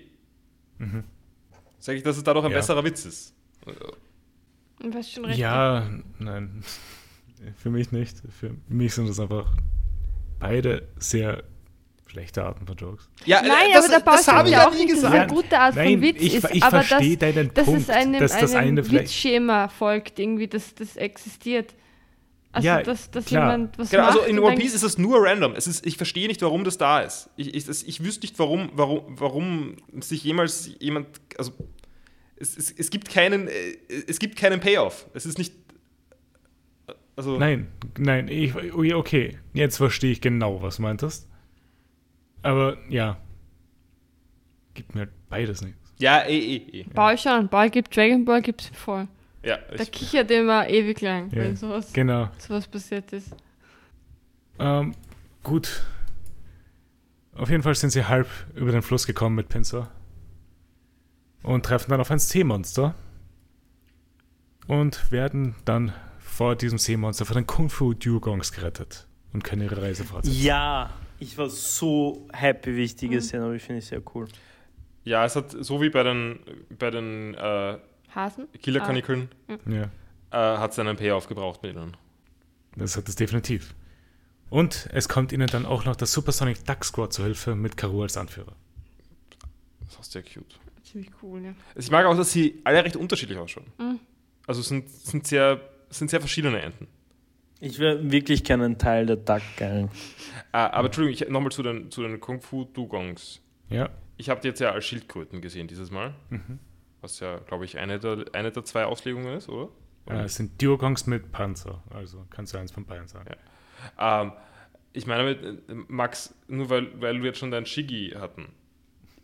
[1.78, 2.58] Sag ich, dass es dadurch ein Ja.
[2.58, 3.34] besserer Witz ist.
[4.82, 5.38] Und hast schon recht.
[5.38, 5.88] Ja,
[6.18, 6.62] nein.
[7.56, 8.16] Für mich nicht.
[8.38, 9.46] Für mich sind das einfach
[10.40, 11.44] beide sehr
[12.06, 13.08] schlechte Arten von Jokes.
[13.26, 15.14] Ja, Nein, das, aber der Paul das habe ich auch nie dass gesagt.
[15.14, 17.88] eine gute Art Nein, von Witz ich- ist, ich aber verstehe dass, deinen Punkt,
[18.20, 21.74] dass das einem eine Witzschema folgt, irgendwie, dass das existiert.
[22.58, 23.52] Also, Ja, dass, dass klar.
[23.52, 25.54] jemand was Genau, macht also in One Piece ist es nur random.
[25.54, 27.30] Es ist, ich verstehe nicht, warum das da ist.
[27.36, 31.08] Ich, ich, das, ich wüsste nicht, warum, warum, warum sich jemals jemand.
[31.36, 31.52] Also,
[32.36, 33.52] es, es, es gibt keinen, äh,
[34.06, 35.06] es gibt keinen Payoff.
[35.14, 35.52] Es ist nicht.
[37.16, 37.66] Also, Nein,
[37.98, 38.54] nein, ich,
[38.94, 39.38] okay.
[39.52, 41.28] Jetzt verstehe ich genau, was du meintest.
[42.42, 43.18] Aber ja.
[44.74, 45.74] Gibt mir halt beides nicht.
[45.98, 46.84] Ja, eh, eh, eh.
[46.94, 49.08] Paul schon, Paul gibt Dragon Ball gibt's voll.
[49.42, 52.28] Ja, Da ich, kichert immer ewig lang, Ja, wenn sowas, Genau.
[52.38, 53.34] sowas passiert ist.
[54.58, 54.94] Ähm,
[55.44, 55.84] gut.
[57.34, 59.88] Auf jeden Fall sind sie halb über den Fluss gekommen mit Pinsor.
[61.42, 62.94] Und treffen dann auf ein Seemonster.
[64.66, 69.06] Und werden dann vor diesem Seemonster von den Kung Fu Dugongs gerettet.
[69.32, 70.42] und können ihre Reise fortsetzen.
[70.42, 70.90] Ja,
[71.20, 73.56] ich war so happy, wie ich die gesehen habe.
[73.56, 74.26] Ich finde es sehr cool.
[75.04, 76.38] Ja, es hat so wie bei den,
[76.78, 77.78] bei den äh,
[78.14, 78.46] Hasen?
[78.62, 79.28] Killerkanikeln,
[79.66, 79.84] Ja,
[80.30, 81.96] äh, hat es einen Payoff gebraucht mit ihnen.
[82.76, 83.74] das hat es definitiv.
[84.50, 88.02] Und es kommt ihnen dann auch noch der Supersonic Duck Squad zu Hilfe mit Karu
[88.02, 88.54] als Anführer.
[89.80, 90.58] Das ist sehr cute.
[90.66, 91.54] Ah, ziemlich cool, ja.
[91.74, 93.66] Ich mag auch, dass sie alle recht unterschiedlich ausschauen.
[93.78, 94.00] Mhm.
[94.46, 95.60] Also sind, sind, sehr,
[95.90, 96.86] sind sehr verschiedene Enten.
[97.60, 99.90] Ich wäre wirklich gerne ein Teil der Duck Gang.
[100.52, 103.40] Äh, aber Entschuldigung, nochmal zu den, zu den Kung Fu Dugongs.
[103.68, 106.14] Ja, Ich habe die jetzt ja als Schildkröten gesehen dieses Mal.
[106.30, 106.58] Mhm.
[107.00, 109.68] Was ja, glaube ich, eine der, eine der zwei Auslegungen ist, oder?
[110.10, 111.82] äh, es sind Duogongs mit Panzer.
[111.90, 113.30] Also kannst du eins von beiden sagen.
[113.98, 114.22] Ja.
[114.22, 114.32] Ähm,
[114.92, 118.46] ich meine, mit, Max, nur weil, weil wir jetzt schon dein Shigi hatten,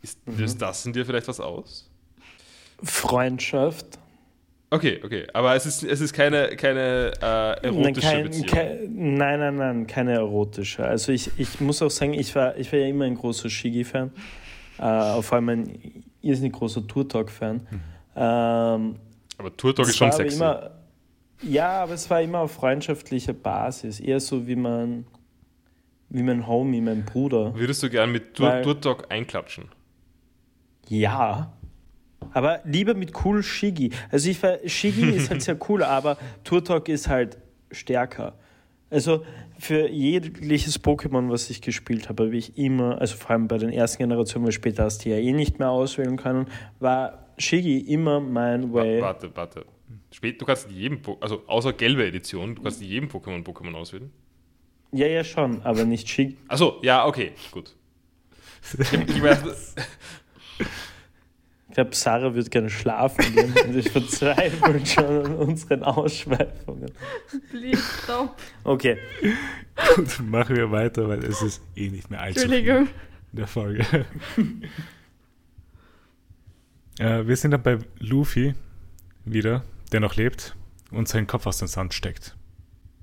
[0.01, 0.37] ist, Mhm.
[0.37, 1.89] löst das in dir vielleicht was aus?
[2.83, 3.99] Freundschaft.
[4.69, 8.47] Okay, okay, aber es ist, es ist keine, keine äh, erotische nein, kein, Beziehung.
[8.47, 10.83] kein, nein, nein, nein, keine erotische.
[10.85, 14.11] Also ich, ich muss auch sagen, ich war, ich war ja immer ein großer Shigi-Fan.
[14.77, 17.67] Äh, vor allem ein irrsinnig großer Tour-Talk-Fan.
[18.15, 18.95] Ähm,
[19.37, 20.37] aber Tour Talk es ist schon sexy.
[20.37, 20.71] Immer,
[21.41, 23.99] ja, aber es war immer auf freundschaftlicher Basis.
[23.99, 25.05] Eher so wie man,
[26.09, 27.53] wie mein Homie, mein Bruder.
[27.55, 29.65] Würdest du gern mit Tour, Weil- Tour Talk einklatschen?
[30.87, 31.51] Ja.
[32.31, 33.91] Aber lieber mit cool Shigi.
[34.11, 37.37] Also ich war, Shigi ist halt sehr cool, aber Turtok ist halt
[37.71, 38.33] stärker.
[38.89, 39.23] Also
[39.59, 43.69] für jegliches Pokémon, was ich gespielt habe, habe ich immer, also vor allem bei den
[43.71, 46.47] ersten Generationen, weil später hast du ja eh nicht mehr auswählen können,
[46.79, 49.01] war Shigi immer mein Wa- Way.
[49.01, 49.65] Warte, warte.
[50.11, 53.43] Spät, du kannst in jedem, Po- also außer gelbe Edition, du kannst in jedem Pokémon
[53.43, 54.11] Pokémon auswählen.
[54.91, 56.37] Ja, ja, schon, aber nicht Shigi.
[56.47, 57.75] Achso, ja, okay, gut.
[58.79, 59.75] Ich, ich weiß,
[61.75, 66.89] Ich glaube, Sarah wird gerne schlafen gehen und ich verzweifle schon an unseren Ausschweifungen.
[67.49, 68.37] Please stop.
[68.63, 68.97] Okay,
[69.93, 72.87] Gut, machen wir weiter, weil es ist eh nicht mehr allzu viel Entschuldigung.
[73.33, 73.85] in der Folge.
[76.99, 78.55] äh, wir sind dann bei Luffy
[79.25, 80.55] wieder, der noch lebt
[80.91, 82.37] und seinen Kopf aus dem Sand steckt.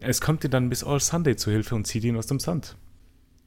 [0.00, 2.78] Es kommt ihr dann bis All Sunday zu Hilfe und zieht ihn aus dem Sand.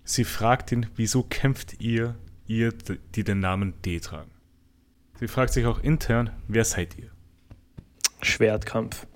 [0.04, 2.14] Sie fragt ihn, wieso kämpft ihr,
[2.46, 2.76] ihr,
[3.16, 4.35] die den Namen D tragen.
[5.20, 7.10] Sie fragt sich auch intern, wer seid ihr?
[8.22, 9.08] Schwertkampf.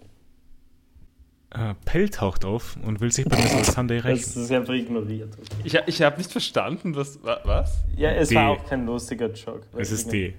[1.52, 4.44] Äh, Pell taucht auf und will sich bei Miss All Sunday Das rächen.
[4.44, 5.36] ist einfach ignoriert.
[5.64, 7.22] ich, ich habe nicht verstanden, was.
[7.24, 7.84] wa- was?
[7.98, 8.36] Ja, es D.
[8.36, 9.64] war auch kein lustiger Joke.
[9.76, 10.36] Es ist D.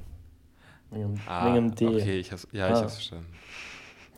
[0.92, 1.86] Wegen, Ah, wegen D.
[1.86, 2.80] okay, ich hab's, ja, ich Ah.
[2.82, 3.26] hab's verstanden.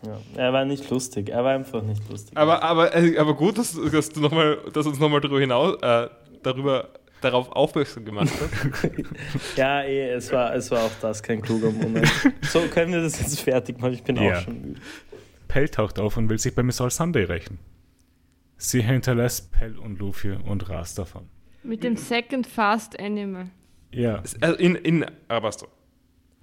[0.05, 0.19] Ja.
[0.37, 2.37] Er war nicht lustig, er war einfach nicht lustig.
[2.37, 5.77] Aber, aber, äh, aber gut, dass, dass du noch mal, dass uns nochmal darüber hinaus,
[5.81, 6.09] äh,
[6.43, 6.89] darüber,
[7.25, 8.91] darauf aufmerksam gemacht hast.
[9.57, 12.11] ja, eh, es war, es war auch das kein kluger Moment.
[12.43, 13.95] so, können wir das jetzt fertig machen?
[13.95, 14.39] Ich bin Ja.
[14.39, 14.81] auch schon müde.
[15.49, 17.59] Pell taucht auf und will sich bei Miss All Sunday rächen.
[18.57, 21.29] Sie hinterlässt Pell und Luffy und rast davon.
[21.63, 23.51] Mit dem Second Fast Animal.
[23.93, 25.67] Ja, Also in, in Arabasta.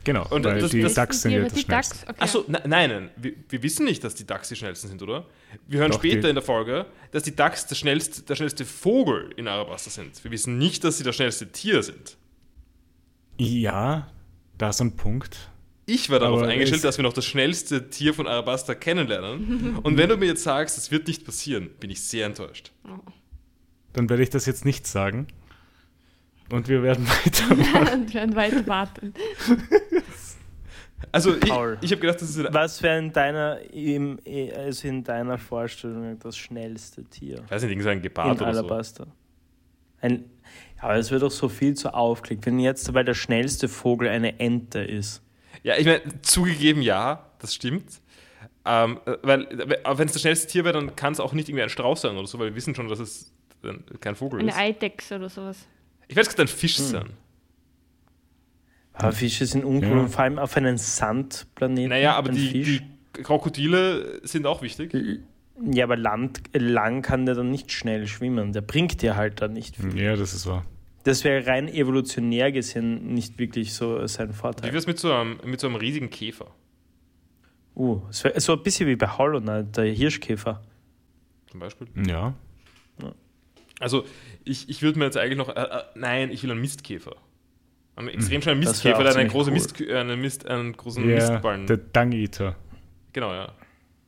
[0.03, 2.07] Genau, Und weil das- die das- Ducks sind die, ja die das schnellste.
[2.07, 2.15] Okay.
[2.19, 5.25] Achso, nein, nein, wir, wir wissen nicht, dass die Ducks die schnellsten sind, oder?
[5.67, 8.65] Wir hören Doch, später die- in der Folge, dass die Ducks der schnellste, der schnellste
[8.65, 10.23] Vogel in Arabasta sind.
[10.23, 12.17] Wir wissen nicht, dass sie das schnellste Tier sind.
[13.37, 14.07] Ja,
[14.57, 15.49] da ist ein Punkt.
[15.85, 19.77] Ich war darauf Aber eingestellt, es- dass wir noch das schnellste Tier von Arabasta kennenlernen.
[19.83, 22.71] Und wenn du mir jetzt sagst, das wird nicht passieren, bin ich sehr enttäuscht.
[23.93, 25.27] Dann werde ich das jetzt nicht sagen.
[26.51, 27.93] Und wir werden weiter.
[27.93, 29.13] Und werden weiter warten.
[31.11, 31.77] Also ich, Paul.
[31.81, 32.53] ich habe gedacht, das ist...
[32.53, 34.19] Was wäre in deiner, im,
[34.55, 38.59] also in deiner Vorstellung das schnellste Tier Ich weiß nicht, irgendein in Gepard oder so.
[38.59, 39.07] Alabaster?
[40.01, 40.25] Ein,
[40.77, 44.39] aber es wird doch so viel zu aufgelegt, wenn jetzt, weil der schnellste Vogel eine
[44.39, 45.21] Ente ist.
[45.63, 48.01] Ja, ich meine, zugegeben, ja, das stimmt.
[48.65, 51.63] Ähm, äh, weil, wenn es das schnellste Tier wäre, dann kann es auch nicht irgendwie
[51.63, 53.33] ein Strauß sein oder so, weil wir wissen schon, dass es
[53.99, 54.57] kein Vogel Eine ist.
[54.57, 55.67] Eidechse oder sowas.
[56.09, 56.85] Ich werde es gerade ein Fisch Hm.
[56.85, 57.09] sein.
[58.93, 59.99] Aber Fische sind uncool Ja.
[60.01, 61.89] und vor allem auf einem Sandplaneten.
[61.89, 62.81] Naja, aber die, die
[63.23, 64.93] Krokodile sind auch wichtig.
[65.71, 68.51] Ja, aber Land, lang kann der dann nicht schnell schwimmen.
[68.51, 69.97] Der bringt dir halt dann nicht viel.
[69.97, 70.65] ja, das ist wahr.
[71.05, 74.65] Das wäre rein evolutionär gesehen nicht wirklich so sein Wie Vorteil.
[74.71, 76.47] wäre es mit, so einem- mit so einem riesigen Käfer?
[77.75, 80.61] Uh, so ein bisschen wie bei Hollow Knight, der Hirschkäfer.
[81.49, 81.87] Zum Beispiel.
[82.05, 82.33] Ja.
[83.79, 84.03] Also,
[84.49, 85.49] ich, ich würde mir jetzt eigentlich noch.
[85.49, 87.15] Äh, äh, nein, ich will einen Mistkäfer.
[87.95, 88.39] Einen extrem Hm.
[88.41, 89.53] Das wär Mistkäfer, der eine ziemlich große cool.
[89.53, 91.67] Mist, äh, eine Mist, einen großen Ja, Mistballen.
[91.67, 92.55] der Dung Eater.
[93.13, 93.51] Genau, ja.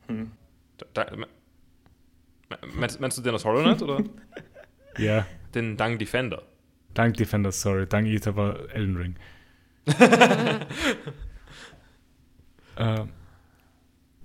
[0.08, 0.32] Hm.
[0.78, 1.26] Da, da, me-
[2.74, 4.02] meinst, meinst du den aus Hollow Knight oder
[4.98, 6.42] Ja, den Dung Defender?
[6.94, 7.86] Dung Defender, sorry.
[7.86, 9.16] Dung Eater war Elden Ring.
[12.76, 13.04] äh,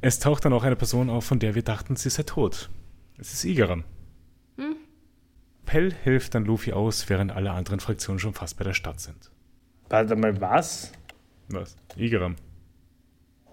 [0.01, 2.69] es taucht dann auch eine Person auf, von der wir dachten, sie sei tot.
[3.17, 3.83] Es ist Igaran.
[5.67, 9.29] Pell hilft dann Luffy aus, während alle anderen Fraktionen schon fast bei der Stadt sind.
[9.89, 10.93] Warte mal, was?
[11.49, 11.75] Was?
[11.97, 12.35] Igaram.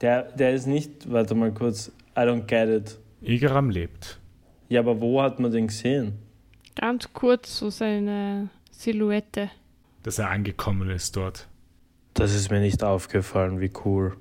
[0.00, 2.98] Der, der ist nicht, warte mal kurz, I don't get it.
[3.20, 4.20] Igaram lebt.
[4.68, 6.14] Ja, aber wo hat man den gesehen?
[6.76, 9.50] Ganz kurz so seine Silhouette.
[10.04, 11.48] Dass er angekommen ist dort.
[12.14, 14.16] Das ist mir nicht aufgefallen, wie cool.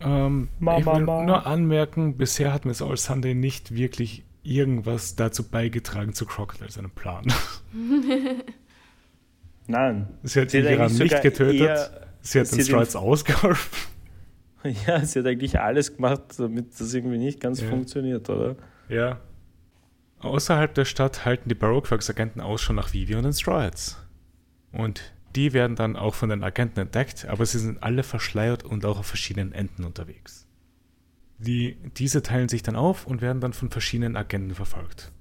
[0.00, 5.16] Ähm, Ma, ich ma, will nur anmerken, bisher hat Miss All Sunday nicht wirklich irgendwas
[5.16, 7.26] dazu beigetragen zu Crocodile, seinem Plan.
[9.66, 10.08] Nein.
[10.22, 11.60] Sie hat Sie Igaram eigentlich nicht getötet.
[11.60, 13.70] eher- sie hat sie den Strides ausgeholfen.
[14.84, 17.68] Ja, sie hat eigentlich alles gemacht, damit das irgendwie nicht ganz Ja.
[17.68, 18.56] funktioniert, oder?
[18.88, 19.20] Ja.
[20.18, 23.96] Außerhalb der Stadt halten die Baroqueworks-Agenten Ausschau nach Vivi und den Strides.
[24.72, 28.84] Und die werden dann auch von den Agenten entdeckt, aber sie sind alle verschleiert und
[28.84, 30.45] auch auf verschiedenen Enden unterwegs.
[31.38, 35.12] Die, diese teilen sich dann auf und werden dann von verschiedenen Agenten verfolgt.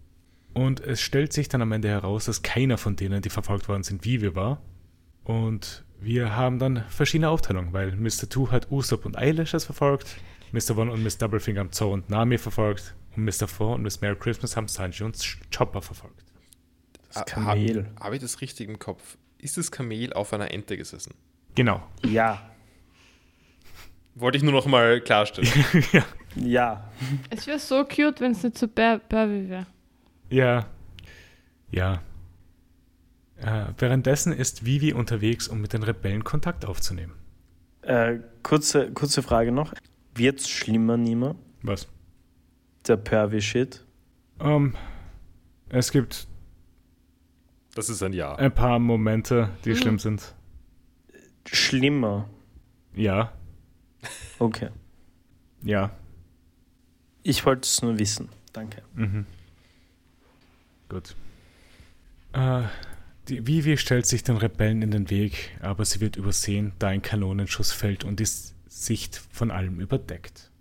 [0.54, 3.84] Und es stellt sich dann am Ende heraus, dass keiner von denen, die verfolgt worden
[3.84, 4.62] sind, Vivi war.
[5.26, 8.30] Und wir haben dann verschiedene Aufteilungen, weil Mr.
[8.30, 10.16] Two hat Usopp und Eyelashes verfolgt,
[10.52, 10.78] Mr.
[10.78, 13.48] One und Miss Doublefinger haben Zoro und Nami verfolgt und Mr.
[13.48, 15.18] Four und Miss Merry Christmas haben Sanji und
[15.56, 16.24] Chopper verfolgt.
[17.14, 17.88] Das Kamel.
[17.96, 19.18] Habe hab ich das richtig im Kopf?
[19.38, 21.14] Ist das Kamel auf einer Ente gesessen?
[21.56, 21.84] Genau.
[22.06, 22.55] Ja.
[24.16, 25.50] Wollte ich nur noch mal klarstellen.
[25.92, 26.06] ja.
[26.36, 26.90] Ja.
[27.30, 29.66] Es wäre so cute, wenn es nicht so Bärby wäre.
[30.30, 30.66] Ja.
[31.72, 32.02] Ja.
[33.38, 37.14] Äh, währenddessen ist Vivi unterwegs, um mit den Rebellen Kontakt aufzunehmen.
[37.82, 39.74] Äh, kurze, kurze Frage noch.
[40.16, 41.36] Wird's schlimmer, Nima?
[41.62, 41.88] Was?
[42.88, 43.84] Der Pervy-Shit?
[44.40, 44.76] Ähm,
[45.70, 46.28] es gibt
[47.76, 48.36] Das ist ein Ja.
[48.36, 49.76] ein paar Momente, die Mhm.
[49.76, 50.34] schlimm sind.
[51.46, 52.30] Schlimmer.
[52.96, 53.34] Ja.
[54.40, 54.70] Okay.
[55.64, 55.92] Ja.
[57.24, 58.30] Ich wollte es nur wissen.
[58.54, 58.84] Danke.
[58.94, 59.26] Mhm.
[60.90, 61.16] Gut.
[62.34, 62.64] Äh,
[63.28, 67.02] die Vivi stellt sich den Rebellen in den Weg, aber sie wird übersehen, da ein
[67.02, 68.28] Kanonenschuss fällt und die
[68.68, 70.52] Sicht von allem überdeckt.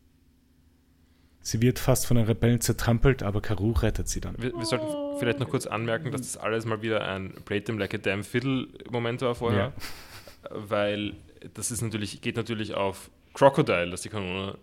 [1.40, 4.34] Sie wird fast von den Rebellen zertrampelt, aber Karu rettet sie dann.
[4.40, 4.86] Wir, wir sollten
[5.18, 8.24] vielleicht noch kurz anmerken, dass das alles mal wieder ein Play them like a damn
[8.24, 9.74] fiddle Moment war vorher.
[10.48, 11.16] Weil
[11.52, 14.56] das ist natürlich, geht natürlich auf Crocodile, dass die Kanone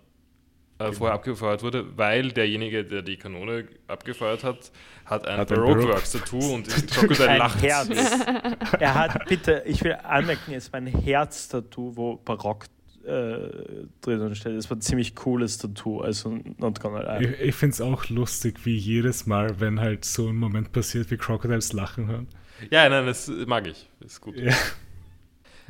[0.80, 4.72] äh, vorher abgefeuert wurde, weil derjenige, der die Kanone abgefeuert hat,
[5.06, 7.62] hat ein Hat ein Baroque-Works-Tattoo und Crocodile Ein lacht.
[7.62, 7.90] Herz.
[8.80, 12.66] er hat, bitte, ich will anmerken, es war ein Herz-Tattoo, wo Barock
[13.06, 14.54] äh, drinnen steht.
[14.54, 17.28] Es war ein ziemlich cooles Tattoo, also not gonna lie.
[17.28, 21.12] Ich, ich finde es auch lustig, wie jedes Mal, wenn halt so ein Moment passiert,
[21.12, 22.28] wie Crocodiles lachen hören.
[22.70, 23.90] Ja, nein, das mag ich.
[24.00, 24.38] Das ist gut.
[24.38, 24.54] Ja.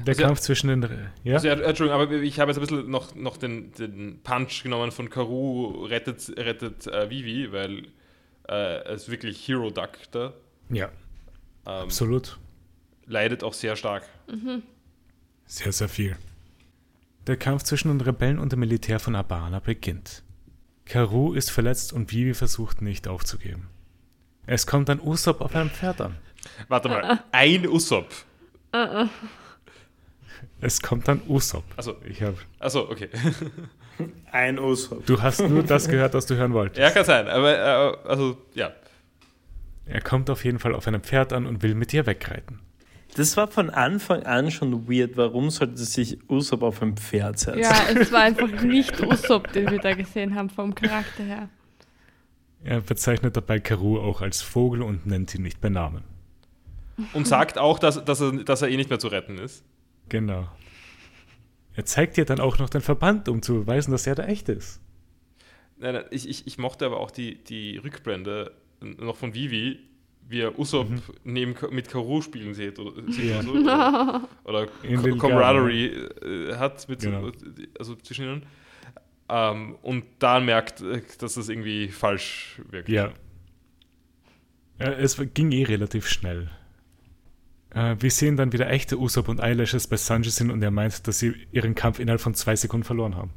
[0.05, 1.09] Der Also- Kampf zwischen den.
[1.23, 1.35] Ja?
[1.35, 4.91] Also, ja, Entschuldigung, aber ich habe jetzt ein bisschen noch, noch den, den Punch genommen
[4.91, 7.79] von Karu rettet, rettet äh, Vivi, weil
[8.47, 10.33] äh, er ist wirklich Hero Duck da.
[10.69, 10.91] ja, Ähm,
[11.65, 12.37] absolut.
[13.05, 14.03] leidet auch sehr stark.
[15.45, 16.15] Sehr, sehr viel.
[17.27, 20.23] Der Kampf zwischen den Rebellen und dem Militär von Abana beginnt.
[20.85, 23.67] Karu ist verletzt und Vivi versucht nicht aufzugeben.
[24.47, 26.17] Es kommt dann Usopp auf einem Pferd an.
[26.67, 28.09] Warte mal, ein Usopp.
[30.61, 31.63] Es kommt dann Usopp.
[31.75, 33.09] Also, Ich hab, also okay.
[34.31, 35.05] Ein Usopp.
[35.05, 36.79] du hast nur das gehört, was du hören wolltest.
[36.79, 38.71] ja, kann sein, aber äh, also, ja.
[39.85, 42.59] Er kommt auf jeden Fall auf einem Pferd an und will mit ihr wegreiten.
[43.15, 45.17] Das war von Anfang an schon weird.
[45.17, 47.59] Warum sollte sich Usopp auf ein Pferd setzen?
[47.59, 51.49] Ja, es war einfach nicht Usopp, den wir da gesehen haben, vom Charakter her.
[52.63, 56.03] Er bezeichnet dabei Karu auch als Vogel und nennt ihn nicht bei Namen.
[57.13, 59.63] Und sagt auch, dass, dass, er, dass er eh nicht mehr zu retten ist.
[60.11, 60.47] Genau.
[61.73, 64.51] Er zeigt dir dann auch noch den Verband, um zu beweisen, dass er der echte
[64.51, 64.81] ist.
[65.77, 68.51] Nein, nein, ich, ich, ich mochte aber auch die, die Rückblende
[68.81, 69.79] noch von Vivi,
[70.27, 70.89] wie er Usopp
[71.23, 73.39] neben, Ka- mit Karu spielen sieht oder, sieht Ja.
[73.39, 73.53] oder so.
[73.63, 75.29] Oder, oder In Co- Lilgara.
[75.29, 77.31] Camaraderie äh, hat mit, Genau.
[77.79, 78.43] also zwischen ihnen.
[79.29, 82.89] Ähm, und dann merkt, äh, dass das irgendwie falsch wirkt.
[82.89, 83.13] Ja.
[84.77, 86.49] ja es ging eh relativ schnell.
[87.73, 90.71] Äh, wir sehen dann, wie der echte Usopp und Eyelashes bei Sanji sind und er
[90.71, 93.31] meint, dass sie ihren Kampf innerhalb von zwei Sekunden verloren haben.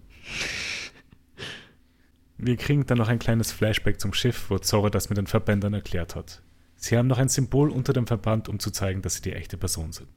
[2.37, 5.73] Wir kriegen dann noch ein kleines Flashback zum Schiff, wo Zoro das mit den Verbändern
[5.75, 6.43] erklärt hat.
[6.77, 9.57] Sie haben noch ein Symbol unter dem Verband, um zu zeigen, dass sie die echte
[9.57, 10.09] Person sind.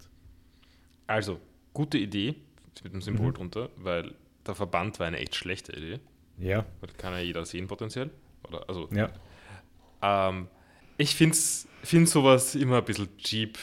[1.06, 1.39] Also,
[1.73, 2.35] gute Idee
[2.84, 3.34] mit dem Symbol Mhm.
[3.35, 4.14] drunter, weil
[4.45, 5.99] der Verband war eine echt schlechte Idee.
[6.39, 8.10] Ja, Das kann ja jeder sehen potenziell.
[8.48, 9.10] Oder, also, ja.
[10.02, 10.48] Ähm,
[10.98, 11.38] ich finde
[11.84, 13.57] find sowas immer ein bisschen cheap,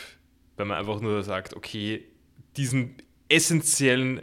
[0.56, 2.04] wenn man einfach nur sagt, okay,
[2.56, 2.96] diesen
[3.28, 4.22] essentiellen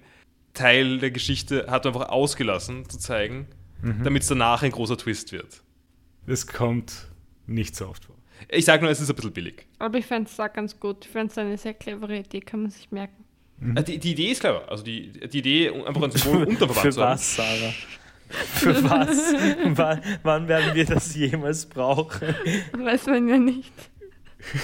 [0.54, 3.48] Teil der Geschichte hat man einfach ausgelassen zu zeigen,
[4.04, 5.64] damit es danach ein großer Twist wird.
[6.28, 7.08] Es kommt
[7.48, 8.16] nicht so oft vor.
[8.50, 9.66] Ich sage nur, es ist ein bisschen billig.
[9.80, 11.06] Aber ich fände es auch ganz gut.
[11.06, 13.24] Ich fände es eine sehr clevere Idee, kann man sich merken.
[13.76, 14.70] Äh, Die, die Idee ist clever.
[14.70, 17.14] Also die, die Idee, einfach ein Symbol unterverwandt Für zu haben.
[17.14, 17.74] was, Sarah?
[18.30, 19.34] Für was?
[19.78, 22.36] wann, wann werden wir das jemals brauchen?
[22.74, 23.72] Weiß man ja nicht.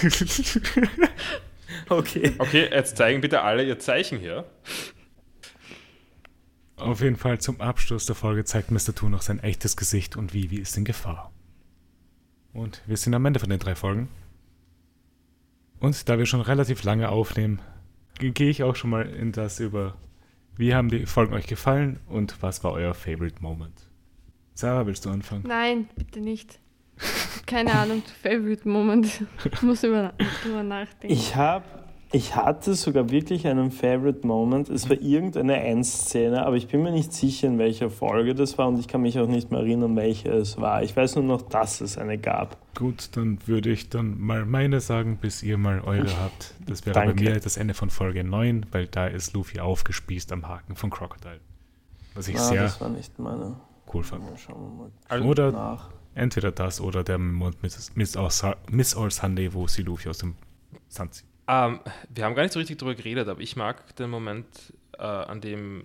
[1.88, 2.32] Okay.
[2.38, 4.44] Okay, jetzt zeigen bitte alle ihr Zeichen hier.
[6.76, 8.94] Auf jeden Fall zum Abschluss der Folge zeigt Mr.
[8.94, 11.32] Two noch sein echtes Gesicht und Vivi ist in Gefahr.
[12.52, 14.08] Und wir sind am Ende von den drei Folgen.
[15.80, 17.60] Und da wir schon relativ lange aufnehmen,
[18.18, 19.96] ge- gehe ich auch schon mal in das über,
[20.56, 23.88] wie haben die Folgen euch gefallen und was war euer Favorite Moment?
[24.54, 25.44] Sarah, willst du anfangen?
[25.46, 26.58] Nein, bitte nicht.
[27.46, 29.22] Keine Ahnung, Favorite Moment.
[29.52, 30.12] Ich muss über,
[30.42, 31.14] drüber nachdenken.
[31.14, 31.64] Ich habe,
[32.12, 34.68] ich hatte sogar wirklich einen Favorite Moment.
[34.68, 38.68] Es war irgendeine Endszene, aber ich bin mir nicht sicher, in welcher Folge das war
[38.68, 40.82] und ich kann mich auch nicht mehr erinnern, welche es war.
[40.82, 42.56] Ich weiß nur noch, dass es eine gab.
[42.76, 46.54] Gut, dann würde ich dann mal meine sagen, bis ihr mal eure habt.
[46.66, 50.46] Das wäre bei mir das Ende von Folge 9, weil da ist Luffy aufgespießt am
[50.48, 51.40] Haken von Crocodile.
[52.14, 53.56] Was ich Ah, sehr das war nicht meine.
[53.94, 54.24] cool fand.
[54.24, 55.90] Mal Schauen wir mal Also- Oder nach.
[56.18, 60.08] Entweder das oder der Mond Miss, Miss, All, Sa- Miss All Sunday, wo sie Luffy
[60.08, 60.34] aus dem
[60.88, 61.24] Sand zieht.
[61.46, 61.80] Ähm,
[62.14, 64.46] wir haben gar nicht so richtig drüber geredet, aber ich mag den Moment,
[64.98, 65.84] äh, an dem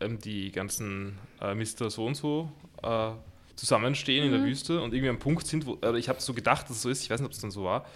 [0.00, 1.88] ähm, die ganzen äh, Mr.
[1.90, 2.52] So und so
[2.82, 3.10] äh,
[3.56, 6.68] zusammenstehen in der Wüste und irgendwie am Punkt sind, wo, äh, ich habe so gedacht,
[6.68, 7.86] dass es so ist, ich weiß nicht, ob es dann so war.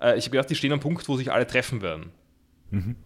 [0.00, 2.10] Äh, ich habe gedacht, die stehen am Punkt, wo sich alle treffen werden.
[2.70, 2.96] Mhm.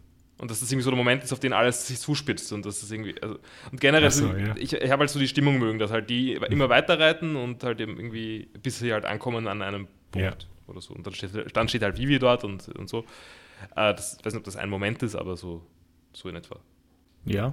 [0.40, 2.82] Und dass das irgendwie so der Moment ist, auf den alles sich zuspitzt und das
[2.82, 3.20] ist irgendwie.
[3.20, 3.38] Also,
[3.70, 4.54] und generell, so, ja.
[4.56, 7.78] ich, ich habe halt so die Stimmung mögen, dass halt die immer weiterreiten und halt
[7.78, 10.94] eben irgendwie, bis sie halt ankommen an einem Punkt oder so.
[10.94, 13.00] Und dann steht, dann steht halt Vivi dort und, und so.
[13.76, 15.62] Äh, das, ich weiß nicht, ob das ein Moment ist, aber so,
[16.14, 16.58] so in etwa.
[17.26, 17.52] Ja,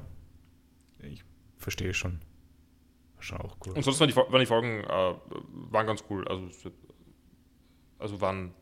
[1.00, 1.26] ich
[1.58, 2.20] verstehe schon.
[3.20, 3.74] Schon auch cool.
[3.74, 5.14] Und sonst waren die, waren die Folgen äh,
[5.72, 6.26] waren ganz cool.
[6.28, 6.48] Also,
[8.00, 8.54] also waren,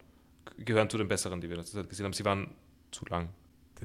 [0.57, 2.13] gehören zu den besseren, die wir letzte Zeit gesehen haben.
[2.13, 2.55] Sie waren
[2.89, 3.29] zu lang.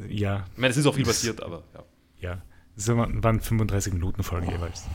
[0.08, 1.84] Ja, Ich meine, es ist auch viel passiert, aber ja.
[2.20, 2.42] ja.
[2.76, 4.86] Das waren waren 35 Minuten Folgen jeweils.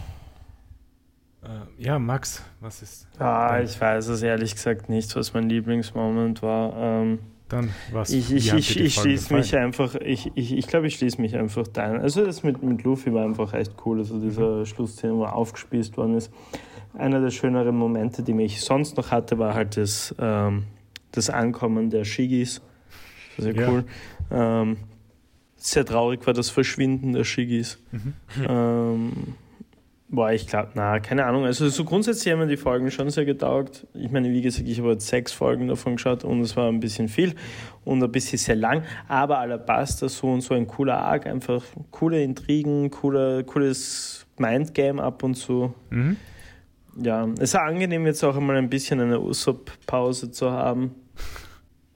[1.43, 3.07] Äh, ja, Max, was ist?
[3.19, 6.73] Ah, ich weiß es ehrlich gesagt nicht, was mein Lieblingsmoment war.
[6.75, 7.19] Ähm,
[7.49, 8.09] dann was?
[8.09, 11.67] ich ich, ich, ich schließe mich einfach, ich, ich, ich glaube, ich schließe mich einfach
[11.67, 12.01] dein.
[12.01, 15.95] Also das mit, mit Luffy war einfach echt cool, also dieser Schlussszene, wo er aufgespießt
[15.97, 16.31] worden ist.
[16.97, 20.63] Einer der schöneren Momente, die mich sonst noch hatte, war halt das, ähm,
[21.11, 22.61] das Ankommen der Shigis.
[23.37, 23.69] Sehr Ja.
[23.69, 23.83] cool.
[24.31, 24.77] Ähm,
[25.55, 27.79] sehr traurig war das Verschwinden der Shigis.
[27.91, 28.13] Mhm.
[28.47, 29.11] Ähm,
[30.09, 31.45] boah, ich glaube, na, keine Ahnung.
[31.45, 33.87] Also so grundsätzlich haben mir die Folgen schon sehr getaugt.
[33.93, 36.79] Ich meine, wie gesagt, ich habe jetzt sechs Folgen davon geschaut und es war ein
[36.79, 37.35] bisschen viel
[37.83, 38.83] und ein bisschen sehr lang.
[39.07, 45.23] Aber Alabasta, so und so ein cooler Arc, einfach coole Intrigen, cooler, cooles Mindgame ab
[45.23, 45.73] und zu.
[45.89, 46.17] Mhm.
[46.97, 50.95] Ja, es war angenehm, jetzt auch einmal ein bisschen eine Usopp-Pause zu haben.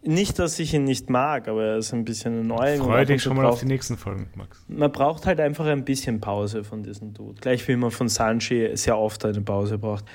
[0.01, 2.79] Nicht, dass ich ihn nicht mag, aber er ist ein bisschen annoying.
[2.79, 4.63] und Freu ab und dich schon mal auf braucht- die nächsten Folgen, Max.
[4.69, 7.41] man braucht halt einfach ein bisschen Pause von diesem Dude.
[7.41, 10.05] Gleich wie man von Sanji sehr oft eine Pause braucht.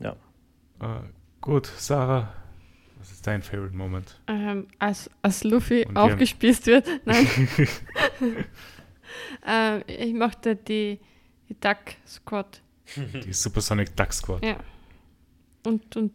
[0.00, 0.16] Ja.
[0.80, 0.86] Äh,
[1.40, 2.32] gut, Sarah,
[2.98, 4.20] was ist dein Favorite Moment?
[4.26, 6.88] Ähm, als, als Luffy Und aufgespießt wird.
[7.04, 7.26] Nein.
[9.46, 10.98] ähm, ich mochte die,
[11.48, 12.60] die Duck Squad.
[12.96, 14.44] Die Supersonic Duck Squad.
[14.44, 14.56] Ja.
[15.64, 16.12] Und, und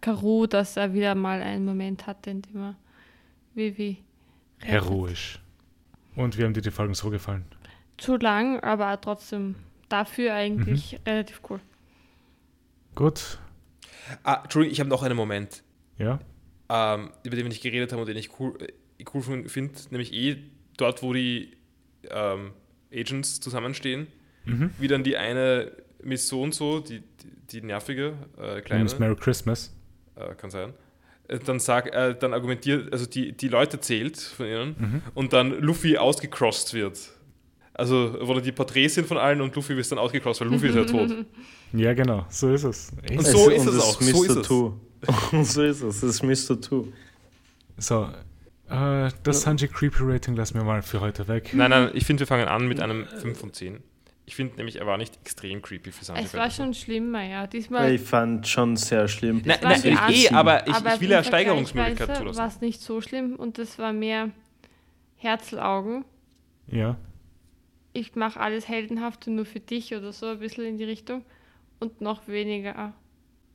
[0.00, 2.76] Karu, dass er wieder mal einen Moment hatte, in dem er
[3.54, 3.98] Vivi
[4.60, 4.70] rettet.
[4.72, 5.38] Heroisch.
[6.16, 7.44] Und wie haben dir die Folgen so gefallen?
[7.98, 9.54] Zu lang, aber trotzdem
[9.88, 10.98] dafür eigentlich Mhm.
[11.06, 11.60] relativ cool.
[12.94, 13.38] Gut,
[14.24, 15.62] Ah, Entschuldigung, ich habe noch einen Moment.
[15.98, 16.18] ja.
[16.72, 20.12] ähm, über den wir nicht geredet haben und den ich cool, äh, cool finde, nämlich
[20.12, 20.36] eh
[20.76, 21.56] dort, wo die
[22.10, 22.52] ähm,
[22.92, 24.06] Agents zusammenstehen,
[24.46, 24.70] Mhm.
[24.78, 25.72] wie dann die eine
[26.02, 29.76] Miss so und so, die, die, die nervige, äh, kleine, Namens Merry Christmas.
[30.20, 30.72] Äh, kann sein,
[31.28, 35.02] äh, dann sag, äh, dann argumentiert, also die, die Leute zählt von ihnen Mhm.
[35.14, 36.98] und dann Luffy ausgecrossed wird.
[37.74, 40.68] Also, wo dann die Porträts sind von allen und Luffy wird dann ausgecrossed, weil Luffy
[40.68, 41.10] ist ja tot.
[41.72, 42.90] Ja, genau, so ist es.
[43.02, 43.16] Echt?
[43.16, 44.50] Und so ist und es auch, so ist es.
[45.32, 46.60] Und so ist es, das ist Mr.
[46.60, 46.88] Two.
[47.78, 48.08] So,
[48.68, 51.50] äh, das Sanji Creepy Rating lassen wir mal für heute weg.
[51.54, 53.78] Nein, nein, ich finde, wir fangen an mit einem 5 von 10.
[54.26, 56.22] Ich finde nämlich, er war nicht extrem creepy für Sanji.
[56.24, 57.46] Es war schon schlimmer, ja.
[57.48, 59.42] Diesmal Ich fand schon sehr schlimm.
[59.44, 62.38] Nein, nein, eh, aber ich, aber ich will ja Steigerungsmöglichkeiten Vergleichsweise zulassen.
[62.38, 64.30] war es nicht so schlimm und das war mehr
[65.16, 66.04] Herzlaugen.
[66.68, 66.96] Ja,
[67.92, 71.24] Ich mache alles Heldenhafte nur für dich oder so, ein bisschen in die Richtung.
[71.80, 72.92] Und noch weniger.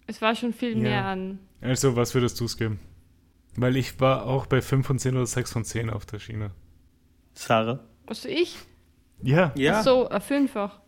[0.08, 0.78] Es war schon viel Ja.
[0.84, 1.40] mehr an.
[1.62, 2.80] also was würdest du es geben?
[3.56, 6.52] Weil ich war auch bei 5 von 10 oder 6 von 10 auf der Schiene.
[7.34, 7.80] Sarah?
[8.08, 8.58] Also ich?
[9.26, 9.82] Ja, Ja.
[9.84, 10.80] So, ein Fünffach.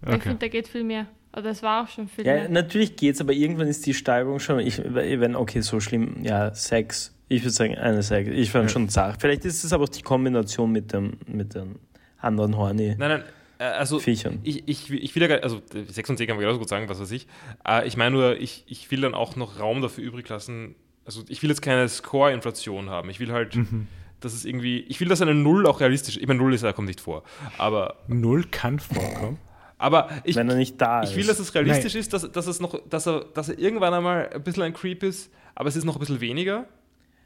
[0.00, 0.28] Weil Ich Okay.
[0.28, 1.06] finde, da geht viel mehr.
[1.36, 2.48] Oder es war auch schon viel Ja, mehr.
[2.48, 7.14] natürlich geht's, aber irgendwann ist die Steigerung schon, ich, wenn, okay, so schlimm, ja, Sex.
[7.28, 8.30] Ich würde sagen, eine Sex.
[8.32, 8.68] Ich fand Ja.
[8.70, 9.20] schon zart.
[9.20, 11.76] Vielleicht ist es aber auch die Kombination mit dem, mit den
[12.18, 13.22] anderen horny Nein, nein,
[13.58, 14.38] äh, also Viechern.
[14.44, 16.68] ich, ich, ich will ja gar also äh, 6 und 10 kann man genauso gut
[16.68, 17.26] sagen, was weiß ich.
[17.68, 20.74] Äh, ich meine nur, ich, ich will dann auch noch Raum dafür übrig lassen.
[21.04, 23.10] Also ich will jetzt keine Score-Inflation haben.
[23.10, 23.88] Ich will halt, Mhm.
[24.26, 26.72] Dass es irgendwie, ich will, dass eine Null auch realistisch Ich meine, Null ist ja,
[26.72, 27.22] kommt nicht vor.
[27.58, 29.38] Aber, Null kann vorkommen.
[29.78, 31.10] aber ich, wenn er nicht da ist.
[31.10, 33.94] ich will, dass es realistisch ist, dass, dass, es noch, dass, er, dass er irgendwann
[33.94, 36.66] einmal ein bisschen ein Creep ist, aber es ist noch ein bisschen weniger.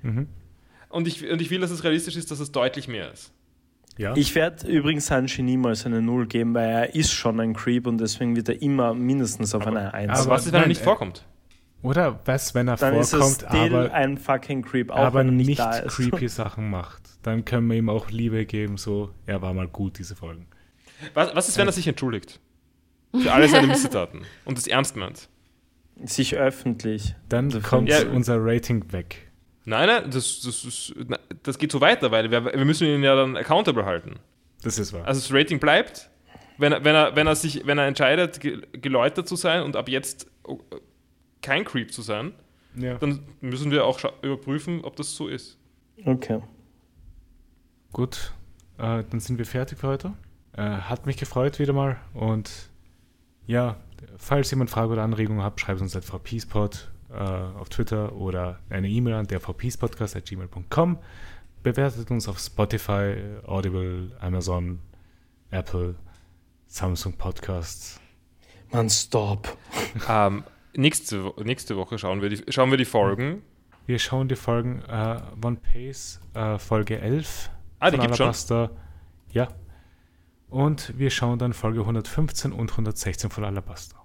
[0.02, 0.28] Mhm.
[0.90, 3.32] Und ich, und ich will, dass es realistisch ist, dass es deutlich mehr ist.
[3.96, 4.16] Ja.
[4.16, 7.98] Ich werde übrigens Sanji niemals eine Null geben, weil er ist schon ein Creep und
[7.98, 10.12] deswegen wird er immer mindestens auf einer Eins.
[10.12, 11.24] Aber Aber was ist, wenn er nein, nicht äh, vorkommt?
[11.82, 15.20] Oder was, wenn er Dann ist es vorkommt, still aber, ein fucking Creep, auch aber
[15.20, 15.94] wenn er nicht, nicht da ist.
[15.96, 17.02] creepy Sachen macht?
[17.22, 20.46] Dann können wir ihm auch Liebe geben, so, er war mal gut, diese Folgen.
[21.14, 22.38] Was, was ist, wenn er sich entschuldigt?
[23.18, 25.28] Für alle seine Missetaten und das ernst meint?
[26.04, 27.14] Sich öffentlich.
[27.28, 28.06] Dann Das kommt Ja.
[28.08, 29.30] unser Rating weg.
[29.64, 30.94] Nein, nein, das, das, ist,
[31.42, 34.16] das geht so weiter, weil wir, wir müssen ihn ja dann accountable halten.
[34.62, 35.06] Das ist wahr.
[35.06, 36.10] Also das Rating bleibt,
[36.58, 39.76] wenn er, wenn er, wenn er, sich, wenn er entscheidet, ge- geläutert zu sein und
[39.76, 40.58] ab jetzt oh,
[41.42, 42.32] kein Creep zu sein,
[42.76, 42.98] ja.
[42.98, 45.58] dann müssen wir auch überprüfen, ob das so ist.
[46.04, 46.40] Okay.
[47.92, 48.32] Gut,
[48.78, 50.12] äh, dann sind wir fertig für heute.
[50.52, 52.70] Äh, hat mich gefreut wieder mal und
[53.46, 53.76] ja,
[54.16, 58.88] falls jemand Frage oder Anregungen habt, schreibt uns at vpspot äh, auf Twitter oder eine
[58.88, 60.98] E-Mail an der vpspodcast.gmail.com.
[61.62, 64.78] Bewertet uns auf Spotify, Audible, Amazon,
[65.50, 65.96] Apple,
[66.66, 68.00] Samsung Podcasts.
[68.72, 69.56] Man, stop.
[70.08, 70.44] Ähm,
[70.74, 73.42] nächste, nächste Woche schauen wir die, schauen wir die Folgen.
[73.86, 78.24] Wir schauen die Folgen äh, One Pace, äh, Folge 11 Ah, die von gibt's schon?
[78.26, 78.70] Alabaster.
[79.32, 79.48] Ja.
[80.48, 83.96] Und wir schauen dann Folge 115 und 116 von Alabaster.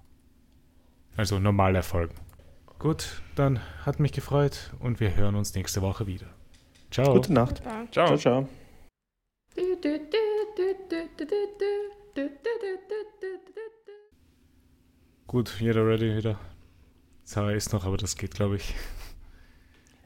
[1.16, 2.14] Also normale Folgen.
[2.78, 6.26] Gut, dann hat mich gefreut und wir hören uns nächste Woche wieder.
[6.90, 7.14] Ciao.
[7.14, 7.62] Gute Nacht.
[7.90, 8.16] Ciao.
[8.16, 8.48] Ciao, ciao.
[15.26, 16.38] Gut, jeder ready wieder.
[17.28, 18.72] Sarah ist noch, aber das geht, glaube ich.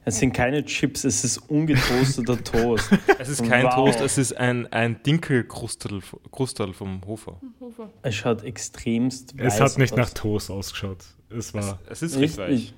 [0.07, 2.91] Es sind keine Chips, es ist ungetoasteter Toast.
[3.19, 3.75] Es ist kein Wow.
[3.75, 6.01] Toast, es ist ein, ein Dinkelkrustel
[6.33, 7.39] Krustel vom Hofer.
[7.61, 7.91] Hofer.
[8.03, 9.99] Es schaut extremst weiß Es hat nicht aus.
[9.99, 11.05] nach Toast ausgeschaut.
[11.29, 11.79] Es war.
[11.91, 12.69] Es ist recht Richtig.
[12.71, 12.75] weich.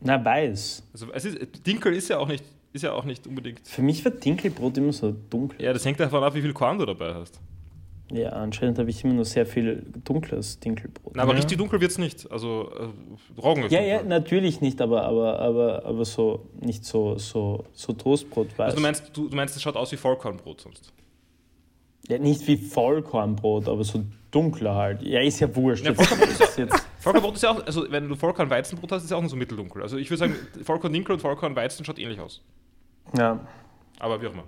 [0.00, 0.82] Na, weiß.
[0.92, 3.60] Also es ist, Dinkel ist ja auch nicht, ist ja auch nicht unbedingt.
[3.66, 5.62] Für mich war Dinkelbrot immer so dunkel.
[5.62, 7.40] Ja, das hängt davon ab, wie viel Korn du dabei hast.
[8.12, 11.16] Ja, anscheinend habe ich immer nur sehr viel dunkles Dinkelbrot.
[11.16, 11.38] Na, aber Ja.
[11.38, 12.30] richtig dunkel wird es nicht.
[12.30, 13.88] Also äh, Roggen ist ja, dunkel.
[13.88, 18.66] ja, natürlich nicht, aber, aber, aber, aber so nicht so, so, so Toastbrot weiß.
[18.66, 20.92] Also du meinst, du, du meinst, es schaut aus wie Vollkornbrot sonst.
[22.08, 25.02] ja, nicht wie Vollkornbrot, aber so dunkler halt.
[25.02, 25.84] Ja, ist ja wurscht.
[25.84, 29.10] Ja, Vollkornbrot ist ist jetzt, Vollkornbrot ist ja auch, also wenn du Vollkorn-Weizenbrot hast, ist
[29.10, 29.82] ja auch nur so mitteldunkel.
[29.82, 32.40] Also ich würde sagen, Vollkorn-Dinkel und Vollkorn-Weizen schaut ähnlich aus.
[33.16, 33.40] ja.
[33.98, 34.44] Aber wie auch immer.